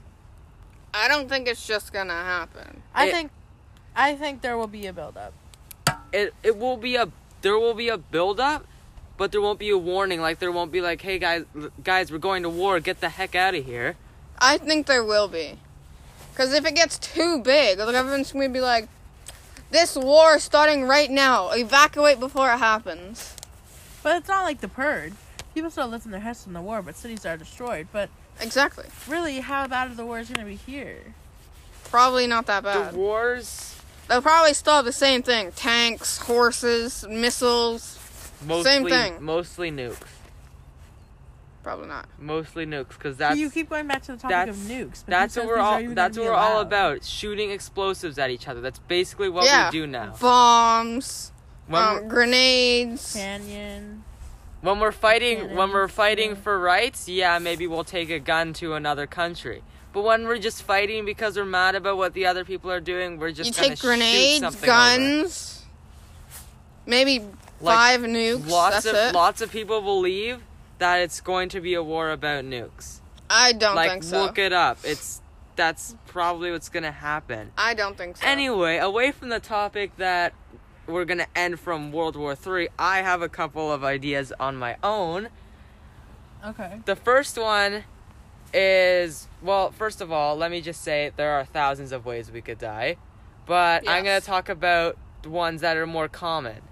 I 0.94 1.08
don't 1.08 1.28
think 1.30 1.48
it's 1.48 1.66
just 1.68 1.92
gonna 1.94 2.14
happen. 2.14 2.84
I 2.96 3.08
It- 3.08 3.12
think, 3.12 3.32
I 3.96 4.16
think 4.16 4.42
there 4.42 4.58
will 4.58 4.68
be 4.68 4.88
a 4.88 4.94
buildup. 4.94 5.34
it 6.14 6.34
it 6.44 6.58
will 6.58 6.78
be 6.78 6.96
a 6.96 7.10
there 7.42 7.58
will 7.60 7.74
be 7.74 7.90
a 7.90 7.98
buildup, 7.98 8.66
but 9.18 9.32
there 9.32 9.42
won't 9.42 9.60
be 9.60 9.70
a 9.70 9.78
warning. 9.78 10.22
Like 10.22 10.40
there 10.40 10.52
won't 10.52 10.72
be 10.72 10.80
like, 10.82 11.02
hey 11.02 11.20
guys, 11.20 11.44
guys, 11.84 12.12
we're 12.12 12.18
going 12.20 12.44
to 12.44 12.50
war. 12.50 12.80
Get 12.80 13.02
the 13.02 13.10
heck 13.10 13.36
out 13.36 13.54
of 13.56 13.66
here. 13.66 13.96
I 14.40 14.58
think 14.58 14.88
there 14.88 15.04
will 15.04 15.28
be. 15.28 15.60
Because 16.42 16.56
if 16.56 16.66
it 16.66 16.74
gets 16.74 16.98
too 16.98 17.40
big, 17.44 17.78
the 17.78 17.92
government's 17.92 18.32
going 18.32 18.50
to 18.50 18.54
be 18.54 18.62
like, 18.62 18.88
this 19.70 19.96
war 19.96 20.38
is 20.38 20.44
starting 20.44 20.86
right 20.86 21.12
now. 21.12 21.52
Evacuate 21.52 22.20
before 22.20 22.52
it 22.52 22.58
happens. 22.58 23.36
But 24.02 24.16
it's 24.18 24.28
not 24.28 24.42
like 24.44 24.60
the 24.60 24.68
purge. 24.68 25.14
People 25.54 25.70
still 25.70 25.88
live 25.88 26.04
in 26.04 26.10
their 26.10 26.20
houses 26.20 26.48
in 26.48 26.54
the 26.54 26.62
war, 26.62 26.82
but 26.82 26.96
cities 26.96 27.28
are 27.28 27.38
destroyed. 27.38 27.90
But 27.92 28.10
Exactly. 28.40 28.86
really, 29.08 29.42
how 29.42 29.68
bad 29.68 29.92
of 29.92 29.98
the 29.98 30.04
war 30.06 30.18
is 30.18 30.30
going 30.32 30.44
to 30.44 30.50
be 30.50 30.56
here? 30.56 31.14
Probably 31.84 32.26
not 32.26 32.48
that 32.48 32.64
The 32.64 32.70
bad. 32.70 32.96
wars 32.96 33.76
They'll 34.08 34.24
probably 34.24 34.56
still 34.56 34.78
have 34.78 34.86
the 34.86 34.92
same 34.92 35.22
thing 35.22 35.52
tanks, 35.52 36.18
horses, 36.18 37.06
missiles. 37.08 38.00
mostly 38.44 38.90
thing. 38.90 39.24
mostly 39.24 39.70
nukes, 39.70 40.00
Probably 41.64 41.88
not. 41.88 42.08
mostly 42.18 42.66
nukes, 42.66 42.90
because 42.90 43.18
that's 43.18 43.38
you 43.38 43.50
keep 43.50 43.70
going 43.70 43.86
back 43.88 44.02
to 44.04 44.14
the 44.14 44.18
topic 44.18 44.50
of 44.50 44.56
nukes. 44.56 45.04
That's 45.06 45.36
what 45.36 45.46
we're 45.46 45.58
all 45.58 45.80
that's 45.94 46.18
what 46.18 46.26
we're 46.26 46.32
be 46.34 46.38
all 46.38 46.60
about. 46.62 47.04
Shooting 47.04 47.52
explosives 47.52 48.18
at 48.18 48.30
each 48.32 48.48
other. 48.48 48.62
That's 48.62 48.80
basically 48.80 49.30
what 49.30 49.46
Yeah. 49.46 49.68
we 49.68 49.72
do 49.72 49.88
now. 49.88 50.16
Bombs, 50.20 51.32
When, 51.68 51.82
um, 51.84 52.08
grenades. 52.08 53.14
Canyon. 53.14 54.04
when 54.62 54.80
we're 54.80 54.92
fighting 54.92 55.56
when 55.56 55.72
we're 55.72 55.88
fighting 55.88 56.36
for 56.36 56.60
rights, 56.60 57.08
yeah, 57.08 57.38
maybe 57.40 57.68
we'll 57.68 57.84
take 57.84 58.10
a 58.10 58.20
gun 58.20 58.54
to 58.54 58.74
another 58.74 59.06
country. 59.08 59.62
But 59.94 60.02
when 60.04 60.26
we're 60.26 60.38
just 60.40 60.64
fighting 60.64 61.06
because 61.06 61.36
we're 61.38 61.46
mad 61.46 61.76
about 61.76 61.98
what 61.98 62.14
the 62.14 62.26
other 62.26 62.44
people 62.46 62.72
are 62.72 62.80
doing, 62.80 63.20
we're 63.20 63.32
just 63.32 63.50
You 63.50 63.54
gonna 63.56 63.68
take 63.70 63.78
shoot 63.78 63.86
grenades, 63.88 64.40
something 64.42 64.70
over. 64.70 64.78
guns, 64.78 65.66
maybe 66.86 67.20
Like, 67.60 67.76
five 67.76 68.02
nukes. 68.02 68.48
Lots 68.50 68.76
that's 68.76 68.86
of 68.88 68.96
it. 68.96 69.14
lots 69.14 69.42
of 69.42 69.52
people 69.52 69.82
believe 69.82 70.42
that 70.82 71.02
it's 71.02 71.22
going 71.22 71.48
to 71.48 71.62
be 71.62 71.76
a 71.76 71.84
war 71.84 72.10
about 72.10 72.44
nukes. 72.44 73.02
I 73.30 73.54
don't 73.54 73.76
like 73.76 73.92
think 73.92 74.04
so. 74.04 74.20
look 74.20 74.40
it 74.40 74.52
up. 74.52 74.80
It's 74.84 75.22
that's 75.56 75.96
probably 76.08 76.52
what's 76.52 76.70
gonna 76.70 76.92
happen. 76.92 77.52
I 77.56 77.76
don't 77.76 77.96
think 77.96 78.18
so. 78.18 78.26
Anyway, 78.26 78.78
away 78.78 79.12
from 79.12 79.30
the 79.30 79.40
topic 79.40 79.96
that 79.98 80.34
we're 80.88 81.06
gonna 81.06 81.28
end 81.36 81.60
from 81.60 81.92
World 81.92 82.16
War 82.16 82.34
Three, 82.34 82.68
I 82.80 83.04
have 83.04 83.22
a 83.22 83.30
couple 83.30 83.72
of 83.72 83.84
ideas 83.84 84.34
on 84.40 84.56
my 84.56 84.76
own. 84.82 85.30
Okay. 86.44 86.80
The 86.86 86.96
first 86.96 87.38
one 87.38 87.84
is 88.52 89.28
well, 89.44 89.70
first 89.70 90.02
of 90.02 90.12
all, 90.12 90.36
let 90.36 90.50
me 90.50 90.62
just 90.62 90.82
say 90.82 91.12
there 91.16 91.34
are 91.34 91.46
thousands 91.46 91.92
of 91.92 92.08
ways 92.08 92.32
we 92.32 92.42
could 92.42 92.58
die, 92.58 92.98
but 93.46 93.88
I'm 93.88 94.04
gonna 94.04 94.20
talk 94.20 94.50
about 94.50 94.98
the 95.22 95.30
ones 95.30 95.62
that 95.62 95.78
are 95.78 95.86
more 95.86 96.08
common. 96.08 96.64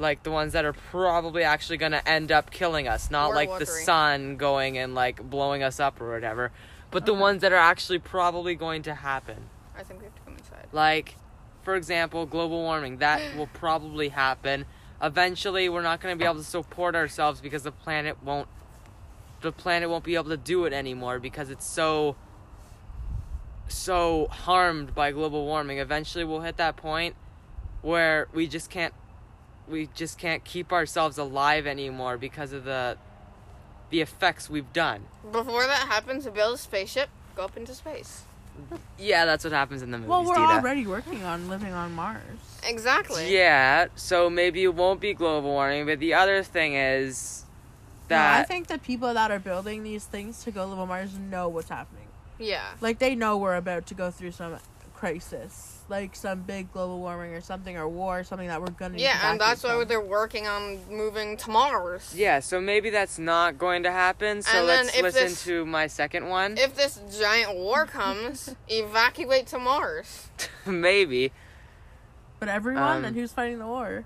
Like 0.00 0.22
the 0.22 0.30
ones 0.30 0.54
that 0.54 0.64
are 0.64 0.72
probably 0.72 1.42
actually 1.42 1.76
gonna 1.76 2.02
end 2.06 2.32
up 2.32 2.50
killing 2.50 2.88
us, 2.88 3.10
not 3.10 3.34
like 3.34 3.58
the 3.58 3.66
sun 3.66 4.36
going 4.36 4.78
and 4.78 4.94
like 4.94 5.22
blowing 5.22 5.62
us 5.62 5.78
up 5.78 6.00
or 6.00 6.10
whatever, 6.10 6.52
but 6.90 7.06
the 7.06 7.14
ones 7.14 7.42
that 7.42 7.52
are 7.52 7.56
actually 7.56 7.98
probably 7.98 8.54
going 8.54 8.82
to 8.82 8.94
happen. 8.94 9.50
I 9.76 9.82
think 9.82 10.00
we 10.00 10.04
have 10.06 10.14
to 10.14 10.22
come 10.22 10.36
inside. 10.36 10.68
Like, 10.72 11.16
for 11.62 11.76
example, 11.76 12.26
global 12.26 12.62
warming. 12.62 12.98
That 12.98 13.20
will 13.36 13.46
probably 13.46 14.08
happen. 14.08 14.64
Eventually, 15.02 15.68
we're 15.68 15.82
not 15.82 16.00
going 16.00 16.14
to 16.14 16.18
be 16.18 16.24
able 16.24 16.36
to 16.36 16.44
support 16.44 16.94
ourselves 16.94 17.40
because 17.40 17.62
the 17.62 17.72
planet 17.72 18.22
won't. 18.22 18.48
The 19.40 19.52
planet 19.52 19.88
won't 19.88 20.04
be 20.04 20.16
able 20.16 20.30
to 20.30 20.36
do 20.36 20.64
it 20.64 20.72
anymore 20.72 21.18
because 21.18 21.50
it's 21.50 21.66
so. 21.66 22.16
So 23.68 24.26
harmed 24.30 24.94
by 24.94 25.12
global 25.12 25.44
warming. 25.46 25.78
Eventually, 25.78 26.24
we'll 26.24 26.40
hit 26.40 26.56
that 26.56 26.76
point 26.76 27.14
where 27.82 28.28
we 28.32 28.46
just 28.46 28.68
can't. 28.68 28.92
We 29.70 29.88
just 29.94 30.18
can't 30.18 30.44
keep 30.44 30.72
ourselves 30.72 31.16
alive 31.18 31.66
anymore 31.66 32.18
because 32.18 32.52
of 32.52 32.64
the. 32.64 32.98
The 33.90 34.00
effects 34.02 34.48
we've 34.48 34.72
done. 34.72 35.02
Before 35.32 35.66
that 35.66 35.88
happens, 35.88 36.24
build 36.28 36.54
a 36.54 36.58
spaceship, 36.58 37.08
go 37.34 37.42
up 37.42 37.56
into 37.56 37.74
space. 37.74 38.22
Yeah, 38.96 39.24
that's 39.24 39.42
what 39.42 39.52
happens 39.52 39.82
in 39.82 39.90
the 39.90 39.98
movies. 39.98 40.10
Well, 40.10 40.24
we're 40.24 40.34
Dita. 40.34 40.46
already 40.46 40.86
working 40.86 41.24
on 41.24 41.48
living 41.48 41.72
on 41.72 41.92
Mars. 41.96 42.22
Exactly. 42.62 43.34
Yeah, 43.34 43.88
so 43.96 44.30
maybe 44.30 44.62
it 44.62 44.76
won't 44.76 45.00
be 45.00 45.12
global 45.12 45.50
warming, 45.50 45.86
but 45.86 45.98
the 45.98 46.14
other 46.14 46.44
thing 46.44 46.74
is 46.74 47.44
No, 48.10 48.16
I 48.16 48.44
think 48.44 48.66
the 48.66 48.78
people 48.78 49.14
that 49.14 49.30
are 49.30 49.38
building 49.38 49.82
these 49.82 50.04
things 50.04 50.44
to 50.44 50.50
go 50.50 50.66
live 50.66 50.78
on 50.78 50.88
Mars 50.88 51.18
know 51.18 51.48
what's 51.48 51.68
happening. 51.68 52.06
Yeah. 52.38 52.74
Like 52.80 52.98
they 52.98 53.14
know 53.14 53.36
we're 53.38 53.56
about 53.56 53.86
to 53.86 53.94
go 53.94 54.10
through 54.10 54.32
some 54.32 54.56
crisis, 55.04 55.78
like 55.88 56.14
some 56.14 56.42
big 56.42 56.70
global 56.72 56.98
warming 57.00 57.32
or 57.32 57.40
something, 57.40 57.74
or 57.76 57.88
war, 57.88 58.20
or 58.20 58.24
something 58.24 58.48
that 58.48 58.60
we're 58.60 58.68
gonna. 58.68 58.92
need 58.94 58.98
to 58.98 59.04
Yeah, 59.04 59.30
and 59.30 59.40
that's 59.40 59.62
why 59.64 59.82
they're 59.84 59.98
working 60.00 60.46
on 60.46 60.78
moving 60.90 61.38
to 61.38 61.50
Mars. 61.50 62.12
yeah, 62.14 62.38
so 62.40 62.60
maybe 62.60 62.90
that's 62.90 63.18
not 63.18 63.56
going 63.56 63.82
to 63.84 63.90
happen. 63.90 64.42
So 64.42 64.58
And 64.58 64.66
let's 64.66 65.00
listen 65.00 65.24
this- 65.24 65.44
to 65.44 65.64
my 65.64 65.86
second 65.86 66.28
one. 66.28 66.58
If 66.58 66.76
this 66.76 67.00
giant 67.18 67.56
war 67.56 67.86
comes, 67.86 68.54
evacuate 68.68 69.46
to 69.48 69.58
Mars. 69.58 70.28
maybe 70.66 71.32
But 72.38 72.48
everyone, 72.50 72.98
Um, 72.98 73.04
and 73.06 73.16
who's 73.16 73.32
fighting 73.32 73.58
the 73.58 73.66
war? 73.66 74.04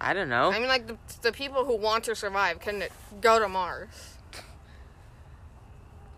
I 0.00 0.14
don't 0.14 0.30
know. 0.30 0.50
I 0.50 0.58
mean, 0.58 0.68
like 0.68 0.86
the, 0.86 0.96
the 1.20 1.32
people 1.32 1.66
who 1.66 1.76
want 1.76 2.04
to 2.04 2.14
survive 2.14 2.58
can 2.60 2.84
go 3.20 3.38
to 3.38 3.48
Mars. 3.48 4.11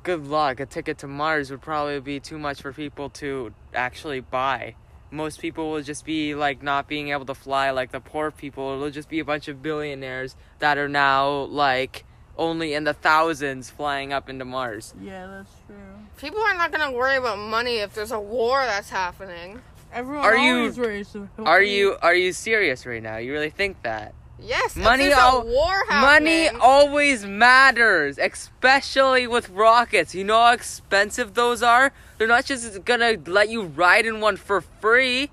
Good 0.04 0.26
luck. 0.26 0.60
A 0.60 0.66
ticket 0.66 0.98
to 0.98 1.08
Mars 1.08 1.50
would 1.50 1.62
probably 1.62 1.98
be 1.98 2.20
too 2.20 2.38
much 2.38 2.60
for 2.62 2.72
people 2.72 3.08
to 3.10 3.52
actually 3.74 4.20
buy. 4.20 4.76
most 5.10 5.40
people 5.40 5.70
will 5.70 5.82
just 5.82 6.04
be 6.04 6.34
like 6.34 6.60
not 6.62 6.88
being 6.88 7.08
able 7.10 7.24
to 7.24 7.34
fly 7.34 7.70
like 7.70 7.90
the 7.92 8.00
poor 8.00 8.30
people. 8.32 8.74
It'll 8.74 8.90
just 8.90 9.08
be 9.08 9.20
a 9.20 9.24
bunch 9.24 9.46
of 9.48 9.62
billionaires 9.62 10.34
that 10.58 10.76
are 10.76 10.88
now 10.88 11.44
like 11.44 12.04
only 12.36 12.74
in 12.74 12.82
the 12.84 12.92
thousands 12.94 13.70
flying 13.70 14.12
up 14.12 14.28
into 14.28 14.44
Mars. 14.44 14.92
Yeah, 15.00 15.26
that's 15.28 15.52
true. 15.66 15.76
People 16.18 16.40
are 16.40 16.54
not 16.54 16.72
gonna 16.72 16.90
worry 16.92 17.16
about 17.16 17.38
money 17.38 17.76
if 17.76 17.94
there's 17.94 18.10
a 18.10 18.18
war 18.20 18.64
that's 18.66 18.90
happening. 18.90 19.60
Everyone 19.92 20.24
Are 20.24 20.36
you- 20.36 20.72
worries 20.76 21.16
Are 21.38 21.62
you 21.62 21.96
are 22.02 22.14
you 22.14 22.32
serious 22.32 22.84
right 22.84 23.02
now? 23.02 23.18
You 23.18 23.32
really 23.32 23.50
think 23.50 23.82
that? 23.84 24.12
Yes, 24.38 24.76
Money 24.76 25.12
al- 25.12 25.42
a 25.42 25.44
war 25.44 25.84
Money 25.90 26.48
always 26.48 27.24
matters, 27.24 28.18
especially 28.18 29.26
with 29.26 29.48
rockets. 29.50 30.14
You 30.14 30.24
know 30.24 30.38
how 30.38 30.52
expensive 30.52 31.34
those 31.34 31.62
are? 31.62 31.92
They're 32.18 32.28
not 32.28 32.44
just 32.44 32.84
gonna 32.84 33.16
let 33.26 33.48
you 33.48 33.62
ride 33.62 34.06
in 34.06 34.20
one 34.20 34.36
for 34.36 34.60
free. 34.60 35.30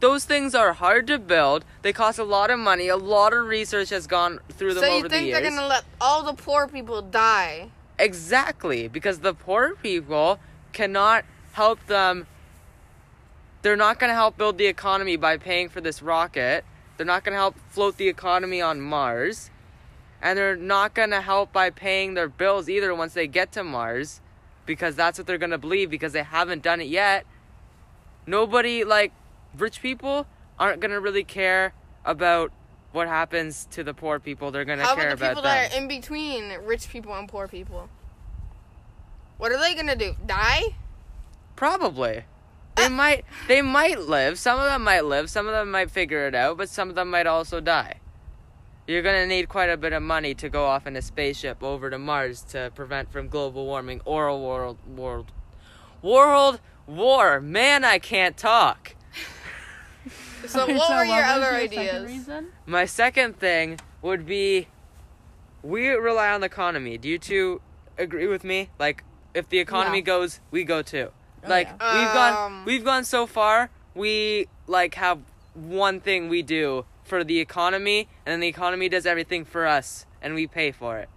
Those 0.00 0.24
things 0.24 0.54
are 0.54 0.74
hard 0.74 1.06
to 1.06 1.18
build. 1.18 1.64
They 1.82 1.92
cost 1.92 2.18
a 2.18 2.24
lot 2.24 2.50
of 2.50 2.58
money. 2.58 2.88
A 2.88 2.96
lot 2.96 3.32
of 3.32 3.46
research 3.46 3.88
has 3.90 4.06
gone 4.06 4.38
through 4.50 4.74
them 4.74 4.82
so 4.84 4.90
over 4.90 5.04
you 5.04 5.08
think 5.08 5.32
they're 5.32 5.42
gonna 5.42 5.66
let 5.66 5.84
all 6.00 6.22
the 6.22 6.34
poor 6.34 6.68
people 6.68 7.00
die? 7.00 7.70
Exactly, 7.98 8.88
because 8.88 9.20
the 9.20 9.32
poor 9.32 9.74
people 9.76 10.38
cannot 10.72 11.24
help 11.52 11.86
them. 11.86 12.26
They're 13.62 13.76
not 13.76 13.98
to 14.10 14.14
help 14.14 14.36
build 14.36 14.58
the 14.58 14.66
economy 14.66 15.16
by 15.16 15.38
paying 15.38 15.70
for 15.70 15.80
this 15.80 16.02
rocket. 16.02 16.64
They're 16.96 17.06
not 17.06 17.24
going 17.24 17.32
to 17.32 17.38
help 17.38 17.56
float 17.70 17.96
the 17.96 18.08
economy 18.08 18.60
on 18.60 18.80
Mars. 18.80 19.50
And 20.22 20.38
they're 20.38 20.56
not 20.56 20.94
going 20.94 21.10
to 21.10 21.20
help 21.20 21.52
by 21.52 21.70
paying 21.70 22.14
their 22.14 22.28
bills 22.28 22.68
either 22.68 22.94
once 22.94 23.14
they 23.14 23.26
get 23.26 23.52
to 23.52 23.64
Mars 23.64 24.20
because 24.64 24.96
that's 24.96 25.18
what 25.18 25.26
they're 25.26 25.38
going 25.38 25.50
to 25.50 25.58
believe 25.58 25.90
because 25.90 26.12
they 26.12 26.22
haven't 26.22 26.62
done 26.62 26.80
it 26.80 26.88
yet. 26.88 27.26
Nobody, 28.26 28.84
like, 28.84 29.12
rich 29.56 29.82
people 29.82 30.26
aren't 30.58 30.80
going 30.80 30.92
to 30.92 31.00
really 31.00 31.24
care 31.24 31.74
about 32.04 32.52
what 32.92 33.08
happens 33.08 33.66
to 33.72 33.84
the 33.84 33.92
poor 33.92 34.18
people. 34.18 34.50
They're 34.50 34.64
going 34.64 34.78
to 34.78 34.84
care 34.84 35.10
about 35.10 35.18
the 35.18 35.26
people 35.26 35.40
about 35.40 35.70
them. 35.70 35.72
are 35.72 35.82
in 35.82 35.88
between 35.88 36.52
rich 36.64 36.88
people 36.88 37.14
and 37.14 37.28
poor 37.28 37.48
people? 37.48 37.90
What 39.36 39.52
are 39.52 39.58
they 39.58 39.74
gonna 39.74 39.96
do? 39.96 40.14
Die? 40.24 40.62
Probably. 41.56 42.24
They 42.76 42.88
might 42.88 43.24
they 43.48 43.62
might 43.62 44.00
live. 44.00 44.38
Some 44.38 44.58
of 44.58 44.66
them 44.66 44.82
might 44.84 45.04
live, 45.04 45.30
some 45.30 45.46
of 45.46 45.52
them 45.52 45.70
might 45.70 45.90
figure 45.90 46.26
it 46.26 46.34
out, 46.34 46.56
but 46.56 46.68
some 46.68 46.88
of 46.88 46.94
them 46.94 47.10
might 47.10 47.26
also 47.26 47.60
die. 47.60 48.00
You're 48.86 49.02
gonna 49.02 49.26
need 49.26 49.48
quite 49.48 49.70
a 49.70 49.76
bit 49.76 49.92
of 49.92 50.02
money 50.02 50.34
to 50.34 50.48
go 50.48 50.66
off 50.66 50.86
in 50.86 50.96
a 50.96 51.02
spaceship 51.02 51.62
over 51.62 51.88
to 51.88 51.98
Mars 51.98 52.42
to 52.50 52.70
prevent 52.74 53.10
from 53.10 53.28
global 53.28 53.64
warming 53.64 54.00
or 54.04 54.26
a 54.26 54.36
world 54.36 54.78
world 54.86 55.32
world 56.02 56.60
war. 56.86 57.40
Man, 57.40 57.84
I 57.84 57.98
can't 57.98 58.36
talk. 58.36 58.94
So 60.46 60.66
what 60.66 60.88
so 60.88 60.96
were 60.96 61.04
your 61.06 61.24
other 61.24 61.52
second 61.52 61.78
ideas? 61.78 62.06
reason? 62.06 62.48
My 62.66 62.84
second 62.84 63.38
thing 63.38 63.80
would 64.02 64.26
be 64.26 64.68
we 65.62 65.88
rely 65.88 66.28
on 66.30 66.40
the 66.42 66.46
economy. 66.46 66.98
Do 66.98 67.08
you 67.08 67.18
two 67.18 67.62
agree 67.96 68.26
with 68.26 68.44
me? 68.44 68.68
Like 68.78 69.04
if 69.32 69.48
the 69.48 69.58
economy 69.58 70.02
goes, 70.02 70.40
we 70.50 70.64
go 70.64 70.82
too. 70.82 71.12
Oh, 71.44 71.48
like 71.48 71.68
yeah. 71.68 71.98
we've 71.98 72.12
gone 72.12 72.46
Um, 72.46 72.64
we've 72.64 72.84
gone 72.84 73.04
so 73.04 73.26
far, 73.26 73.70
we 73.94 74.48
like 74.66 74.94
have 74.94 75.20
one 75.54 76.00
thing 76.00 76.28
we 76.28 76.42
do 76.42 76.84
for 77.04 77.22
the 77.22 77.38
economy 77.38 78.08
and 78.24 78.32
then 78.32 78.40
the 78.40 78.48
economy 78.48 78.88
does 78.88 79.06
everything 79.06 79.44
for 79.44 79.66
us 79.66 80.06
and 80.22 80.34
we 80.34 80.46
pay 80.46 80.72
for 80.72 80.98
it. 80.98 81.08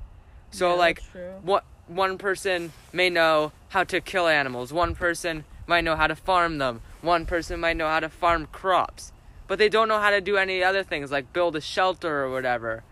So 0.52 0.72
Yeah, 0.72 0.76
like 0.76 1.04
what 1.42 1.64
one 1.88 2.18
person 2.18 2.74
may 2.92 3.10
know 3.10 3.52
how 3.70 3.84
to 3.86 4.02
kill 4.02 4.28
animals, 4.28 4.74
one 4.74 4.96
person 4.96 5.46
might 5.66 5.84
know 5.84 5.96
how 5.96 6.08
to 6.08 6.16
farm 6.16 6.58
them, 6.58 6.82
one 7.02 7.26
person 7.26 7.60
might 7.60 7.78
know 7.78 7.88
how 7.88 8.00
to 8.00 8.10
farm 8.10 8.48
crops, 8.52 9.12
but 9.48 9.60
they 9.60 9.70
don't 9.70 9.88
know 9.88 10.00
how 10.00 10.10
to 10.10 10.22
do 10.22 10.38
any 10.38 10.64
other 10.64 10.84
things 10.84 11.12
like 11.12 11.32
build 11.34 11.56
a 11.56 11.62
shelter 11.62 12.24
or 12.24 12.32
whatever. 12.32 12.84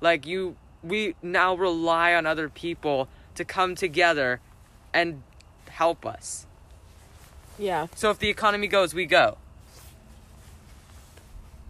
Like 0.00 0.26
you 0.26 0.56
we 0.82 1.14
now 1.22 1.54
rely 1.54 2.12
on 2.12 2.26
other 2.26 2.48
people 2.48 3.08
to 3.36 3.44
come 3.44 3.74
together 3.74 4.40
and 4.92 5.22
help 5.68 6.04
us. 6.04 6.46
Yeah. 7.58 7.86
So 7.94 8.10
if 8.10 8.18
the 8.18 8.28
economy 8.28 8.66
goes, 8.66 8.94
we 8.94 9.06
go. 9.06 9.38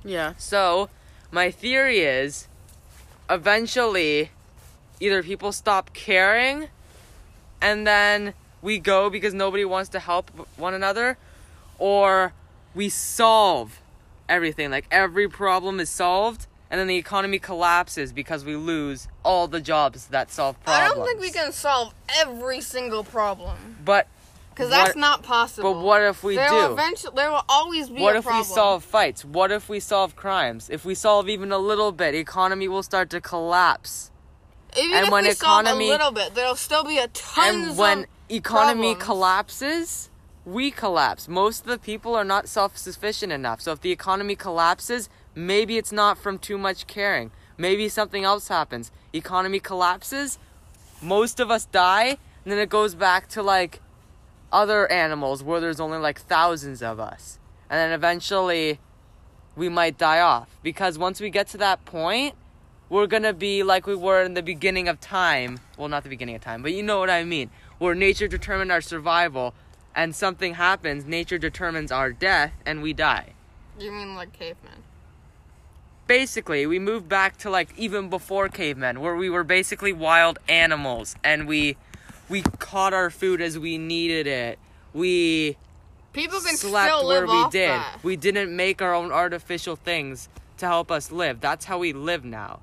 Yeah. 0.05 0.35
So, 0.37 0.89
my 1.31 1.51
theory 1.51 2.01
is 2.01 2.49
eventually 3.31 4.31
either 5.01 5.23
people 5.23 5.53
stop 5.53 5.93
caring 5.93 6.69
and 7.61 7.87
then 7.87 8.35
we 8.61 8.79
go 8.79 9.11
because 9.11 9.33
nobody 9.35 9.65
wants 9.65 9.89
to 9.91 9.99
help 9.99 10.31
one 10.57 10.75
another 10.75 11.17
or 11.79 12.33
we 12.75 12.89
solve 12.89 13.81
everything 14.29 14.71
like 14.71 14.87
every 14.91 15.29
problem 15.29 15.81
is 15.81 15.89
solved 15.89 16.47
and 16.71 16.81
then 16.81 16.87
the 16.87 16.97
economy 16.97 17.39
collapses 17.39 18.13
because 18.13 18.45
we 18.45 18.57
lose 18.57 19.09
all 19.25 19.47
the 19.47 19.61
jobs 19.61 20.07
that 20.07 20.31
solve 20.31 20.63
problems. 20.65 20.93
I 20.93 20.95
don't 20.95 21.07
think 21.07 21.21
we 21.21 21.31
can 21.31 21.53
solve 21.53 21.95
every 22.17 22.61
single 22.61 23.05
problem 23.05 23.77
But 23.85 24.07
because 24.55 24.71
that's 24.71 24.97
not 24.97 25.23
possible. 25.23 25.75
but 25.75 25.81
what 25.83 26.03
if 26.03 26.23
we 26.23 26.37
there 26.37 26.49
do? 26.49 26.55
Will 26.55 26.73
eventually, 26.73 27.13
there 27.17 27.31
will 27.31 27.45
always 27.49 27.89
be 27.91 28.01
what 28.01 28.15
a 28.15 28.19
if 28.19 28.25
problem. 28.25 28.41
we 28.49 28.55
solve 28.55 28.85
fights? 28.85 29.25
What 29.25 29.51
if 29.53 29.69
we 29.69 29.81
solve 29.81 30.15
crimes? 30.17 30.69
If 30.71 30.85
we 30.85 30.95
solve 30.95 31.29
even 31.29 31.53
a 31.53 31.59
little 31.59 31.93
bit, 31.93 32.15
economy 32.15 32.69
will 32.69 32.83
start 32.83 33.11
to 33.11 33.21
collapse. 33.21 34.11
Even 34.77 34.97
and 34.97 35.07
if 35.07 35.13
when 35.13 35.25
we 35.25 35.31
economy- 35.31 35.89
solve 35.89 36.01
a 36.01 36.05
little 36.05 36.13
bit, 36.13 36.35
there'll 36.35 36.57
still 36.57 36.85
be 36.85 36.99
a 36.99 37.09
tons 37.09 37.69
and 37.69 37.77
when 37.79 38.07
economy 38.29 38.95
problems. 38.95 39.05
collapses, 39.05 40.11
we 40.45 40.71
collapse. 40.71 41.29
Most 41.29 41.63
of 41.63 41.67
the 41.69 41.79
people 41.79 42.15
are 42.15 42.25
not 42.25 42.49
self-sufficient 42.49 43.33
enough. 43.33 43.61
So 43.61 43.73
if 43.73 43.81
the 43.81 43.91
economy 43.93 44.35
collapses, 44.35 45.09
maybe 45.35 45.77
it's 45.79 45.93
not 45.93 46.19
from 46.19 46.39
too 46.39 46.59
much 46.59 46.87
caring. 46.87 47.31
Maybe 47.59 47.89
something 47.89 48.25
else 48.25 48.49
happens. 48.49 48.91
Economy 49.13 49.61
collapses, 49.61 50.39
most 51.03 51.39
of 51.39 51.51
us 51.51 51.67
die, 51.67 52.17
and 52.45 52.53
then 52.53 52.59
it 52.59 52.71
goes 52.71 52.95
back 52.95 53.29
to 53.29 53.43
like 53.43 53.81
other 54.53 54.91
animals 54.91 55.43
where 55.43 55.61
there's 55.61 55.81
only 55.81 55.99
like 55.99 56.21
thousands 56.21 56.83
of 56.83 57.01
us. 57.01 57.39
And 57.71 57.79
then 57.79 57.93
eventually 57.93 58.79
we 59.57 59.69
might 59.69 59.99
die 59.99 60.21
off 60.21 60.59
because 60.63 60.99
once 60.99 61.21
we 61.21 61.31
get 61.31 61.49
to 61.49 61.59
that 61.59 61.85
point, 61.85 62.35
we're 62.89 63.07
gonna 63.07 63.33
be 63.33 63.63
like 63.63 63.87
we 63.87 63.95
were 63.95 64.23
in 64.23 64.35
the 64.35 64.43
beginning 64.43 64.87
of 64.87 65.01
time. 65.01 65.61
Well, 65.79 65.89
not 65.89 66.03
the 66.03 66.11
beginning 66.11 66.35
of 66.35 66.43
time, 66.43 66.63
but 66.63 66.75
you 66.75 66.83
know 66.83 66.99
what 66.99 67.09
I 67.09 67.25
mean. 67.25 67.51
Where 67.79 67.95
nature 67.95 68.29
determined 68.29 68.71
our 68.71 68.83
survival, 68.83 69.55
and 69.95 70.15
something 70.15 70.55
happens, 70.55 71.07
nature 71.07 71.39
determines 71.39 71.91
our 71.91 72.13
death, 72.13 72.53
and 72.67 72.83
we 72.83 72.93
die. 72.93 73.33
You 73.79 73.91
mean 73.91 74.15
like 74.15 74.33
cavemen? 74.33 74.85
Basically, 76.07 76.67
we 76.67 76.79
move 76.79 77.09
back 77.09 77.39
to 77.39 77.51
like 77.51 77.71
even 77.79 78.11
before 78.11 78.51
cavemen, 78.51 79.01
where 79.01 79.17
we 79.17 79.31
were 79.31 79.45
basically 79.45 79.93
wild 79.93 80.39
animals, 80.49 81.17
and 81.25 81.49
we 81.49 81.79
we 82.33 82.41
caught 82.59 82.95
our 82.95 83.11
food 83.11 83.43
as 83.43 83.59
we 83.59 83.77
needed 83.77 84.27
it. 84.27 84.59
We 84.95 85.59
People 86.15 86.41
can 86.41 86.57
slept 86.57 86.91
still 86.91 87.07
where 87.07 87.27
we 87.27 87.45
did. 87.51 87.69
that. 87.69 87.99
We 88.03 88.17
didn't 88.17 88.57
make 88.57 88.81
our 88.81 88.95
own 88.95 89.13
artificial 89.13 89.77
things 89.77 90.31
to 90.57 90.67
help 90.67 90.91
us 90.91 91.13
live. 91.13 91.41
That's 91.41 91.67
how 91.67 91.79
we 91.79 91.93
live 91.93 92.25
now. 92.25 92.61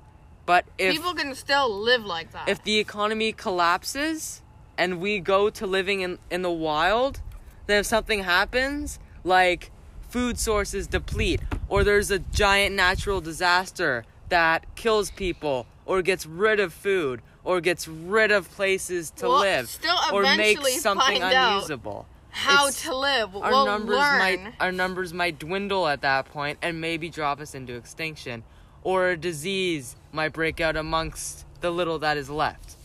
But 0.47 0.65
if 0.79 0.91
People 0.91 1.13
can 1.13 1.35
still 1.35 1.69
live 1.71 2.03
like 2.03 2.31
that. 2.31 2.49
if 2.49 2.63
the 2.63 2.79
economy 2.79 3.31
collapses 3.31 4.41
and 4.75 4.99
we 4.99 5.19
go 5.19 5.51
to 5.51 5.67
living 5.67 6.01
in, 6.01 6.17
in 6.31 6.41
the 6.41 6.51
wild, 6.51 7.21
then 7.67 7.81
if 7.81 7.85
something 7.85 8.23
happens, 8.23 8.97
like 9.23 9.69
food 10.09 10.39
sources 10.39 10.87
deplete, 10.87 11.41
or 11.67 11.83
there's 11.83 12.09
a 12.09 12.17
giant 12.17 12.75
natural 12.75 13.21
disaster 13.21 14.03
that 14.29 14.65
kills 14.75 15.11
people, 15.11 15.67
or 15.85 16.01
gets 16.01 16.25
rid 16.25 16.59
of 16.59 16.73
food, 16.73 17.21
or 17.43 17.61
gets 17.61 17.87
rid 17.87 18.31
of 18.31 18.49
places 18.51 19.11
to 19.11 19.27
We'll 19.27 19.39
live, 19.39 19.69
still 19.69 19.95
or 20.13 20.23
makes 20.35 20.81
something 20.81 21.21
find 21.21 21.23
out 21.23 21.53
unusable. 21.57 22.05
how 22.29 22.67
it's- 22.67 22.83
to 22.83 22.95
live. 22.95 23.35
Our 23.35 23.49
we'll 23.51 23.65
numbers 23.65 23.97
learn. 23.97 24.19
might 24.19 24.53
our 24.59 24.71
numbers 24.71 25.13
might 25.13 25.39
dwindle 25.39 25.87
at 25.87 26.01
that 26.01 26.25
point 26.31 26.59
and 26.61 26.79
maybe 26.81 27.09
drop 27.09 27.39
us 27.39 27.55
into 27.55 27.75
extinction, 27.75 28.43
or 28.83 29.09
a 29.09 29.17
disease 29.17 29.95
might 30.11 30.33
break 30.33 30.59
out 30.61 30.75
amongst 30.75 31.45
the 31.61 31.71
little 31.71 31.99
that 31.99 32.17
is 32.17 32.29
left. 32.29 32.75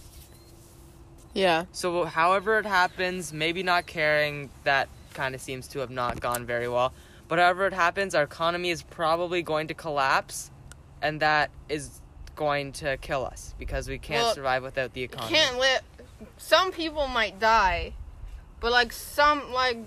Yeah. 1.32 1.64
So, 1.72 2.04
however 2.04 2.58
it 2.60 2.66
happens, 2.66 3.32
maybe 3.32 3.62
not 3.62 3.86
caring, 3.86 4.50
that 4.62 4.88
kind 5.14 5.34
of 5.34 5.40
seems 5.40 5.66
to 5.68 5.80
have 5.80 5.90
not 5.90 6.20
gone 6.20 6.46
very 6.46 6.68
well. 6.68 6.92
But 7.26 7.38
however 7.38 7.66
it 7.66 7.72
happens, 7.72 8.14
our 8.14 8.22
economy 8.22 8.70
is 8.70 8.82
probably 8.82 9.42
going 9.42 9.66
to 9.68 9.74
collapse, 9.74 10.50
and 11.02 11.20
that 11.20 11.50
is 11.68 12.00
going 12.36 12.72
to 12.72 12.96
kill 12.98 13.24
us 13.24 13.54
because 13.58 13.88
we 13.88 13.98
can't 13.98 14.22
Well, 14.24 14.34
survive 14.34 14.62
without 14.62 14.92
the 14.94 15.02
economy. 15.02 15.36
can't 15.36 15.58
live. 15.58 15.80
Some 16.38 16.72
people 16.72 17.06
might 17.06 17.38
die, 17.38 17.94
but 18.60 18.72
like 18.72 18.92
some 18.92 19.52
like 19.52 19.78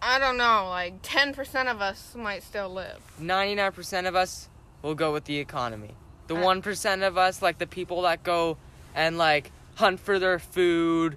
I 0.00 0.18
don't 0.18 0.36
know, 0.36 0.66
like 0.68 0.94
ten 1.02 1.34
percent 1.34 1.68
of 1.68 1.80
us 1.80 2.14
might 2.14 2.42
still 2.42 2.68
live. 2.68 3.00
99% 3.20 4.06
of 4.06 4.14
us 4.14 4.48
will 4.82 4.94
go 4.94 5.12
with 5.12 5.24
the 5.24 5.38
economy. 5.38 5.94
The 6.28 6.36
Uh, 6.36 6.42
1% 6.44 7.06
of 7.06 7.16
us, 7.18 7.42
like 7.42 7.58
the 7.58 7.66
people 7.66 8.02
that 8.02 8.22
go 8.22 8.58
and 8.94 9.18
like 9.18 9.50
hunt 9.76 9.98
for 9.98 10.18
their 10.18 10.38
food, 10.38 11.16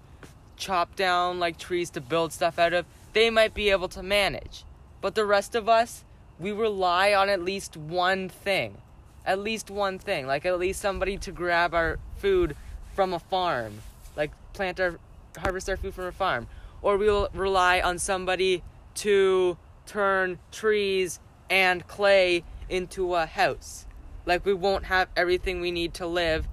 chop 0.57 0.95
down 0.95 1.39
like 1.39 1.57
trees 1.57 1.89
to 1.91 2.01
build 2.01 2.33
stuff 2.33 2.57
out 2.57 2.73
of, 2.73 2.85
they 3.13 3.29
might 3.29 3.53
be 3.53 3.69
able 3.69 3.89
to 3.89 4.01
manage. 4.03 4.63
but 5.01 5.15
the 5.15 5.25
rest 5.25 5.55
of 5.55 5.67
us, 5.67 6.03
we 6.39 6.51
rely 6.51 7.11
on 7.13 7.27
at 7.29 7.41
least 7.41 7.75
one 7.75 8.29
thing. 8.29 8.77
At 9.25 9.39
least 9.39 9.69
one 9.69 9.99
thing. 9.99 10.27
Like 10.27 10.45
at 10.45 10.59
least 10.59 10.81
somebody 10.81 11.17
to 11.17 11.31
grab 11.31 11.73
our 11.73 11.99
food 12.17 12.55
from 12.95 13.13
a 13.13 13.19
farm. 13.19 13.81
Like 14.15 14.31
plant 14.53 14.79
our 14.79 14.99
harvest 15.37 15.69
our 15.69 15.77
food 15.77 15.93
from 15.93 16.05
a 16.05 16.11
farm. 16.11 16.47
Or 16.81 16.97
we'll 16.97 17.29
rely 17.33 17.79
on 17.81 17.99
somebody 17.99 18.63
to 18.95 19.57
turn 19.85 20.39
trees 20.51 21.19
and 21.49 21.85
clay 21.87 22.43
into 22.69 23.13
a 23.15 23.25
house. 23.25 23.85
Like 24.25 24.45
we 24.45 24.53
won't 24.53 24.85
have 24.85 25.09
everything 25.15 25.61
we 25.61 25.71
need 25.71 25.93
to 25.95 26.07
live 26.07 26.47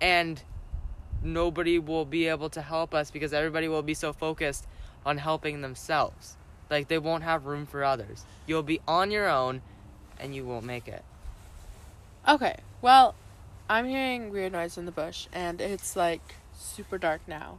and 0.00 0.42
nobody 1.22 1.78
will 1.78 2.04
be 2.04 2.28
able 2.28 2.50
to 2.50 2.62
help 2.62 2.94
us 2.94 3.10
because 3.10 3.32
everybody 3.32 3.68
will 3.68 3.82
be 3.82 3.94
so 3.94 4.12
focused 4.12 4.66
on 5.04 5.18
helping 5.18 5.60
themselves. 5.60 6.36
Like 6.70 6.88
they 6.88 6.98
won't 6.98 7.24
have 7.24 7.46
room 7.46 7.66
for 7.66 7.84
others. 7.84 8.24
You'll 8.46 8.62
be 8.62 8.80
on 8.86 9.10
your 9.10 9.28
own 9.28 9.62
and 10.18 10.34
you 10.34 10.44
won't 10.44 10.64
make 10.64 10.88
it. 10.88 11.04
Okay, 12.26 12.56
well, 12.80 13.14
I'm 13.68 13.86
hearing 13.86 14.30
weird 14.30 14.52
noise 14.52 14.78
in 14.78 14.86
the 14.86 14.92
bush, 14.92 15.26
and 15.32 15.60
it's 15.60 15.94
like 15.94 16.36
super 16.54 16.96
dark 16.96 17.20
now. 17.26 17.58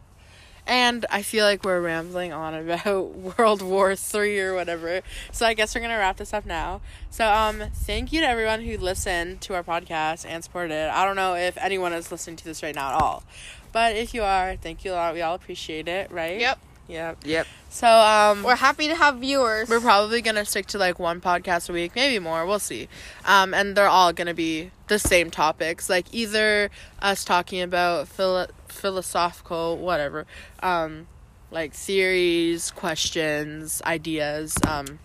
And 0.68 1.05
I 1.11 1.22
feel 1.22 1.45
like 1.45 1.63
we're 1.63 1.80
rambling 1.80 2.34
on 2.34 2.55
about 2.55 3.13
World 3.38 3.61
War 3.61 3.95
Three 3.95 4.39
or 4.39 4.55
whatever. 4.55 5.01
So 5.32 5.45
I 5.45 5.53
guess 5.53 5.76
we're 5.76 5.82
gonna 5.82 5.99
wrap 5.99 6.18
this 6.18 6.34
up 6.34 6.47
now. 6.47 6.82
So 7.11 7.28
um, 7.32 7.66
thank 7.74 8.11
you 8.11 8.22
to 8.22 8.28
everyone 8.28 8.61
who 8.63 8.76
listened 8.78 9.41
to 9.41 9.53
our 9.53 9.63
podcast 9.63 10.26
and 10.28 10.43
supported 10.43 10.74
it. 10.74 10.89
I 10.89 11.05
don't 11.05 11.16
know 11.16 11.36
if 11.36 11.55
anyone 11.57 11.93
is 11.93 12.11
listening 12.11 12.38
to 12.38 12.45
this 12.45 12.63
right 12.63 12.74
now 12.74 12.95
at 12.95 13.01
all, 13.01 13.24
but 13.72 13.95
if 13.95 14.16
you 14.16 14.24
are, 14.24 14.55
thank 14.55 14.84
you 14.84 14.93
a 14.93 14.95
lot. 14.95 15.13
We 15.13 15.22
all 15.22 15.36
appreciate 15.36 15.88
it, 15.88 16.09
right? 16.09 16.39
Yep. 16.39 16.59
Yep. 16.88 17.20
Yep. 17.26 17.48
So 17.70 17.88
um, 17.88 18.44
We're 18.44 18.56
happy 18.56 18.88
to 18.88 18.96
have 18.96 19.18
viewers. 19.18 19.68
we're 19.70 19.80
probably 19.82 20.22
gonna 20.22 20.46
stick 20.46 20.68
to 20.68 20.78
like 20.78 21.00
one 21.00 21.20
podcast 21.20 21.70
a 21.70 21.74
week, 21.74 21.94
maybe 21.96 22.20
more. 22.20 22.46
We'll 22.46 22.60
see. 22.60 22.88
Um, 23.26 23.54
and 23.54 23.76
they're 23.76 23.88
all 23.88 24.14
gonna 24.14 24.34
be 24.36 24.72
the 24.88 25.00
same 25.00 25.32
topics, 25.32 25.90
like 25.90 26.06
either 26.14 26.70
us 27.02 27.26
talking 27.26 27.62
about 27.62 28.08
philo- 28.08 28.48
philosophical, 28.68 29.78
whatever, 29.78 30.26
um, 30.62 31.08
like 31.52 31.74
theories, 31.74 32.70
questions, 32.72 33.82
ideas, 33.86 34.56
um, 34.68 35.00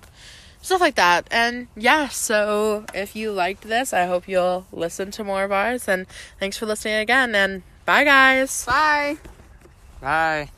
stuff 0.61 0.81
like 0.83 0.97
that. 0.97 1.27
And 1.31 1.69
yeah, 1.75 2.09
so 2.09 2.85
if 2.95 3.17
you 3.17 3.33
liked 3.33 3.63
this, 3.63 3.93
I 3.95 4.05
hope 4.05 4.29
you'll 4.29 4.67
listen 4.71 5.11
to 5.13 5.25
more 5.25 5.45
of 5.45 5.51
ours. 5.53 5.89
And 5.89 6.07
thanks 6.39 6.57
for 6.59 6.67
listening 6.67 6.97
again. 6.97 7.35
And 7.35 7.63
bye, 7.87 8.05
guys. 8.05 8.65
Bye. 8.67 9.17
Bye. 10.01 10.51